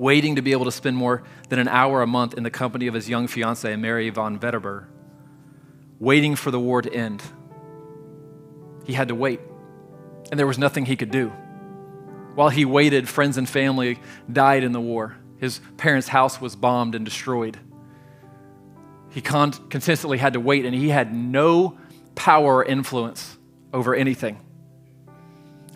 waiting 0.00 0.36
to 0.36 0.42
be 0.42 0.52
able 0.52 0.64
to 0.64 0.72
spend 0.72 0.96
more 0.96 1.22
than 1.50 1.58
an 1.58 1.68
hour 1.68 2.00
a 2.00 2.06
month 2.06 2.32
in 2.32 2.42
the 2.42 2.50
company 2.50 2.86
of 2.86 2.94
his 2.94 3.06
young 3.06 3.26
fiancee, 3.26 3.76
Mary 3.76 4.08
von 4.08 4.38
Wetterberg, 4.40 4.86
waiting 5.98 6.34
for 6.34 6.50
the 6.50 6.58
war 6.58 6.80
to 6.80 6.90
end. 6.90 7.22
He 8.86 8.94
had 8.94 9.08
to 9.08 9.14
wait, 9.14 9.40
and 10.30 10.40
there 10.40 10.46
was 10.46 10.58
nothing 10.58 10.86
he 10.86 10.96
could 10.96 11.10
do. 11.10 11.28
While 12.34 12.48
he 12.48 12.64
waited, 12.64 13.10
friends 13.10 13.36
and 13.36 13.46
family 13.46 13.98
died 14.32 14.64
in 14.64 14.72
the 14.72 14.80
war. 14.80 15.16
His 15.36 15.60
parents' 15.76 16.08
house 16.08 16.40
was 16.40 16.56
bombed 16.56 16.94
and 16.94 17.04
destroyed. 17.04 17.58
He 19.10 19.20
con- 19.20 19.52
consistently 19.68 20.16
had 20.16 20.32
to 20.32 20.40
wait, 20.40 20.64
and 20.64 20.74
he 20.74 20.88
had 20.88 21.14
no 21.14 21.76
power 22.14 22.56
or 22.56 22.64
influence 22.64 23.36
over 23.74 23.94
anything. 23.94 24.40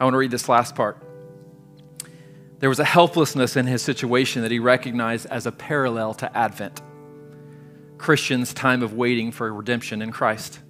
I 0.00 0.04
want 0.04 0.14
to 0.14 0.18
read 0.18 0.30
this 0.30 0.48
last 0.48 0.74
part. 0.74 0.96
There 2.60 2.68
was 2.68 2.78
a 2.78 2.84
helplessness 2.84 3.56
in 3.56 3.66
his 3.66 3.82
situation 3.82 4.42
that 4.42 4.50
he 4.50 4.58
recognized 4.58 5.26
as 5.26 5.46
a 5.46 5.52
parallel 5.52 6.14
to 6.14 6.36
Advent, 6.36 6.80
Christians' 7.98 8.54
time 8.54 8.82
of 8.82 8.94
waiting 8.94 9.32
for 9.32 9.52
redemption 9.52 10.02
in 10.02 10.12
Christ. 10.12 10.60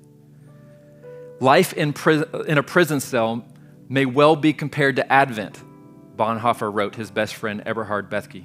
Life 1.40 1.72
in, 1.72 1.92
pri- 1.92 2.24
in 2.46 2.58
a 2.58 2.62
prison 2.62 3.00
cell 3.00 3.44
may 3.88 4.06
well 4.06 4.36
be 4.36 4.52
compared 4.52 4.96
to 4.96 5.12
Advent, 5.12 5.62
Bonhoeffer 6.16 6.72
wrote 6.72 6.94
his 6.94 7.10
best 7.10 7.34
friend 7.34 7.62
Eberhard 7.66 8.08
Bethge 8.08 8.44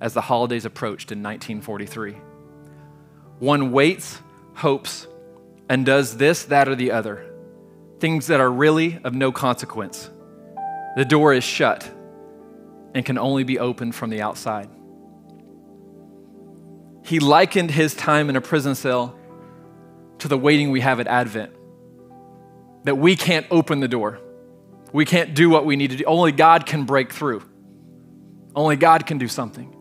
as 0.00 0.14
the 0.14 0.20
holidays 0.22 0.64
approached 0.64 1.12
in 1.12 1.22
1943. 1.22 2.16
One 3.38 3.72
waits, 3.72 4.20
hopes, 4.54 5.06
and 5.68 5.86
does 5.86 6.16
this, 6.16 6.44
that, 6.46 6.68
or 6.68 6.74
the 6.74 6.90
other, 6.90 7.30
things 8.00 8.26
that 8.26 8.40
are 8.40 8.50
really 8.50 8.98
of 9.04 9.14
no 9.14 9.30
consequence. 9.30 10.10
The 10.96 11.04
door 11.04 11.32
is 11.32 11.44
shut 11.44 11.90
and 12.94 13.04
can 13.04 13.18
only 13.18 13.44
be 13.44 13.58
opened 13.58 13.94
from 13.94 14.10
the 14.10 14.22
outside. 14.22 14.68
He 17.04 17.18
likened 17.18 17.70
his 17.70 17.94
time 17.94 18.28
in 18.28 18.36
a 18.36 18.40
prison 18.40 18.74
cell 18.74 19.16
to 20.18 20.28
the 20.28 20.38
waiting 20.38 20.70
we 20.70 20.80
have 20.80 21.00
at 21.00 21.06
Advent. 21.06 21.52
That 22.84 22.96
we 22.96 23.16
can't 23.16 23.46
open 23.50 23.80
the 23.80 23.88
door. 23.88 24.20
We 24.92 25.04
can't 25.04 25.34
do 25.34 25.50
what 25.50 25.64
we 25.64 25.76
need 25.76 25.90
to 25.90 25.96
do. 25.96 26.04
Only 26.04 26.32
God 26.32 26.66
can 26.66 26.84
break 26.84 27.12
through. 27.12 27.42
Only 28.54 28.76
God 28.76 29.06
can 29.06 29.18
do 29.18 29.28
something. 29.28 29.76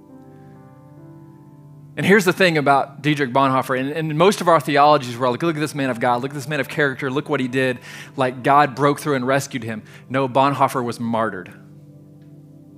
And 1.98 2.06
here's 2.06 2.24
the 2.24 2.34
thing 2.34 2.58
about 2.58 3.02
Dietrich 3.02 3.34
Bonhoeffer, 3.34 3.78
and, 3.78 3.90
and 3.90 4.18
most 4.18 4.40
of 4.40 4.48
our 4.48 4.62
theologies 4.62 5.18
were 5.18 5.30
like, 5.30 5.44
look 5.44 5.58
at 5.58 5.60
this 5.60 5.76
man 5.76 5.90
of 5.90 6.00
God, 6.00 6.22
look 6.22 6.32
at 6.32 6.36
this 6.36 6.48
man 6.48 6.62
of 6.62 6.70
character, 6.70 7.12
look 7.12 7.28
what 7.28 7.42
he 7.42 7.50
did. 7.50 7.80
Like 8.16 8.42
God 8.42 8.74
broke 8.74 9.02
through 9.02 9.16
and 9.16 9.28
rescued 9.28 9.64
him. 9.64 9.84
No, 10.08 10.30
Bonhoeffer 10.30 10.82
was 10.84 11.00
martyred. 11.00 11.52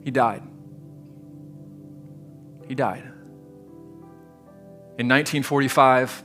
He 0.03 0.11
died. 0.11 0.43
He 2.67 2.75
died. 2.75 3.03
In 4.97 5.07
1945, 5.07 6.23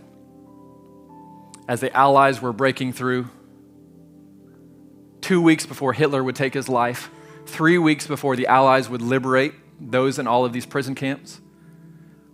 as 1.69 1.81
the 1.81 1.95
Allies 1.97 2.41
were 2.41 2.53
breaking 2.53 2.93
through, 2.93 3.29
two 5.21 5.43
weeks 5.43 5.67
before 5.67 5.93
Hitler 5.93 6.23
would 6.23 6.37
take 6.37 6.55
his 6.55 6.69
life, 6.69 7.11
three 7.47 7.79
weeks 7.79 8.07
before 8.07 8.37
the 8.37 8.47
Allies 8.47 8.89
would 8.89 9.03
liberate 9.03 9.55
those 9.81 10.19
in 10.19 10.27
all 10.27 10.45
of 10.45 10.53
these 10.53 10.67
prison 10.67 10.95
camps, 10.95 11.41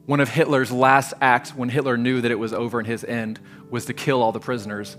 one 0.06 0.20
of 0.20 0.28
Hitler's 0.28 0.70
last 0.70 1.14
acts 1.20 1.54
when 1.54 1.68
Hitler 1.68 1.96
knew 1.96 2.20
that 2.20 2.30
it 2.30 2.38
was 2.38 2.52
over 2.52 2.78
and 2.78 2.86
his 2.86 3.04
end 3.04 3.40
was 3.70 3.86
to 3.86 3.94
kill 3.94 4.22
all 4.22 4.32
the 4.32 4.40
prisoners. 4.40 4.96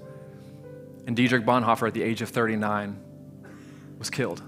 And 1.05 1.15
Dietrich 1.15 1.45
Bonhoeffer, 1.45 1.87
at 1.87 1.93
the 1.93 2.01
age 2.01 2.21
of 2.21 2.29
39, 2.29 2.99
was 3.99 4.09
killed. 4.09 4.41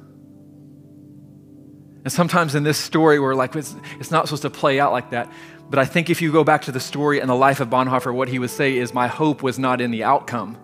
And 2.06 2.14
sometimes 2.14 2.54
in 2.54 2.62
this 2.62 2.78
story, 2.78 3.20
we're 3.20 3.34
like, 3.34 3.56
it's, 3.56 3.76
it's 4.00 4.12
not 4.12 4.28
supposed 4.28 4.44
to 4.44 4.52
play 4.52 4.80
out 4.80 4.92
like 4.92 5.10
that. 5.10 5.30
But 5.72 5.80
I 5.80 5.86
think 5.86 6.12
if 6.12 6.22
you 6.22 6.32
go 6.32 6.44
back 6.44 6.62
to 6.64 6.72
the 6.72 6.80
story 6.80 7.20
and 7.20 7.28
the 7.28 7.36
life 7.36 7.60
of 7.60 7.70
Bonhoeffer, 7.70 8.14
what 8.14 8.30
he 8.30 8.38
would 8.38 8.52
say 8.52 8.78
is, 8.78 8.94
My 8.94 9.08
hope 9.08 9.42
was 9.42 9.58
not 9.58 9.82
in 9.82 9.90
the 9.90 10.04
outcome. 10.04 10.56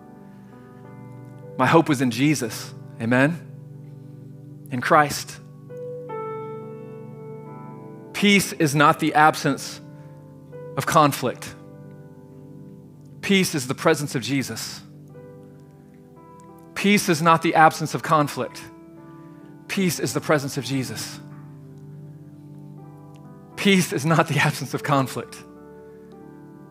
My 1.58 1.66
hope 1.66 1.88
was 1.88 2.00
in 2.00 2.12
Jesus. 2.12 2.72
Amen? 3.00 3.44
In 4.70 4.80
Christ. 4.80 5.40
Peace 8.12 8.52
is 8.52 8.76
not 8.76 9.00
the 9.00 9.14
absence 9.14 9.80
of 10.76 10.86
conflict, 10.86 11.54
peace 13.20 13.56
is 13.56 13.66
the 13.66 13.74
presence 13.74 14.14
of 14.14 14.22
Jesus. 14.22 14.80
Peace 16.76 17.08
is 17.08 17.20
not 17.20 17.42
the 17.42 17.56
absence 17.56 17.94
of 17.94 18.02
conflict, 18.04 18.62
peace 19.66 19.98
is 19.98 20.14
the 20.14 20.20
presence 20.20 20.56
of 20.56 20.64
Jesus. 20.64 21.18
Peace 23.62 23.92
is 23.92 24.04
not 24.04 24.26
the 24.26 24.38
absence 24.38 24.74
of 24.74 24.82
conflict. 24.82 25.44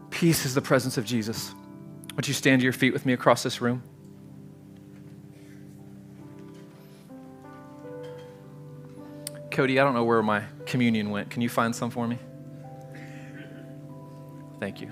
Peace 0.10 0.45
is 0.45 0.54
the 0.54 0.62
presence 0.62 0.97
of 0.97 1.06
Jesus. 1.06 1.56
Would 2.17 2.27
you 2.27 2.34
stand 2.34 2.60
to 2.60 2.63
your 2.65 2.73
feet 2.73 2.91
with 2.91 3.06
me 3.06 3.13
across 3.13 3.43
this 3.43 3.62
room? 3.62 3.82
Cody, 9.52 9.79
I 9.79 9.85
don't 9.85 9.94
know 9.94 10.04
where 10.04 10.21
my 10.21 10.44
communion 10.65 11.12
went. 11.12 11.29
Can 11.29 11.42
you 11.42 11.48
find 11.48 11.73
some 11.73 11.92
for 11.92 12.06
me? 12.06 12.19
Thank 14.60 14.81
you. 14.81 14.92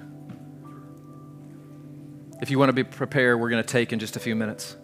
If 2.42 2.50
you 2.50 2.58
want 2.58 2.70
to 2.70 2.74
be 2.74 2.86
prepared, 2.86 3.42
we're 3.42 3.50
going 3.50 3.62
to 3.62 3.70
take 3.70 3.92
in 3.92 4.00
just 4.00 4.16
a 4.16 4.22
few 4.22 4.38
minutes. 4.38 4.78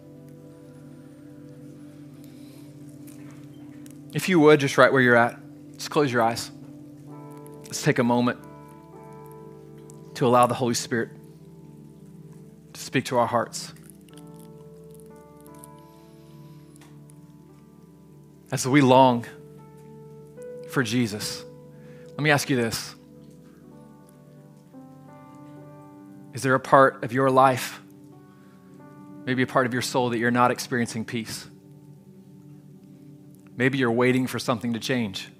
If 4.12 4.28
you 4.28 4.38
would, 4.40 4.60
just 4.60 4.76
right 4.76 4.92
where 4.92 5.00
you're 5.00 5.16
at, 5.16 5.38
just 5.78 5.88
close 5.88 6.12
your 6.12 6.20
eyes. 6.20 6.50
Let's 7.66 7.82
take 7.82 7.98
a 7.98 8.04
moment 8.04 8.38
to 10.14 10.26
allow 10.26 10.46
the 10.46 10.54
Holy 10.54 10.74
Spirit 10.74 11.10
to 12.72 12.80
speak 12.80 13.06
to 13.06 13.18
our 13.18 13.26
hearts. 13.26 13.74
As 18.52 18.66
we 18.68 18.80
long 18.80 19.26
for 20.70 20.84
Jesus, 20.84 21.44
let 22.10 22.20
me 22.20 22.30
ask 22.30 22.48
you 22.48 22.56
this 22.56 22.94
Is 26.32 26.42
there 26.42 26.54
a 26.54 26.60
part 26.60 27.02
of 27.02 27.12
your 27.12 27.30
life, 27.30 27.80
maybe 29.24 29.42
a 29.42 29.46
part 29.46 29.66
of 29.66 29.72
your 29.72 29.82
soul, 29.82 30.10
that 30.10 30.18
you're 30.18 30.30
not 30.30 30.52
experiencing 30.52 31.04
peace? 31.04 31.48
Maybe 33.56 33.78
you're 33.78 33.90
waiting 33.90 34.28
for 34.28 34.38
something 34.38 34.74
to 34.74 34.78
change. 34.78 35.30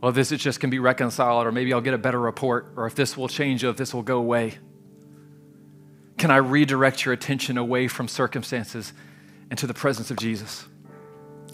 Well, 0.00 0.12
this 0.12 0.32
is 0.32 0.40
just 0.40 0.60
can 0.60 0.70
be 0.70 0.78
reconciled, 0.78 1.46
or 1.46 1.52
maybe 1.52 1.72
I'll 1.72 1.82
get 1.82 1.94
a 1.94 1.98
better 1.98 2.18
report, 2.18 2.72
or 2.76 2.86
if 2.86 2.94
this 2.94 3.16
will 3.16 3.28
change, 3.28 3.62
or 3.64 3.68
if 3.68 3.76
this 3.76 3.92
will 3.92 4.02
go 4.02 4.18
away. 4.18 4.58
Can 6.16 6.30
I 6.30 6.36
redirect 6.36 7.04
your 7.04 7.12
attention 7.12 7.58
away 7.58 7.86
from 7.86 8.08
circumstances 8.08 8.92
into 9.50 9.66
the 9.66 9.74
presence 9.74 10.10
of 10.10 10.16
Jesus? 10.16 10.64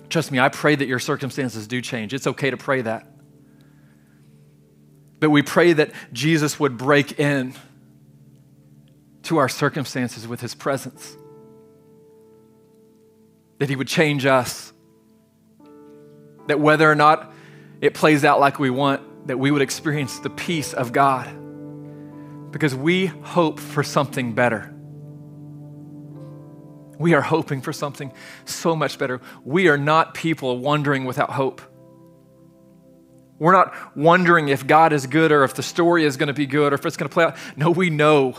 Trust 0.08 0.30
me, 0.30 0.38
I 0.38 0.48
pray 0.48 0.76
that 0.76 0.86
your 0.86 1.00
circumstances 1.00 1.66
do 1.66 1.80
change. 1.80 2.14
It's 2.14 2.26
okay 2.26 2.50
to 2.50 2.56
pray 2.56 2.82
that. 2.82 3.06
But 5.18 5.30
we 5.30 5.42
pray 5.42 5.72
that 5.72 5.90
Jesus 6.12 6.60
would 6.60 6.76
break 6.76 7.18
in 7.18 7.54
to 9.24 9.38
our 9.38 9.48
circumstances 9.48 10.28
with 10.28 10.40
his 10.40 10.54
presence, 10.54 11.16
that 13.58 13.68
he 13.68 13.74
would 13.74 13.88
change 13.88 14.24
us, 14.24 14.72
that 16.46 16.60
whether 16.60 16.88
or 16.88 16.94
not 16.94 17.32
it 17.80 17.94
plays 17.94 18.24
out 18.24 18.40
like 18.40 18.58
we 18.58 18.70
want, 18.70 19.28
that 19.28 19.38
we 19.38 19.50
would 19.50 19.62
experience 19.62 20.18
the 20.20 20.30
peace 20.30 20.72
of 20.72 20.92
God 20.92 21.26
because 22.52 22.74
we 22.74 23.06
hope 23.06 23.60
for 23.60 23.82
something 23.82 24.34
better. 24.34 24.72
We 26.98 27.12
are 27.14 27.20
hoping 27.20 27.60
for 27.60 27.72
something 27.72 28.12
so 28.46 28.74
much 28.74 28.98
better. 28.98 29.20
We 29.44 29.68
are 29.68 29.76
not 29.76 30.14
people 30.14 30.58
wondering 30.58 31.04
without 31.04 31.30
hope. 31.30 31.60
We're 33.38 33.52
not 33.52 33.74
wondering 33.94 34.48
if 34.48 34.66
God 34.66 34.94
is 34.94 35.06
good 35.06 35.30
or 35.30 35.44
if 35.44 35.54
the 35.54 35.62
story 35.62 36.04
is 36.04 36.16
going 36.16 36.28
to 36.28 36.32
be 36.32 36.46
good 36.46 36.72
or 36.72 36.76
if 36.76 36.86
it's 36.86 36.96
going 36.96 37.08
to 37.08 37.12
play 37.12 37.24
out. 37.24 37.36
No, 37.54 37.70
we 37.70 37.90
know 37.90 38.32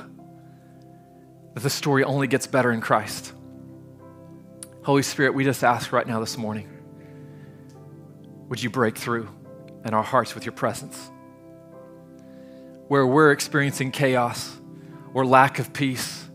that 1.54 1.62
the 1.62 1.70
story 1.70 2.04
only 2.04 2.28
gets 2.28 2.48
better 2.48 2.72
in 2.72 2.82
Christ. 2.82 3.34
Holy 4.84 5.04
Spirit, 5.04 5.36
we 5.36 5.44
just 5.44 5.64
ask 5.64 5.92
right 5.92 6.08
now 6.08 6.20
this 6.20 6.38
morning 6.38 6.68
would 8.48 8.62
you 8.62 8.70
break 8.70 8.98
through 8.98 9.30
in 9.86 9.94
our 9.94 10.04
hearts 10.04 10.34
with 10.34 10.46
your 10.46 10.54
presence? 10.54 11.12
Where 12.88 13.06
we're 13.06 13.32
experiencing 13.32 13.92
chaos 13.92 14.56
or 15.14 15.26
lack 15.26 15.60
of 15.60 15.74
peace, 15.74 16.26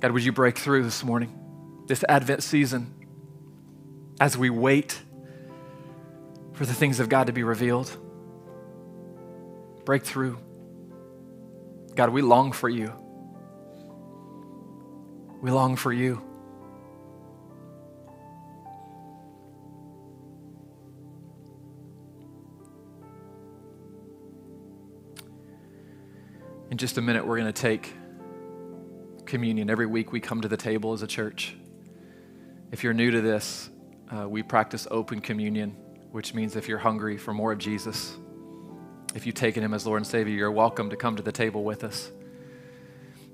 God, 0.00 0.12
would 0.12 0.24
you 0.24 0.32
break 0.32 0.58
through 0.58 0.84
this 0.84 1.02
morning, 1.02 1.36
this 1.86 2.04
Advent 2.08 2.42
season, 2.42 2.94
as 4.20 4.36
we 4.36 4.50
wait 4.50 5.00
for 6.52 6.66
the 6.66 6.74
things 6.74 7.00
of 7.00 7.08
God 7.08 7.28
to 7.28 7.32
be 7.32 7.42
revealed? 7.42 7.96
Break 9.84 10.04
through. 10.04 10.38
God, 11.94 12.10
we 12.10 12.22
long 12.22 12.52
for 12.52 12.68
you. 12.68 12.92
We 15.40 15.50
long 15.50 15.76
for 15.76 15.92
you. 15.92 16.27
In 26.70 26.76
just 26.76 26.98
a 26.98 27.00
minute, 27.00 27.26
we're 27.26 27.38
going 27.38 27.50
to 27.50 27.62
take 27.62 27.94
communion. 29.24 29.70
Every 29.70 29.86
week 29.86 30.12
we 30.12 30.20
come 30.20 30.42
to 30.42 30.48
the 30.48 30.56
table 30.56 30.92
as 30.92 31.02
a 31.02 31.06
church. 31.06 31.56
If 32.70 32.84
you're 32.84 32.92
new 32.92 33.10
to 33.10 33.22
this, 33.22 33.70
uh, 34.14 34.28
we 34.28 34.42
practice 34.42 34.86
open 34.90 35.22
communion, 35.22 35.70
which 36.10 36.34
means 36.34 36.56
if 36.56 36.68
you're 36.68 36.78
hungry 36.78 37.16
for 37.16 37.32
more 37.32 37.52
of 37.52 37.58
Jesus, 37.58 38.18
if 39.14 39.24
you've 39.24 39.34
taken 39.34 39.64
him 39.64 39.72
as 39.72 39.86
Lord 39.86 39.96
and 39.96 40.06
Savior, 40.06 40.34
you're 40.34 40.52
welcome 40.52 40.90
to 40.90 40.96
come 40.96 41.16
to 41.16 41.22
the 41.22 41.32
table 41.32 41.64
with 41.64 41.84
us. 41.84 42.10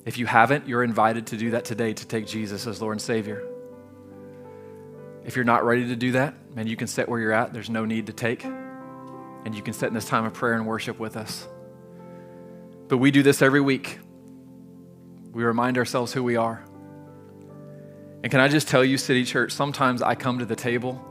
If 0.04 0.16
you 0.16 0.26
haven't, 0.26 0.68
you're 0.68 0.84
invited 0.84 1.26
to 1.28 1.36
do 1.36 1.50
that 1.50 1.64
today 1.64 1.92
to 1.92 2.06
take 2.06 2.28
Jesus 2.28 2.68
as 2.68 2.80
Lord 2.80 2.92
and 2.92 3.02
Savior. 3.02 3.44
If 5.24 5.34
you're 5.34 5.44
not 5.44 5.64
ready 5.64 5.88
to 5.88 5.96
do 5.96 6.12
that, 6.12 6.54
man, 6.54 6.68
you 6.68 6.76
can 6.76 6.86
sit 6.86 7.08
where 7.08 7.18
you're 7.18 7.32
at. 7.32 7.52
There's 7.52 7.70
no 7.70 7.84
need 7.84 8.06
to 8.06 8.12
take. 8.12 8.44
And 8.44 9.54
you 9.54 9.62
can 9.62 9.72
sit 9.72 9.88
in 9.88 9.94
this 9.94 10.06
time 10.06 10.24
of 10.24 10.34
prayer 10.34 10.54
and 10.54 10.66
worship 10.66 11.00
with 11.00 11.16
us. 11.16 11.48
But 12.88 12.98
we 12.98 13.10
do 13.10 13.22
this 13.22 13.42
every 13.42 13.60
week. 13.60 13.98
We 15.32 15.42
remind 15.42 15.78
ourselves 15.78 16.12
who 16.12 16.22
we 16.22 16.36
are. 16.36 16.64
And 18.22 18.30
can 18.30 18.40
I 18.40 18.48
just 18.48 18.68
tell 18.68 18.84
you, 18.84 18.98
City 18.98 19.24
Church, 19.24 19.52
sometimes 19.52 20.00
I 20.00 20.14
come 20.14 20.38
to 20.38 20.46
the 20.46 20.56
table 20.56 21.02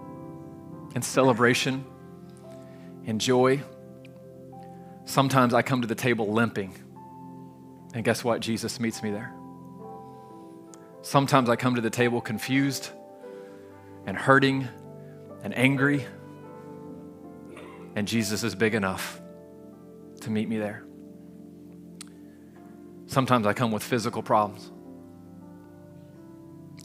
in 0.95 1.01
celebration, 1.01 1.83
in 3.05 3.19
joy. 3.19 3.61
Sometimes 5.05 5.53
I 5.53 5.61
come 5.61 5.81
to 5.81 5.87
the 5.87 5.95
table 5.95 6.31
limping. 6.31 6.75
And 7.93 8.03
guess 8.03 8.23
what? 8.23 8.39
Jesus 8.39 8.79
meets 8.79 9.03
me 9.03 9.11
there. 9.11 9.33
Sometimes 11.01 11.49
I 11.49 11.55
come 11.55 11.75
to 11.75 11.81
the 11.81 11.89
table 11.89 12.21
confused 12.21 12.89
and 14.05 14.17
hurting 14.17 14.67
and 15.43 15.55
angry. 15.57 16.05
And 17.95 18.07
Jesus 18.07 18.43
is 18.43 18.55
big 18.55 18.73
enough 18.73 19.21
to 20.21 20.31
meet 20.31 20.47
me 20.47 20.57
there. 20.57 20.85
Sometimes 23.13 23.45
I 23.45 23.53
come 23.53 23.71
with 23.71 23.83
physical 23.83 24.23
problems, 24.23 24.71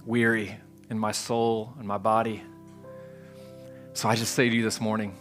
weary 0.05 0.59
in 0.91 0.99
my 0.99 1.11
soul 1.11 1.72
and 1.79 1.89
my 1.89 1.97
body. 1.97 2.43
So 3.95 4.11
I 4.11 4.14
just 4.14 4.35
say 4.35 4.51
to 4.51 4.55
you 4.55 4.62
this 4.62 4.79
morning, 4.79 5.16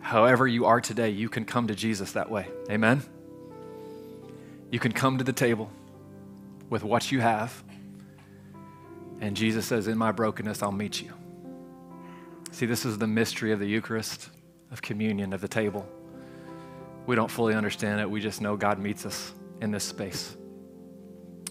however 0.00 0.46
you 0.46 0.64
are 0.64 0.80
today, 0.80 1.10
you 1.10 1.28
can 1.28 1.44
come 1.44 1.66
to 1.66 1.74
Jesus 1.74 2.12
that 2.12 2.30
way. 2.30 2.48
Amen? 2.70 3.02
You 4.70 4.78
can 4.78 4.92
come 4.92 5.18
to 5.18 5.24
the 5.24 5.32
table 5.34 5.70
with 6.70 6.82
what 6.82 7.12
you 7.12 7.20
have. 7.20 7.62
And 9.20 9.36
Jesus 9.36 9.66
says, 9.66 9.88
In 9.88 9.98
my 9.98 10.10
brokenness, 10.10 10.62
I'll 10.62 10.72
meet 10.72 11.02
you. 11.02 11.12
See, 12.50 12.64
this 12.64 12.86
is 12.86 12.96
the 12.96 13.06
mystery 13.06 13.52
of 13.52 13.58
the 13.60 13.68
Eucharist, 13.68 14.30
of 14.70 14.80
communion, 14.80 15.34
of 15.34 15.42
the 15.42 15.48
table. 15.48 15.86
We 17.04 17.14
don't 17.14 17.30
fully 17.30 17.52
understand 17.54 18.00
it. 18.00 18.10
We 18.10 18.22
just 18.22 18.40
know 18.40 18.56
God 18.56 18.78
meets 18.78 19.04
us 19.04 19.34
in 19.60 19.70
this 19.70 19.84
space. 19.84 20.36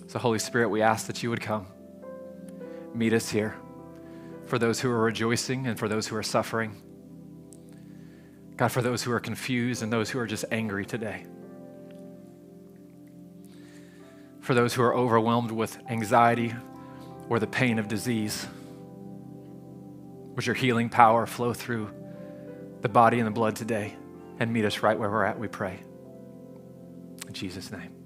So, 0.08 0.20
Holy 0.20 0.40
Spirit, 0.40 0.70
we 0.70 0.82
ask 0.82 1.08
that 1.08 1.22
you 1.22 1.30
would 1.30 1.42
come, 1.42 1.68
meet 2.94 3.14
us 3.14 3.30
here 3.30 3.56
for 4.46 4.58
those 4.58 4.80
who 4.80 4.90
are 4.90 5.02
rejoicing 5.02 5.68
and 5.68 5.78
for 5.78 5.88
those 5.88 6.08
who 6.08 6.16
are 6.16 6.24
suffering. 6.24 6.82
God, 8.56 8.70
for 8.72 8.82
those 8.82 9.04
who 9.04 9.12
are 9.12 9.20
confused 9.20 9.84
and 9.84 9.92
those 9.92 10.10
who 10.10 10.20
are 10.20 10.26
just 10.26 10.46
angry 10.52 10.86
today. 10.86 11.26
For 14.40 14.54
those 14.54 14.74
who 14.74 14.82
are 14.82 14.96
overwhelmed 14.96 15.52
with 15.52 15.78
anxiety 15.90 16.54
or 17.30 17.40
the 17.40 17.48
pain 17.48 17.78
of 17.78 17.88
disease. 17.88 18.48
Would 20.36 20.46
your 20.46 20.56
healing 20.56 20.90
power 20.90 21.26
flow 21.26 21.54
through 21.54 21.90
the 22.82 22.90
body 22.90 23.20
and 23.20 23.28
the 23.28 23.32
blood 23.32 23.56
today 23.56 23.96
and 24.40 24.54
meet 24.54 24.66
us 24.66 24.80
right 24.82 24.98
where 24.98 25.10
we're 25.10 25.26
at, 25.26 25.38
we 25.38 25.48
pray. 25.48 25.80
In 27.28 27.34
Jesus' 27.34 27.72
name. 27.72 27.97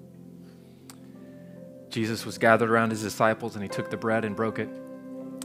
Jesus 1.92 2.26
was 2.26 2.38
gathered 2.38 2.70
around 2.70 2.90
his 2.90 3.02
disciples 3.02 3.56
and 3.56 3.64
he 3.64 3.70
took 3.70 3.90
the 3.90 3.98
bread 3.98 4.24
and 4.24 4.34
broke 4.34 4.60
it. 4.60 4.70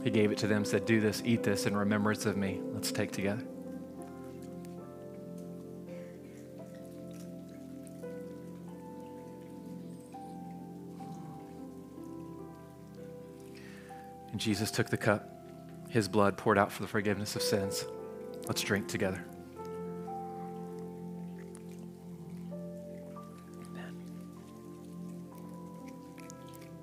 He 0.03 0.09
gave 0.09 0.31
it 0.31 0.37
to 0.39 0.47
them, 0.47 0.63
said, 0.63 0.85
Do 0.85 1.01
this, 1.01 1.21
eat 1.25 1.43
this 1.43 1.65
in 1.65 1.75
remembrance 1.75 2.25
of 2.25 2.37
me. 2.37 2.61
Let's 2.71 2.91
take 2.91 3.11
together. 3.11 3.43
And 14.31 14.39
Jesus 14.39 14.71
took 14.71 14.89
the 14.89 14.97
cup, 14.97 15.29
his 15.89 16.07
blood 16.07 16.37
poured 16.37 16.57
out 16.57 16.71
for 16.71 16.81
the 16.81 16.87
forgiveness 16.87 17.35
of 17.35 17.41
sins. 17.41 17.85
Let's 18.45 18.61
drink 18.61 18.87
together. 18.87 19.25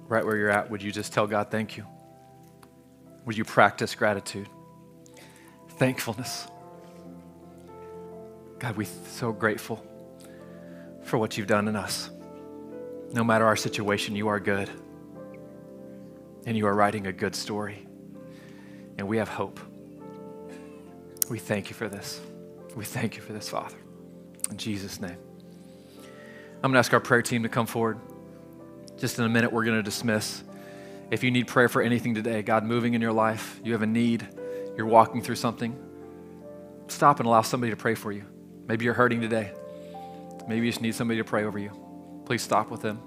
Right 0.09 0.25
where 0.25 0.37
you're 0.37 0.51
at, 0.51 0.71
would 0.71 0.83
you 0.83 0.93
just 0.93 1.13
tell 1.13 1.27
God, 1.27 1.51
thank 1.51 1.77
you? 1.77 1.85
Would 3.25 3.37
you 3.37 3.45
practice 3.45 3.95
gratitude, 3.95 4.49
thankfulness? 5.79 6.47
God, 8.59 8.77
we're 8.77 8.87
so 9.09 9.33
grateful 9.33 9.85
for 11.03 11.19
what 11.19 11.37
you've 11.37 11.47
done 11.47 11.69
in 11.69 11.77
us. 11.77 12.11
No 13.13 13.25
matter 13.25 13.45
our 13.45 13.57
situation, 13.57 14.17
you 14.17 14.29
are 14.29 14.41
good. 14.41 14.71
And 16.47 16.57
you 16.57 16.67
are 16.67 16.75
writing 16.75 17.07
a 17.07 17.13
good 17.13 17.35
story. 17.35 17.87
And 18.99 19.09
we 19.09 19.17
have 19.17 19.29
hope. 19.29 19.61
We 21.31 21.39
thank 21.39 21.71
you 21.71 21.75
for 21.75 21.89
this. 21.89 22.21
We 22.77 22.85
thank 22.85 23.17
you 23.17 23.23
for 23.23 23.33
this, 23.33 23.49
Father. 23.49 23.77
In 24.51 24.57
Jesus' 24.57 25.01
name. 25.01 25.17
I'm 26.57 26.71
going 26.71 26.75
to 26.75 26.79
ask 26.79 26.93
our 26.93 27.01
prayer 27.01 27.23
team 27.23 27.43
to 27.43 27.49
come 27.49 27.67
forward. 27.67 27.99
Just 28.97 29.19
in 29.19 29.25
a 29.25 29.29
minute, 29.29 29.53
we're 29.53 29.65
going 29.65 29.77
to 29.77 29.83
dismiss. 29.83 30.43
If 31.11 31.23
you 31.23 31.31
need 31.31 31.47
prayer 31.47 31.69
for 31.69 31.83
anything 31.83 32.15
today, 32.15 32.43
God 32.43 32.65
moving 32.65 32.95
in 32.95 33.01
your 33.01 33.13
life, 33.13 33.61
you 33.65 33.73
have 33.73 33.83
a 33.83 33.87
need, 33.87 34.27
you're 34.77 34.87
walking 34.87 35.23
through 35.23 35.35
something, 35.37 35.77
stop 36.89 37.21
and 37.21 37.27
allow 37.27 37.43
somebody 37.43 37.71
to 37.71 37.77
pray 37.77 37.95
for 37.95 38.13
you. 38.13 38.25
Maybe 38.67 38.85
you're 38.85 38.95
hurting 38.95 39.21
today. 39.21 39.53
Maybe 40.49 40.67
you 40.67 40.73
just 40.73 40.81
need 40.81 40.95
somebody 40.95 41.19
to 41.19 41.25
pray 41.25 41.45
over 41.45 41.59
you. 41.59 41.71
please 42.25 42.43
stop 42.43 42.71
with 42.71 42.81
them 42.81 43.01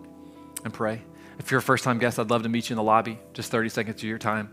and 0.63 0.73
pray. 0.73 1.01
If 1.39 1.51
you're 1.51 1.59
a 1.59 1.63
first 1.63 1.83
time 1.83 1.99
guest, 1.99 2.19
I'd 2.19 2.29
love 2.29 2.43
to 2.43 2.49
meet 2.49 2.69
you 2.69 2.73
in 2.73 2.77
the 2.77 2.83
lobby, 2.83 3.19
just 3.33 3.51
30 3.51 3.69
seconds 3.69 3.97
of 3.97 4.03
your 4.03 4.17
time. 4.17 4.49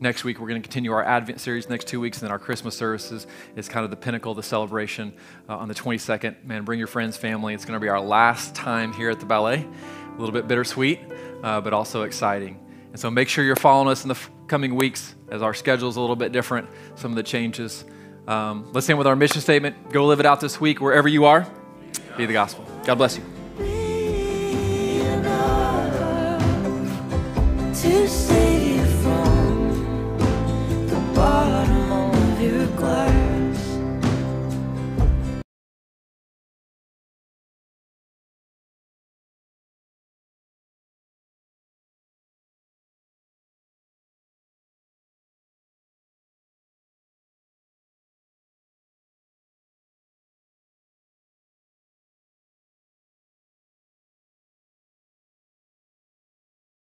Next 0.00 0.22
week, 0.22 0.38
we're 0.38 0.46
going 0.46 0.62
to 0.62 0.66
continue 0.66 0.92
our 0.92 1.02
Advent 1.02 1.40
series 1.40 1.68
next 1.68 1.88
two 1.88 2.00
weeks, 2.00 2.18
and 2.18 2.26
then 2.26 2.30
our 2.30 2.38
Christmas 2.38 2.76
services 2.76 3.26
is 3.56 3.68
kind 3.68 3.82
of 3.84 3.90
the 3.90 3.96
pinnacle 3.96 4.30
of 4.30 4.36
the 4.36 4.44
celebration 4.44 5.12
uh, 5.48 5.56
on 5.56 5.66
the 5.66 5.74
22nd. 5.74 6.44
Man, 6.44 6.64
bring 6.64 6.78
your 6.78 6.86
friends, 6.86 7.16
family. 7.16 7.52
It's 7.52 7.64
going 7.64 7.74
to 7.74 7.80
be 7.80 7.88
our 7.88 8.00
last 8.00 8.54
time 8.54 8.92
here 8.92 9.10
at 9.10 9.18
the 9.18 9.26
ballet. 9.26 9.66
A 10.18 10.20
little 10.20 10.32
bit 10.32 10.48
bittersweet, 10.48 11.00
uh, 11.42 11.60
but 11.60 11.72
also 11.72 12.02
exciting. 12.02 12.58
And 12.90 13.00
so 13.00 13.10
make 13.10 13.28
sure 13.28 13.44
you're 13.44 13.56
following 13.56 13.88
us 13.88 14.02
in 14.02 14.08
the 14.08 14.14
f- 14.14 14.30
coming 14.48 14.74
weeks 14.74 15.14
as 15.30 15.42
our 15.42 15.54
schedule 15.54 15.88
is 15.88 15.94
a 15.96 16.00
little 16.00 16.16
bit 16.16 16.32
different, 16.32 16.68
some 16.96 17.12
of 17.12 17.16
the 17.16 17.22
changes. 17.22 17.84
Um, 18.26 18.68
let's 18.72 18.88
end 18.90 18.98
with 18.98 19.06
our 19.06 19.16
mission 19.16 19.40
statement. 19.40 19.92
Go 19.92 20.06
live 20.06 20.20
it 20.20 20.26
out 20.26 20.40
this 20.40 20.60
week 20.60 20.80
wherever 20.80 21.08
you 21.08 21.24
are. 21.24 21.46
Be 22.16 22.26
the 22.26 22.32
gospel. 22.32 22.66
God 22.84 22.96
bless 22.96 23.16
you. 23.16 23.37